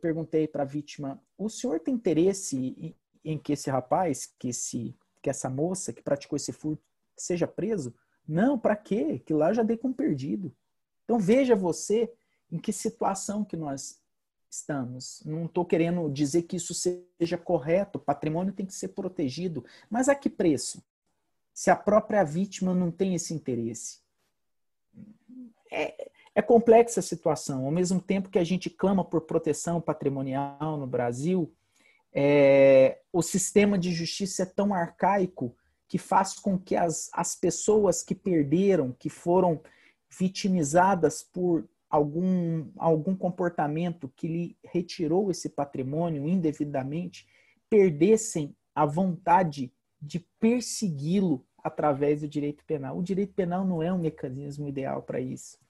perguntei 0.00 0.46
para 0.46 0.62
a 0.62 0.66
vítima: 0.66 1.22
o 1.36 1.48
senhor 1.48 1.80
tem 1.80 1.94
interesse 1.94 2.96
em 3.24 3.38
que 3.38 3.52
esse 3.52 3.70
rapaz, 3.70 4.26
que, 4.38 4.48
esse, 4.48 4.96
que 5.20 5.30
essa 5.30 5.48
moça 5.48 5.92
que 5.92 6.02
praticou 6.02 6.36
esse 6.36 6.52
furto 6.52 6.82
seja 7.16 7.46
preso? 7.46 7.94
Não, 8.26 8.58
para 8.58 8.76
quê? 8.76 9.18
Que 9.18 9.32
lá 9.32 9.52
já 9.52 9.62
dei 9.62 9.76
como 9.76 9.94
perdido. 9.94 10.54
Então 11.04 11.18
veja 11.18 11.54
você 11.54 12.12
em 12.50 12.58
que 12.58 12.72
situação 12.72 13.44
que 13.44 13.56
nós 13.56 14.00
estamos. 14.50 15.22
Não 15.24 15.46
estou 15.46 15.64
querendo 15.64 16.08
dizer 16.10 16.42
que 16.42 16.56
isso 16.56 16.74
seja 16.74 17.38
correto, 17.38 17.98
o 17.98 18.02
patrimônio 18.02 18.52
tem 18.52 18.66
que 18.66 18.74
ser 18.74 18.88
protegido, 18.88 19.64
mas 19.88 20.08
a 20.08 20.14
que 20.14 20.28
preço? 20.28 20.82
Se 21.54 21.70
a 21.70 21.76
própria 21.76 22.22
vítima 22.24 22.74
não 22.74 22.90
tem 22.90 23.14
esse 23.14 23.34
interesse. 23.34 24.00
É, 25.70 26.10
é 26.34 26.42
complexa 26.42 27.00
a 27.00 27.02
situação. 27.02 27.64
Ao 27.64 27.70
mesmo 27.70 28.00
tempo 28.00 28.30
que 28.30 28.38
a 28.38 28.44
gente 28.44 28.70
clama 28.70 29.04
por 29.04 29.22
proteção 29.22 29.80
patrimonial 29.80 30.76
no 30.76 30.86
Brasil, 30.86 31.52
é, 32.12 33.00
o 33.12 33.22
sistema 33.22 33.78
de 33.78 33.92
justiça 33.92 34.42
é 34.42 34.46
tão 34.46 34.74
arcaico 34.74 35.54
que 35.88 35.98
faz 35.98 36.34
com 36.34 36.58
que 36.58 36.74
as, 36.74 37.10
as 37.12 37.34
pessoas 37.34 38.02
que 38.02 38.14
perderam, 38.14 38.96
que 38.98 39.10
foram 39.10 39.60
vitimizadas 40.10 41.22
por 41.22 41.68
algum, 41.90 42.70
algum 42.78 43.14
comportamento 43.14 44.10
que 44.16 44.26
lhe 44.26 44.56
retirou 44.64 45.30
esse 45.30 45.50
patrimônio 45.50 46.26
indevidamente, 46.26 47.26
perdessem 47.68 48.56
a 48.74 48.86
vontade 48.86 49.70
de 50.00 50.18
persegui-lo 50.40 51.44
através 51.62 52.22
do 52.22 52.28
direito 52.28 52.64
penal. 52.64 52.98
O 52.98 53.02
direito 53.02 53.34
penal 53.34 53.64
não 53.64 53.82
é 53.82 53.92
um 53.92 53.98
mecanismo 53.98 54.66
ideal 54.66 55.02
para 55.02 55.20
isso. 55.20 55.61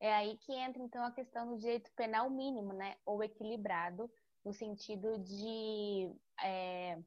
É 0.00 0.14
aí 0.14 0.36
que 0.38 0.52
entra, 0.52 0.82
então, 0.82 1.04
a 1.04 1.10
questão 1.10 1.48
do 1.48 1.58
direito 1.58 1.90
penal 1.92 2.30
mínimo, 2.30 2.72
né? 2.72 2.96
Ou 3.04 3.22
equilibrado, 3.22 4.10
no 4.44 4.52
sentido 4.52 5.18
de, 5.18 6.12
é, 6.42 6.98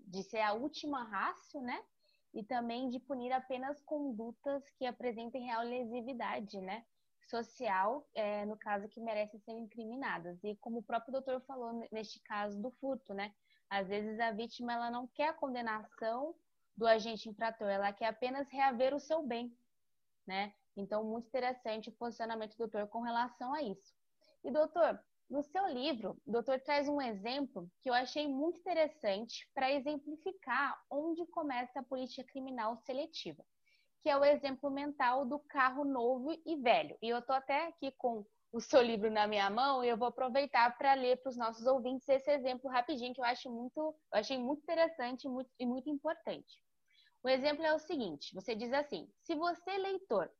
de 0.00 0.22
ser 0.24 0.40
a 0.40 0.52
última 0.52 1.04
rácio, 1.04 1.60
né? 1.60 1.80
E 2.34 2.42
também 2.42 2.88
de 2.90 2.98
punir 2.98 3.32
apenas 3.32 3.80
condutas 3.82 4.68
que 4.70 4.84
apresentem 4.84 5.46
real 5.46 5.62
lesividade, 5.62 6.60
né? 6.60 6.84
Social, 7.28 8.06
é, 8.14 8.44
no 8.46 8.56
caso 8.56 8.88
que 8.88 9.00
merecem 9.00 9.38
ser 9.40 9.52
incriminadas. 9.52 10.42
E 10.42 10.56
como 10.56 10.78
o 10.78 10.82
próprio 10.82 11.12
doutor 11.12 11.40
falou 11.42 11.86
neste 11.92 12.18
caso 12.20 12.60
do 12.60 12.70
furto, 12.72 13.14
né? 13.14 13.32
Às 13.70 13.88
vezes 13.88 14.18
a 14.18 14.32
vítima 14.32 14.72
ela 14.72 14.90
não 14.90 15.06
quer 15.06 15.28
a 15.28 15.34
condenação 15.34 16.34
do 16.76 16.86
agente 16.86 17.28
infrator, 17.28 17.68
ela 17.68 17.92
quer 17.92 18.06
apenas 18.06 18.48
reaver 18.50 18.94
o 18.94 19.00
seu 19.00 19.22
bem, 19.22 19.56
né? 20.26 20.52
Então, 20.76 21.04
muito 21.04 21.28
interessante 21.28 21.88
o 21.88 21.92
posicionamento 21.92 22.52
do 22.52 22.58
doutor 22.58 22.88
com 22.88 23.00
relação 23.00 23.52
a 23.52 23.62
isso. 23.62 23.94
E, 24.44 24.50
doutor, 24.50 24.98
no 25.28 25.42
seu 25.42 25.66
livro, 25.66 26.20
o 26.26 26.32
doutor 26.32 26.60
traz 26.60 26.88
um 26.88 27.00
exemplo 27.00 27.70
que 27.80 27.88
eu 27.88 27.94
achei 27.94 28.28
muito 28.28 28.58
interessante 28.60 29.48
para 29.54 29.72
exemplificar 29.72 30.78
onde 30.90 31.26
começa 31.26 31.80
a 31.80 31.82
política 31.82 32.24
criminal 32.24 32.76
seletiva, 32.76 33.42
que 34.02 34.10
é 34.10 34.16
o 34.16 34.24
exemplo 34.24 34.70
mental 34.70 35.24
do 35.24 35.38
carro 35.38 35.84
novo 35.84 36.32
e 36.44 36.56
velho. 36.56 36.98
E 37.00 37.08
eu 37.08 37.18
estou 37.18 37.34
até 37.34 37.68
aqui 37.68 37.92
com 37.92 38.26
o 38.52 38.60
seu 38.60 38.82
livro 38.82 39.10
na 39.10 39.26
minha 39.26 39.48
mão 39.48 39.82
e 39.82 39.88
eu 39.88 39.96
vou 39.96 40.08
aproveitar 40.08 40.76
para 40.76 40.92
ler 40.92 41.16
para 41.22 41.30
os 41.30 41.36
nossos 41.38 41.66
ouvintes 41.66 42.06
esse 42.08 42.30
exemplo 42.30 42.70
rapidinho 42.70 43.14
que 43.14 43.20
eu 43.20 43.24
acho 43.24 43.50
muito, 43.50 43.80
eu 43.80 43.94
achei 44.12 44.38
muito 44.38 44.62
interessante 44.62 45.26
muito, 45.26 45.50
e 45.58 45.64
muito 45.64 45.88
importante. 45.88 46.60
O 47.22 47.28
exemplo 47.28 47.64
é 47.64 47.72
o 47.72 47.78
seguinte: 47.78 48.34
você 48.34 48.54
diz 48.54 48.72
assim, 48.72 49.08
se 49.22 49.34
você, 49.34 49.78
leitor, 49.78 50.30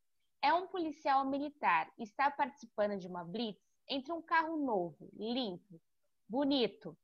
é 0.42 0.52
um 0.52 0.66
policial 0.66 1.24
militar 1.24 1.90
e 1.96 2.02
está 2.02 2.30
participando 2.30 2.98
de 2.98 3.06
uma 3.06 3.24
blitz 3.24 3.62
entre 3.88 4.12
um 4.12 4.20
carro 4.20 4.56
novo, 4.56 5.08
limpo, 5.14 5.80
bonito, 6.28 6.96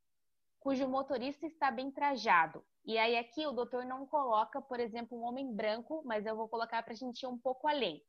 cujo 0.58 0.88
motorista 0.88 1.46
está 1.46 1.70
bem 1.70 1.90
trajado. 1.90 2.64
E 2.84 2.98
aí 2.98 3.16
aqui 3.16 3.46
o 3.46 3.52
doutor 3.52 3.84
não 3.84 4.06
coloca, 4.06 4.60
por 4.60 4.80
exemplo, 4.80 5.16
um 5.16 5.22
homem 5.22 5.54
branco, 5.54 6.02
mas 6.04 6.26
eu 6.26 6.36
vou 6.36 6.48
colocar 6.48 6.82
para 6.82 6.92
a 6.92 6.96
gente 6.96 7.22
ir 7.22 7.26
um 7.26 7.38
pouco 7.38 7.68
além. 7.68 8.02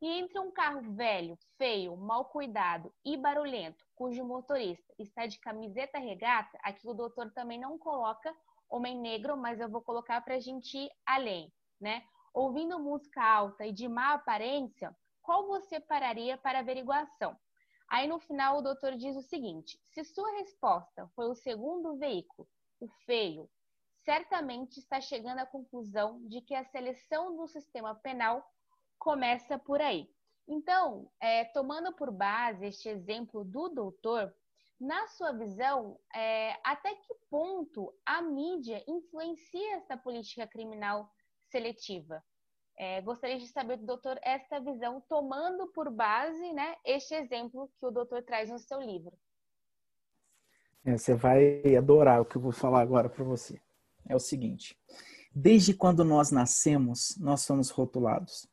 E 0.00 0.08
entre 0.08 0.38
um 0.38 0.50
carro 0.50 0.82
velho, 0.94 1.38
feio, 1.56 1.96
mal 1.96 2.26
cuidado 2.26 2.92
e 3.04 3.16
barulhento, 3.16 3.84
cujo 3.94 4.24
motorista 4.24 4.94
está 4.98 5.26
de 5.26 5.38
camiseta 5.38 5.98
regata, 5.98 6.58
aqui 6.62 6.88
o 6.88 6.94
doutor 6.94 7.32
também 7.32 7.58
não 7.58 7.78
coloca 7.78 8.34
homem 8.68 8.98
negro, 8.98 9.36
mas 9.36 9.60
eu 9.60 9.68
vou 9.68 9.82
colocar 9.82 10.20
para 10.20 10.34
a 10.34 10.40
gente 10.40 10.76
ir 10.76 10.90
além, 11.06 11.52
né? 11.80 12.04
Ouvindo 12.34 12.80
música 12.80 13.22
alta 13.22 13.64
e 13.64 13.70
de 13.70 13.86
má 13.86 14.14
aparência, 14.14 14.92
qual 15.22 15.46
você 15.46 15.78
pararia 15.78 16.36
para 16.36 16.58
averiguação? 16.58 17.38
Aí 17.88 18.08
no 18.08 18.18
final 18.18 18.58
o 18.58 18.62
doutor 18.62 18.96
diz 18.96 19.16
o 19.16 19.22
seguinte: 19.22 19.78
se 19.84 20.02
sua 20.02 20.28
resposta 20.38 21.08
foi 21.14 21.28
o 21.30 21.36
segundo 21.36 21.96
veículo, 21.96 22.48
o 22.80 22.88
feio, 23.06 23.48
certamente 24.04 24.80
está 24.80 25.00
chegando 25.00 25.38
à 25.38 25.46
conclusão 25.46 26.26
de 26.26 26.40
que 26.40 26.56
a 26.56 26.64
seleção 26.64 27.36
do 27.36 27.46
sistema 27.46 27.94
penal 27.94 28.44
começa 28.98 29.56
por 29.56 29.80
aí. 29.80 30.10
Então, 30.48 31.08
é, 31.20 31.44
tomando 31.44 31.92
por 31.92 32.10
base 32.10 32.66
este 32.66 32.88
exemplo 32.88 33.44
do 33.44 33.68
doutor, 33.68 34.34
na 34.80 35.06
sua 35.06 35.30
visão, 35.30 36.00
é, 36.12 36.58
até 36.64 36.96
que 36.96 37.14
ponto 37.30 37.94
a 38.04 38.20
mídia 38.20 38.84
influencia 38.88 39.76
essa 39.76 39.96
política 39.96 40.48
criminal 40.48 41.08
seletiva? 41.54 42.20
É, 42.76 43.00
gostaria 43.00 43.38
de 43.38 43.46
saber 43.46 43.76
do 43.76 43.86
doutor 43.86 44.18
esta 44.20 44.58
visão, 44.58 45.00
tomando 45.08 45.68
por 45.68 45.88
base 45.92 46.52
né, 46.52 46.74
este 46.84 47.14
exemplo 47.14 47.70
que 47.78 47.86
o 47.86 47.92
doutor 47.92 48.24
traz 48.24 48.50
no 48.50 48.58
seu 48.58 48.80
livro. 48.80 49.16
É, 50.84 50.98
você 50.98 51.14
vai 51.14 51.76
adorar 51.76 52.20
o 52.20 52.24
que 52.24 52.36
eu 52.36 52.42
vou 52.42 52.50
falar 52.50 52.80
agora 52.80 53.08
para 53.08 53.22
você. 53.22 53.60
É 54.08 54.16
o 54.16 54.18
seguinte: 54.18 54.76
desde 55.32 55.72
quando 55.72 56.04
nós 56.04 56.32
nascemos, 56.32 57.16
nós 57.18 57.42
somos 57.42 57.70
rotulados. 57.70 58.48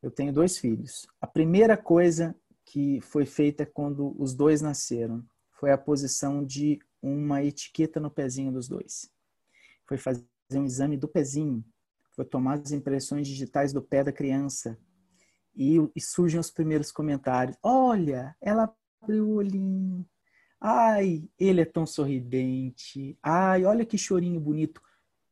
Eu 0.00 0.10
tenho 0.10 0.32
dois 0.32 0.58
filhos. 0.58 1.06
A 1.20 1.26
primeira 1.26 1.76
coisa 1.76 2.34
que 2.64 3.00
foi 3.00 3.26
feita 3.26 3.66
quando 3.66 4.14
os 4.20 4.34
dois 4.34 4.62
nasceram 4.62 5.24
foi 5.50 5.72
a 5.72 5.78
posição 5.78 6.44
de 6.44 6.78
uma 7.02 7.42
etiqueta 7.42 7.98
no 7.98 8.10
pezinho 8.10 8.52
dos 8.52 8.68
dois. 8.68 9.10
Foi 9.84 9.98
fazer 9.98 10.24
um 10.54 10.64
exame 10.64 10.96
do 10.96 11.08
pezinho, 11.08 11.64
foi 12.14 12.24
tomar 12.24 12.60
as 12.60 12.72
impressões 12.72 13.26
digitais 13.26 13.72
do 13.72 13.82
pé 13.82 14.04
da 14.04 14.12
criança. 14.12 14.78
E, 15.54 15.76
e 15.94 16.00
surgem 16.00 16.40
os 16.40 16.50
primeiros 16.50 16.90
comentários. 16.90 17.56
Olha, 17.62 18.34
ela 18.40 18.74
abriu 19.02 19.28
o 19.28 19.34
olhinho. 19.34 20.06
Ai, 20.60 21.28
ele 21.38 21.60
é 21.60 21.64
tão 21.64 21.84
sorridente. 21.84 23.18
Ai, 23.22 23.64
olha 23.64 23.84
que 23.84 23.98
chorinho 23.98 24.40
bonito. 24.40 24.80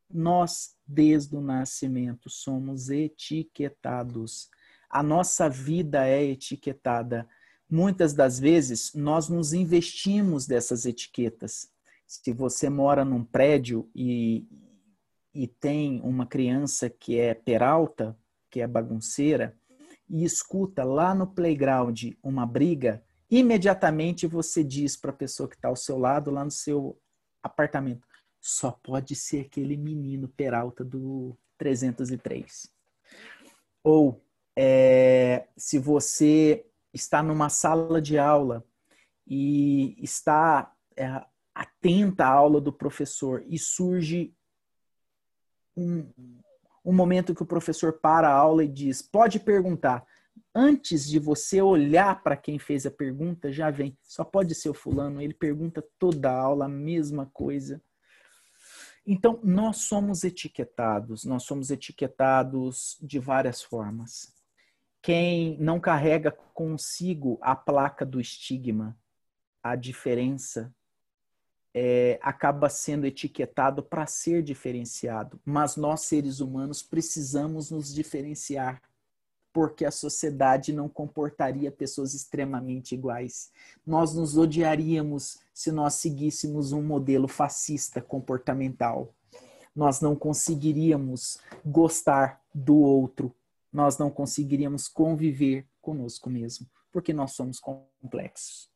Nós, 0.09 0.75
desde 0.85 1.35
o 1.35 1.41
nascimento, 1.41 2.29
somos 2.29 2.89
etiquetados. 2.89 4.49
A 4.89 5.01
nossa 5.01 5.49
vida 5.49 6.05
é 6.05 6.23
etiquetada 6.23 7.27
muitas 7.71 8.13
das 8.13 8.37
vezes 8.37 8.91
nós 8.93 9.29
nos 9.29 9.53
investimos 9.53 10.45
dessas 10.45 10.85
etiquetas. 10.85 11.71
Se 12.05 12.33
você 12.33 12.69
mora 12.69 13.05
num 13.05 13.23
prédio 13.23 13.89
e, 13.95 14.45
e 15.33 15.47
tem 15.47 16.01
uma 16.01 16.25
criança 16.25 16.89
que 16.89 17.19
é 17.19 17.33
peralta, 17.33 18.17
que 18.49 18.61
é 18.61 18.67
bagunceira, 18.67 19.57
e 20.09 20.25
escuta 20.25 20.83
lá 20.83 21.15
no 21.15 21.25
playground 21.25 22.03
uma 22.21 22.45
briga, 22.45 23.03
imediatamente 23.29 24.27
você 24.27 24.63
diz 24.63 24.97
para 24.97 25.11
a 25.11 25.15
pessoa 25.15 25.47
que 25.47 25.55
está 25.55 25.69
ao 25.69 25.75
seu 25.75 25.97
lado, 25.97 26.29
lá 26.29 26.43
no 26.43 26.51
seu 26.51 26.99
apartamento, 27.41 28.05
só 28.41 28.71
pode 28.71 29.15
ser 29.15 29.45
aquele 29.45 29.77
menino 29.77 30.27
peralta 30.27 30.83
do 30.83 31.37
303. 31.57 32.69
Ou 33.83 34.21
é, 34.57 35.47
se 35.55 35.79
você 35.79 36.65
está 36.93 37.23
numa 37.23 37.49
sala 37.49 38.01
de 38.01 38.17
aula 38.17 38.65
e 39.25 39.95
está 40.03 40.75
é, 40.97 41.23
atenta 41.55 42.25
à 42.25 42.29
aula 42.29 42.59
do 42.59 42.73
professor 42.73 43.43
e 43.47 43.57
surge 43.57 44.35
um, 45.75 46.07
um 46.83 46.93
momento 46.93 47.33
que 47.35 47.43
o 47.43 47.45
professor 47.45 47.93
para 47.93 48.29
a 48.29 48.33
aula 48.33 48.63
e 48.63 48.67
diz: 48.67 49.01
pode 49.01 49.39
perguntar. 49.39 50.05
Antes 50.53 51.07
de 51.07 51.17
você 51.17 51.61
olhar 51.61 52.23
para 52.23 52.35
quem 52.35 52.59
fez 52.59 52.85
a 52.85 52.91
pergunta, 52.91 53.51
já 53.51 53.69
vem. 53.69 53.97
Só 54.03 54.23
pode 54.23 54.53
ser 54.53 54.69
o 54.69 54.73
fulano, 54.73 55.21
ele 55.21 55.33
pergunta 55.33 55.85
toda 55.97 56.29
a 56.29 56.37
aula 56.37 56.65
a 56.65 56.69
mesma 56.69 57.29
coisa. 57.33 57.81
Então, 59.05 59.39
nós 59.43 59.77
somos 59.77 60.23
etiquetados, 60.23 61.23
nós 61.25 61.43
somos 61.43 61.71
etiquetados 61.71 62.97
de 63.01 63.17
várias 63.17 63.61
formas 63.61 64.33
quem 65.01 65.57
não 65.59 65.79
carrega 65.79 66.31
consigo 66.31 67.39
a 67.41 67.55
placa 67.55 68.05
do 68.05 68.21
estigma, 68.21 68.97
a 69.63 69.75
diferença, 69.75 70.73
é, 71.73 72.19
acaba 72.21 72.69
sendo 72.69 73.05
etiquetado 73.05 73.81
para 73.83 74.05
ser 74.05 74.43
diferenciado. 74.43 75.39
Mas 75.45 75.75
nós, 75.75 76.01
seres 76.01 76.39
humanos, 76.39 76.81
precisamos 76.81 77.71
nos 77.71 77.93
diferenciar, 77.93 78.81
porque 79.53 79.85
a 79.85 79.91
sociedade 79.91 80.71
não 80.73 80.87
comportaria 80.87 81.71
pessoas 81.71 82.13
extremamente 82.13 82.95
iguais. 82.95 83.51
Nós 83.85 84.13
nos 84.13 84.37
odiaríamos 84.37 85.39
se 85.53 85.71
nós 85.71 85.95
seguíssemos 85.95 86.71
um 86.71 86.81
modelo 86.81 87.27
fascista 87.27 88.01
comportamental. 88.01 89.13
Nós 89.75 90.01
não 90.01 90.15
conseguiríamos 90.15 91.37
gostar 91.65 92.41
do 92.53 92.75
outro 92.77 93.33
nós 93.71 93.97
não 93.97 94.09
conseguiríamos 94.11 94.87
conviver 94.87 95.67
conosco 95.81 96.29
mesmo, 96.29 96.67
porque 96.91 97.13
nós 97.13 97.31
somos 97.31 97.59
complexos. 97.59 98.69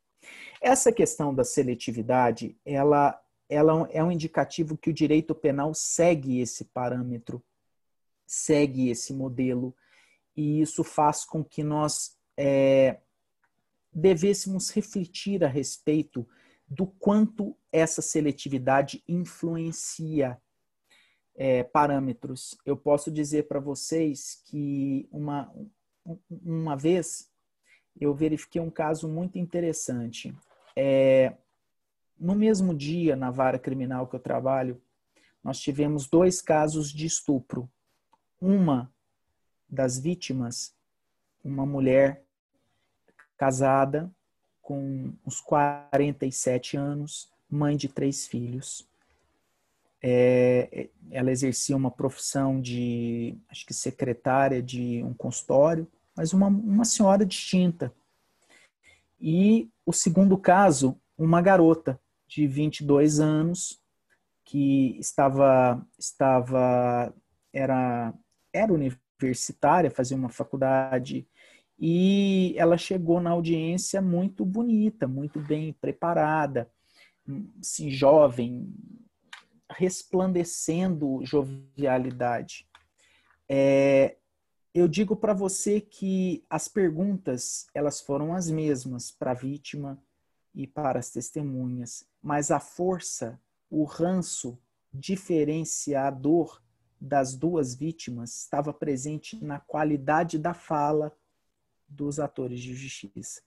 Essa 0.62 0.92
questão 0.92 1.34
da 1.34 1.44
seletividade, 1.44 2.58
ela, 2.66 3.22
ela 3.50 3.88
é 3.92 4.04
um 4.04 4.12
indicativo 4.12 4.78
que 4.78 4.90
o 4.90 4.94
direito 4.94 5.36
penal 5.36 5.74
segue 5.74 6.40
esse 6.40 6.66
parâmetro, 6.66 7.44
segue 8.26 8.90
esse 8.90 9.14
modelo, 9.14 9.76
e 10.36 10.62
isso 10.62 10.84
faz 10.84 11.24
com 11.24 11.44
que 11.44 11.64
nós 11.64 12.18
é, 12.38 13.00
devêssemos 13.94 14.70
refletir 14.70 15.44
a 15.44 15.48
respeito 15.48 16.28
do 16.68 16.88
quanto 16.88 17.56
essa 17.72 18.02
seletividade 18.02 19.04
influencia 19.08 20.42
é, 21.36 21.64
parâmetros. 21.64 22.58
Eu 22.66 22.76
posso 22.76 23.12
dizer 23.12 23.48
para 23.48 23.60
vocês 23.60 24.42
que 24.46 25.08
uma, 25.12 25.54
uma 26.30 26.76
vez 26.76 27.30
eu 28.00 28.14
verifiquei 28.14 28.62
um 28.62 28.70
caso 28.70 29.08
muito 29.08 29.38
interessante. 29.38 30.36
É, 30.76 31.34
no 32.20 32.36
mesmo 32.36 32.74
dia, 32.74 33.16
na 33.16 33.32
vara 33.32 33.60
criminal 33.60 34.08
que 34.08 34.16
eu 34.16 34.20
trabalho, 34.20 34.82
nós 35.44 35.60
tivemos 35.60 36.08
dois 36.08 36.42
casos 36.42 36.92
de 36.92 37.06
estupro. 37.06 37.70
Uma 38.42 38.92
das 39.70 40.00
vítimas, 40.00 40.76
uma 41.44 41.66
mulher 41.66 42.24
casada 43.38 44.12
com 44.62 45.14
uns 45.26 45.40
47 45.40 46.78
anos, 46.78 47.32
mãe 47.50 47.78
de 47.78 47.88
três 47.88 48.26
filhos. 48.26 48.88
É, 50.02 50.90
ela 51.12 51.32
exercia 51.32 51.76
uma 51.76 51.92
profissão 51.92 52.60
de, 52.60 53.38
acho 53.50 53.66
que 53.66 53.74
secretária 53.74 54.62
de 54.62 55.04
um 55.04 55.14
consultório, 55.14 55.88
mas 56.16 56.34
uma, 56.34 56.48
uma 56.48 56.86
senhora 56.86 57.26
distinta. 57.26 57.94
E 59.20 59.70
o 59.86 59.94
segundo 59.94 60.38
caso, 60.38 61.00
uma 61.18 61.42
garota 61.42 62.00
de 62.28 62.48
22 62.48 63.20
anos 63.20 63.82
que 64.44 64.98
estava 65.00 65.86
estava 65.98 67.14
era 67.54 68.14
era 68.54 68.74
universitária, 68.74 69.92
fazia 69.92 70.16
uma 70.16 70.30
faculdade 70.30 71.28
e 71.78 72.56
ela 72.58 72.78
chegou 72.78 73.20
na 73.20 73.32
audiência 73.32 74.02
muito 74.02 74.46
bonita, 74.46 75.08
muito 75.08 75.40
bem 75.40 75.74
preparada, 75.74 76.72
assim, 77.60 77.90
jovem, 77.90 78.74
resplandecendo 79.70 81.20
jovialidade. 81.24 82.66
É, 83.50 84.16
eu 84.76 84.90
digo 84.90 85.16
para 85.16 85.34
você 85.34 85.80
que 85.80 86.44
as 86.50 86.68
perguntas 86.68 87.66
elas 87.74 88.02
foram 88.02 88.34
as 88.34 88.52
mesmas 88.52 89.10
para 89.10 89.32
a 89.32 89.34
vítima 89.34 89.98
e 90.54 90.68
para 90.68 91.00
as 91.00 91.10
testemunhas, 91.10 92.06
mas 92.22 92.52
a 92.52 92.60
força, 92.60 93.40
o 93.70 93.86
ranço 93.86 94.60
diferenciador 94.94 96.62
das 97.00 97.38
duas 97.38 97.74
vítimas 97.74 98.36
estava 98.36 98.74
presente 98.74 99.42
na 99.42 99.62
qualidade 99.62 100.38
da 100.38 100.54
fala 100.54 101.18
dos 101.88 102.20
atores 102.20 102.60
de 102.60 102.76
justiça. 102.76 103.42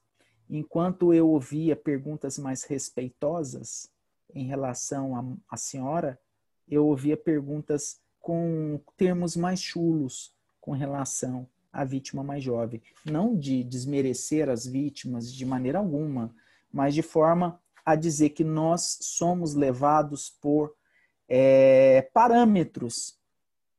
Enquanto 0.49 1.13
eu 1.13 1.29
ouvia 1.29 1.77
perguntas 1.77 2.39
mais 2.39 2.63
respeitosas, 2.63 3.91
em 4.35 4.47
relação 4.47 5.39
à 5.47 5.59
senhora, 5.59 6.19
eu 6.67 6.87
ouvia 6.87 7.19
perguntas 7.19 8.01
com 8.19 8.81
termos 8.97 9.37
mais 9.37 9.61
chulos 9.61 10.38
com 10.69 10.73
relação 10.73 11.49
a 11.73 11.83
vítima 11.83 12.23
mais 12.23 12.45
jovem. 12.45 12.83
Não 13.03 13.35
de 13.35 13.65
desmerecer 13.65 14.51
as 14.51 14.67
vítimas 14.67 15.33
de 15.33 15.47
maneira 15.47 15.79
alguma, 15.79 16.31
mas 16.71 16.93
de 16.93 17.01
forma 17.01 17.59
a 17.87 17.97
dizer 17.97 18.31
que 18.31 18.45
nós 18.45 18.99
somos 19.01 19.55
levados 19.55 20.29
por 20.29 20.75
é, 21.27 22.03
parâmetros 22.13 23.19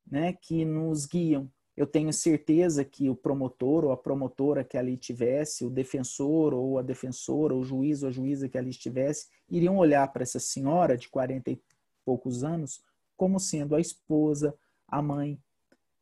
né, 0.10 0.34
que 0.34 0.66
nos 0.66 1.06
guiam. 1.06 1.48
Eu 1.78 1.86
tenho 1.86 2.12
certeza 2.12 2.84
que 2.84 3.08
o 3.08 3.16
promotor 3.16 3.86
ou 3.86 3.92
a 3.92 3.98
promotora 3.98 4.64
que 4.64 4.76
ali 4.76 4.98
tivesse, 4.98 5.64
o 5.64 5.70
defensor 5.70 6.56
ou 6.56 6.80
a 6.80 6.82
defensora, 6.82 7.54
o 7.54 7.64
juiz 7.64 8.02
ou 8.02 8.10
a 8.10 8.12
juíza 8.12 8.50
que 8.50 8.58
ali 8.58 8.72
estivesse, 8.72 9.28
iriam 9.48 9.78
olhar 9.78 10.12
para 10.12 10.24
essa 10.24 10.40
senhora 10.40 10.98
de 10.98 11.08
40 11.08 11.52
e 11.52 11.62
poucos 12.04 12.44
anos 12.44 12.82
como 13.16 13.40
sendo 13.40 13.76
a 13.76 13.80
esposa, 13.80 14.56
a 14.88 15.04
mãe, 15.04 15.40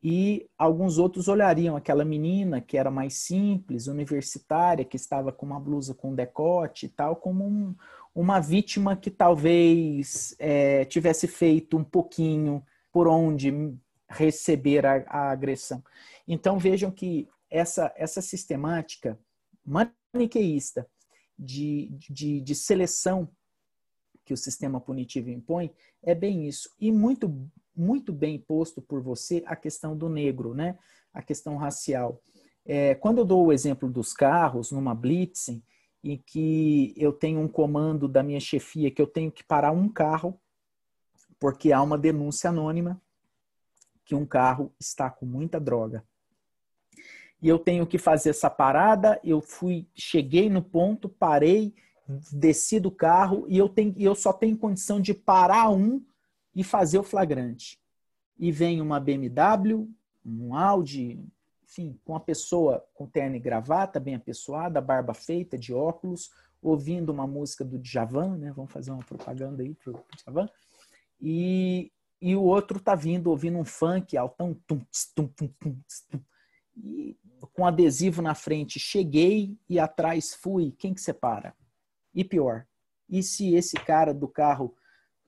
e 0.09 0.49
alguns 0.57 0.97
outros 0.97 1.27
olhariam 1.27 1.75
aquela 1.75 2.05
menina 2.05 2.61
que 2.61 2.77
era 2.77 2.89
mais 2.89 3.15
simples, 3.15 3.87
universitária, 3.87 4.85
que 4.85 4.95
estava 4.95 5.33
com 5.33 5.45
uma 5.45 5.59
blusa 5.59 5.93
com 5.93 6.15
decote 6.15 6.85
e 6.85 6.89
tal, 6.89 7.17
como 7.17 7.45
um, 7.45 7.75
uma 8.15 8.39
vítima 8.39 8.95
que 8.95 9.11
talvez 9.11 10.33
é, 10.39 10.85
tivesse 10.85 11.27
feito 11.27 11.75
um 11.75 11.83
pouquinho 11.83 12.63
por 12.89 13.05
onde 13.05 13.75
receber 14.07 14.85
a, 14.85 15.03
a 15.07 15.29
agressão. 15.29 15.83
Então 16.25 16.57
vejam 16.57 16.89
que 16.89 17.27
essa, 17.51 17.93
essa 17.97 18.21
sistemática 18.21 19.19
maniqueísta 19.65 20.87
de, 21.37 21.89
de, 22.09 22.39
de 22.39 22.55
seleção 22.55 23.27
que 24.23 24.33
o 24.33 24.37
sistema 24.37 24.79
punitivo 24.79 25.29
impõe 25.29 25.69
é 26.01 26.15
bem 26.15 26.47
isso. 26.47 26.69
E 26.79 26.93
muito 26.93 27.27
muito 27.77 28.11
bem 28.11 28.39
posto 28.39 28.81
por 28.81 29.01
você 29.01 29.43
a 29.45 29.55
questão 29.55 29.95
do 29.95 30.09
negro, 30.09 30.53
né? 30.53 30.77
A 31.13 31.21
questão 31.21 31.55
racial. 31.55 32.21
É, 32.65 32.95
quando 32.95 33.19
eu 33.19 33.25
dou 33.25 33.45
o 33.45 33.53
exemplo 33.53 33.89
dos 33.89 34.11
carros 34.11 34.71
numa 34.71 34.93
blitzing, 34.93 35.63
em 36.03 36.17
que 36.17 36.93
eu 36.97 37.13
tenho 37.13 37.39
um 37.39 37.47
comando 37.47 38.07
da 38.07 38.23
minha 38.23 38.39
chefia 38.39 38.91
que 38.91 39.01
eu 39.01 39.07
tenho 39.07 39.31
que 39.31 39.43
parar 39.43 39.71
um 39.71 39.89
carro 39.89 40.39
porque 41.39 41.71
há 41.71 41.81
uma 41.81 41.97
denúncia 41.97 42.49
anônima 42.49 43.01
que 44.05 44.15
um 44.15 44.25
carro 44.25 44.73
está 44.79 45.09
com 45.09 45.25
muita 45.25 45.59
droga. 45.59 46.03
E 47.41 47.47
eu 47.47 47.59
tenho 47.59 47.85
que 47.85 47.97
fazer 47.97 48.31
essa 48.31 48.49
parada, 48.49 49.19
eu 49.23 49.41
fui, 49.41 49.87
cheguei 49.93 50.49
no 50.49 50.61
ponto, 50.61 51.07
parei, 51.07 51.75
desci 52.31 52.79
do 52.79 52.89
carro 52.89 53.45
e 53.47 53.57
eu 53.57 53.67
tenho 53.67 53.93
eu 53.97 54.15
só 54.15 54.31
tenho 54.31 54.57
condição 54.57 54.99
de 54.99 55.13
parar 55.13 55.69
um 55.69 56.03
e 56.57 56.63
fazer 56.63 56.97
o 56.97 57.03
flagrante. 57.03 57.79
E 58.39 58.51
vem 58.51 58.81
uma 58.81 58.99
BMW, 58.99 59.87
um 60.25 60.55
Audi, 60.55 61.23
enfim, 61.63 61.99
com 62.03 62.15
a 62.15 62.19
pessoa 62.19 62.83
com 62.95 63.05
terno 63.05 63.35
e 63.35 63.39
gravata, 63.39 63.99
bem 63.99 64.15
apessoada, 64.15 64.81
barba 64.81 65.13
feita, 65.13 65.55
de 65.55 65.71
óculos, 65.71 66.31
ouvindo 66.59 67.11
uma 67.11 67.27
música 67.27 67.63
do 67.63 67.77
Djavan, 67.77 68.37
né? 68.37 68.51
Vamos 68.55 68.71
fazer 68.71 68.89
uma 68.89 69.03
propaganda 69.03 69.61
aí 69.61 69.75
pro 69.75 70.03
Djavan. 70.15 70.49
E, 71.21 71.91
e 72.19 72.35
o 72.35 72.41
outro 72.41 72.79
tá 72.79 72.95
vindo 72.95 73.27
ouvindo 73.27 73.59
um 73.59 73.65
funk 73.65 74.17
altão, 74.17 74.55
tum, 74.65 74.81
tum, 75.15 75.27
tum, 75.27 75.47
tum, 75.59 75.79
tum, 76.09 76.21
e 76.75 77.15
com 77.53 77.67
adesivo 77.67 78.19
na 78.19 78.33
frente, 78.33 78.79
cheguei 78.79 79.55
e 79.69 79.77
atrás 79.77 80.33
fui. 80.33 80.71
Quem 80.71 80.91
que 80.91 81.01
separa? 81.01 81.55
E 82.15 82.23
pior, 82.23 82.65
e 83.07 83.21
se 83.21 83.53
esse 83.53 83.75
cara 83.75 84.11
do 84.11 84.27
carro 84.27 84.75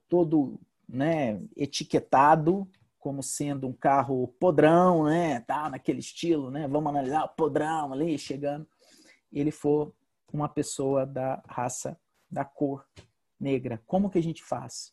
todo 0.08 0.60
né, 0.92 1.40
etiquetado 1.56 2.68
como 2.98 3.22
sendo 3.22 3.66
um 3.66 3.72
carro 3.72 4.28
podrão, 4.38 5.04
né, 5.04 5.40
tá 5.40 5.70
naquele 5.70 6.00
estilo, 6.00 6.50
né, 6.50 6.68
vamos 6.68 6.90
analisar 6.90 7.24
o 7.24 7.28
podrão 7.30 7.92
ali 7.92 8.18
chegando, 8.18 8.68
ele 9.32 9.50
for 9.50 9.94
uma 10.32 10.48
pessoa 10.48 11.06
da 11.06 11.42
raça, 11.48 11.98
da 12.30 12.44
cor 12.44 12.86
negra. 13.38 13.82
Como 13.86 14.10
que 14.10 14.18
a 14.18 14.22
gente 14.22 14.44
faz? 14.44 14.92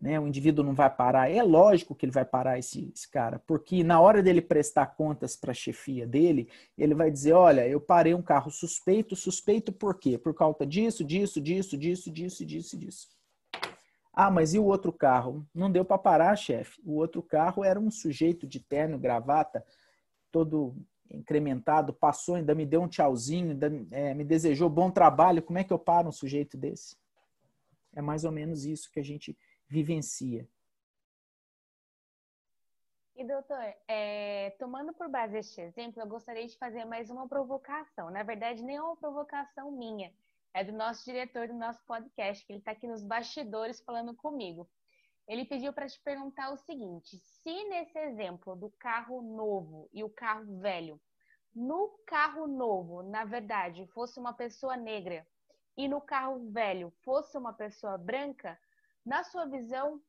Né, 0.00 0.18
o 0.18 0.26
indivíduo 0.26 0.64
não 0.64 0.74
vai 0.74 0.90
parar. 0.90 1.30
É 1.30 1.42
lógico 1.42 1.94
que 1.94 2.04
ele 2.04 2.12
vai 2.12 2.24
parar 2.24 2.58
esse, 2.58 2.92
esse 2.94 3.08
cara, 3.08 3.38
porque 3.46 3.82
na 3.82 4.00
hora 4.00 4.22
dele 4.22 4.42
prestar 4.42 4.86
contas 4.86 5.36
para 5.36 5.52
a 5.52 5.54
chefia 5.54 6.06
dele, 6.06 6.50
ele 6.76 6.94
vai 6.94 7.10
dizer: 7.10 7.32
olha, 7.32 7.66
eu 7.66 7.80
parei 7.80 8.12
um 8.12 8.20
carro 8.20 8.50
suspeito, 8.50 9.16
suspeito 9.16 9.72
por 9.72 9.98
quê? 9.98 10.18
Por 10.18 10.34
causa 10.34 10.66
disso, 10.66 11.02
disso, 11.04 11.40
disso, 11.40 11.78
disso, 11.78 12.10
disso, 12.10 12.44
disso, 12.44 12.76
disso. 12.76 13.13
Ah, 14.16 14.30
mas 14.30 14.54
e 14.54 14.58
o 14.58 14.64
outro 14.64 14.92
carro? 14.92 15.44
Não 15.52 15.70
deu 15.70 15.84
para 15.84 15.98
parar, 15.98 16.36
chefe. 16.36 16.80
O 16.84 16.92
outro 16.92 17.20
carro 17.20 17.64
era 17.64 17.80
um 17.80 17.90
sujeito 17.90 18.46
de 18.46 18.60
terno, 18.60 18.96
gravata, 18.96 19.66
todo 20.30 20.76
incrementado, 21.10 21.92
passou, 21.92 22.36
ainda 22.36 22.54
me 22.54 22.64
deu 22.64 22.82
um 22.82 22.88
tchauzinho, 22.88 23.50
ainda, 23.50 23.70
é, 23.90 24.14
me 24.14 24.24
desejou 24.24 24.70
bom 24.70 24.90
trabalho. 24.90 25.42
Como 25.42 25.58
é 25.58 25.64
que 25.64 25.72
eu 25.72 25.78
paro 25.78 26.08
um 26.08 26.12
sujeito 26.12 26.56
desse? 26.56 26.96
É 27.94 28.00
mais 28.00 28.24
ou 28.24 28.30
menos 28.30 28.64
isso 28.64 28.90
que 28.90 29.00
a 29.00 29.04
gente 29.04 29.36
vivencia. 29.68 30.48
E 33.16 33.24
doutor, 33.24 33.74
é, 33.86 34.50
tomando 34.58 34.92
por 34.92 35.08
base 35.08 35.38
este 35.38 35.60
exemplo, 35.60 36.02
eu 36.02 36.06
gostaria 36.06 36.46
de 36.46 36.56
fazer 36.58 36.84
mais 36.84 37.10
uma 37.10 37.28
provocação. 37.28 38.10
Na 38.10 38.24
verdade, 38.24 38.62
nem 38.62 38.76
é 38.76 38.82
uma 38.82 38.96
provocação 38.96 39.70
minha, 39.70 40.12
é 40.54 40.62
do 40.62 40.72
nosso 40.72 41.04
diretor 41.04 41.48
do 41.48 41.54
nosso 41.54 41.84
podcast, 41.84 42.46
que 42.46 42.52
ele 42.52 42.60
está 42.60 42.70
aqui 42.70 42.86
nos 42.86 43.02
bastidores 43.02 43.80
falando 43.80 44.14
comigo. 44.14 44.70
Ele 45.26 45.44
pediu 45.44 45.72
para 45.72 45.88
te 45.88 46.00
perguntar 46.00 46.52
o 46.52 46.56
seguinte: 46.56 47.18
se 47.18 47.64
nesse 47.64 47.98
exemplo 47.98 48.54
do 48.54 48.70
carro 48.78 49.20
novo 49.20 49.88
e 49.92 50.04
o 50.04 50.08
carro 50.08 50.60
velho, 50.60 51.00
no 51.52 51.88
carro 52.06 52.46
novo, 52.46 53.02
na 53.02 53.24
verdade, 53.24 53.86
fosse 53.88 54.20
uma 54.20 54.32
pessoa 54.32 54.76
negra 54.76 55.26
e 55.76 55.88
no 55.88 56.00
carro 56.00 56.50
velho 56.50 56.92
fosse 57.02 57.36
uma 57.36 57.52
pessoa 57.52 57.98
branca, 57.98 58.58
na 59.04 59.24
sua 59.24 59.46
visão, 59.46 60.00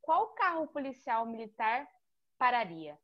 qual 0.00 0.28
carro 0.28 0.66
policial 0.66 1.26
militar 1.26 1.86
pararia? 2.38 2.98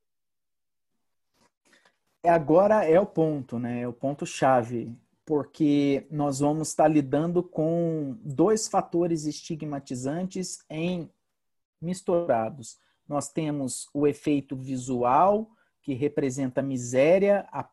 Agora 2.25 2.85
é 2.85 2.99
o 2.99 3.07
ponto, 3.07 3.59
né? 3.59 3.83
É 3.83 3.89
o 3.89 3.93
ponto 3.93 4.27
chave 4.27 4.97
porque 5.27 6.07
nós 6.09 6.39
vamos 6.39 6.69
estar 6.69 6.87
lidando 6.87 7.43
com 7.43 8.17
dois 8.23 8.69
fatores 8.69 9.27
estigmatizantes 9.27 10.65
em 10.71 11.11
misturados. 11.83 12.79
Nós 13.09 13.29
temos 13.29 13.89
o 13.93 14.07
efeito 14.07 14.55
visual, 14.57 15.51
que 15.83 15.95
representa 15.95 16.61
a 16.61 16.65
miséria, 16.65 17.47
a, 17.51 17.69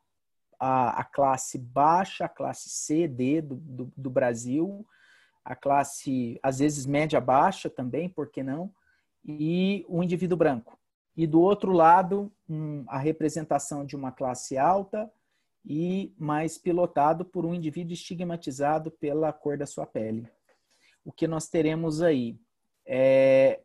a, 0.60 1.02
a 1.02 1.04
classe 1.04 1.60
baixa, 1.60 2.26
a 2.26 2.30
classe 2.30 2.70
C, 2.70 3.08
D 3.08 3.40
do, 3.42 3.56
do, 3.56 3.94
do, 3.96 4.10
Brasil, 4.10 4.86
a 5.46 5.56
classe, 5.56 6.40
às 6.42 6.58
vezes, 6.58 6.88
média-baixa 6.88 7.70
também, 7.70 8.10
por 8.10 8.30
que 8.30 8.42
não? 8.42 8.74
E 9.24 9.86
o 9.88 10.02
indivíduo 10.02 10.38
branco. 10.38 10.78
E 11.16 11.28
do 11.28 11.40
outro 11.40 11.72
lado, 11.72 12.32
um, 12.50 12.84
a 12.88 12.98
representação 12.98 13.86
de 13.86 13.96
uma 13.96 14.12
classe 14.12 14.58
alta, 14.58 15.12
e 15.66 16.14
mais 16.18 16.58
pilotado 16.58 17.24
por 17.24 17.46
um 17.46 17.54
indivíduo 17.54 17.94
estigmatizado 17.94 18.92
pela 18.92 19.32
cor 19.32 19.58
da 19.58 19.66
sua 19.66 19.86
pele. 19.86 20.28
O 21.06 21.12
que 21.12 21.28
nós 21.28 21.48
teremos 21.48 22.02
aí 22.02 22.38
é 22.86 23.62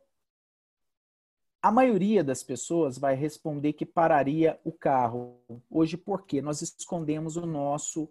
a 1.60 1.72
maioria 1.72 2.22
das 2.22 2.42
pessoas 2.42 2.98
vai 2.98 3.14
responder 3.14 3.72
que 3.72 3.84
pararia 3.84 4.60
o 4.64 4.72
carro. 4.72 5.42
Hoje, 5.68 5.96
por 5.96 6.24
quê? 6.24 6.40
Nós 6.40 6.62
escondemos 6.62 7.36
o 7.36 7.44
nosso, 7.44 8.10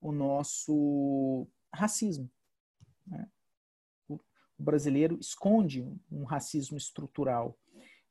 o 0.00 0.12
nosso 0.12 1.46
racismo. 1.72 2.30
Né? 3.06 3.28
O 4.08 4.18
brasileiro 4.58 5.18
esconde 5.18 5.90
um 6.10 6.24
racismo 6.24 6.76
estrutural. 6.76 7.58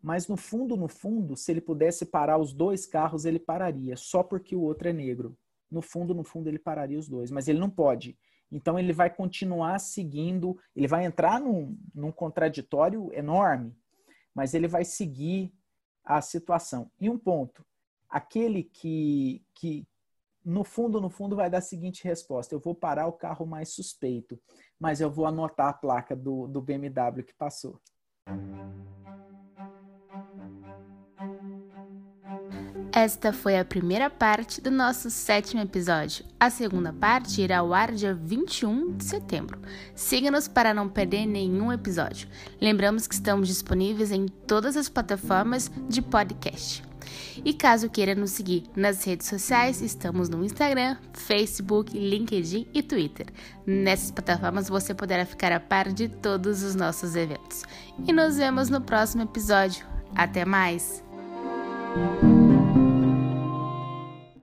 Mas 0.01 0.27
no 0.27 0.35
fundo, 0.35 0.75
no 0.75 0.87
fundo, 0.87 1.35
se 1.35 1.51
ele 1.51 1.61
pudesse 1.61 2.05
parar 2.05 2.37
os 2.37 2.53
dois 2.53 2.85
carros, 2.85 3.25
ele 3.25 3.39
pararia, 3.39 3.95
só 3.95 4.23
porque 4.23 4.55
o 4.55 4.61
outro 4.61 4.89
é 4.89 4.93
negro. 4.93 5.37
No 5.69 5.81
fundo, 5.81 6.13
no 6.13 6.23
fundo, 6.23 6.47
ele 6.47 6.59
pararia 6.59 6.97
os 6.97 7.07
dois, 7.07 7.29
mas 7.29 7.47
ele 7.47 7.59
não 7.59 7.69
pode. 7.69 8.17
Então 8.51 8.77
ele 8.77 8.91
vai 8.91 9.09
continuar 9.09 9.79
seguindo, 9.79 10.57
ele 10.75 10.87
vai 10.87 11.05
entrar 11.05 11.39
num, 11.39 11.77
num 11.93 12.11
contraditório 12.11 13.13
enorme, 13.13 13.73
mas 14.33 14.53
ele 14.53 14.67
vai 14.67 14.83
seguir 14.83 15.53
a 16.03 16.19
situação. 16.21 16.91
E 16.99 17.09
um 17.09 17.17
ponto, 17.17 17.65
aquele 18.09 18.63
que, 18.63 19.45
que 19.53 19.87
no 20.43 20.63
fundo, 20.63 20.99
no 20.99 21.09
fundo, 21.09 21.35
vai 21.35 21.49
dar 21.49 21.59
a 21.59 21.61
seguinte 21.61 22.03
resposta: 22.03 22.53
eu 22.53 22.59
vou 22.59 22.75
parar 22.75 23.07
o 23.07 23.13
carro 23.13 23.45
mais 23.45 23.69
suspeito, 23.69 24.39
mas 24.79 24.99
eu 24.99 25.09
vou 25.09 25.25
anotar 25.25 25.69
a 25.69 25.73
placa 25.73 26.15
do, 26.15 26.47
do 26.47 26.61
BMW 26.61 27.23
que 27.23 27.33
passou. 27.33 27.79
Esta 33.03 33.33
foi 33.33 33.57
a 33.57 33.65
primeira 33.65 34.11
parte 34.11 34.61
do 34.61 34.69
nosso 34.69 35.09
sétimo 35.09 35.59
episódio. 35.59 36.23
A 36.39 36.51
segunda 36.51 36.93
parte 36.93 37.41
irá 37.41 37.57
ao 37.57 37.73
ar 37.73 37.91
dia 37.91 38.13
21 38.13 38.95
de 38.95 39.05
setembro. 39.05 39.59
Siga-nos 39.95 40.47
para 40.47 40.71
não 40.71 40.87
perder 40.87 41.25
nenhum 41.25 41.73
episódio. 41.73 42.27
Lembramos 42.61 43.07
que 43.07 43.15
estamos 43.15 43.47
disponíveis 43.47 44.11
em 44.11 44.27
todas 44.27 44.77
as 44.77 44.87
plataformas 44.87 45.71
de 45.89 45.99
podcast. 45.99 46.83
E 47.43 47.55
caso 47.55 47.89
queira 47.89 48.13
nos 48.13 48.29
seguir 48.29 48.65
nas 48.75 49.03
redes 49.03 49.25
sociais, 49.25 49.81
estamos 49.81 50.29
no 50.29 50.45
Instagram, 50.45 50.95
Facebook, 51.11 51.97
LinkedIn 51.97 52.67
e 52.71 52.83
Twitter. 52.83 53.25
Nessas 53.65 54.11
plataformas 54.11 54.69
você 54.69 54.93
poderá 54.93 55.25
ficar 55.25 55.51
a 55.51 55.59
par 55.59 55.91
de 55.91 56.07
todos 56.07 56.61
os 56.61 56.75
nossos 56.75 57.15
eventos. 57.15 57.63
E 58.07 58.13
nos 58.13 58.37
vemos 58.37 58.69
no 58.69 58.79
próximo 58.79 59.23
episódio. 59.23 59.83
Até 60.15 60.45
mais! 60.45 61.03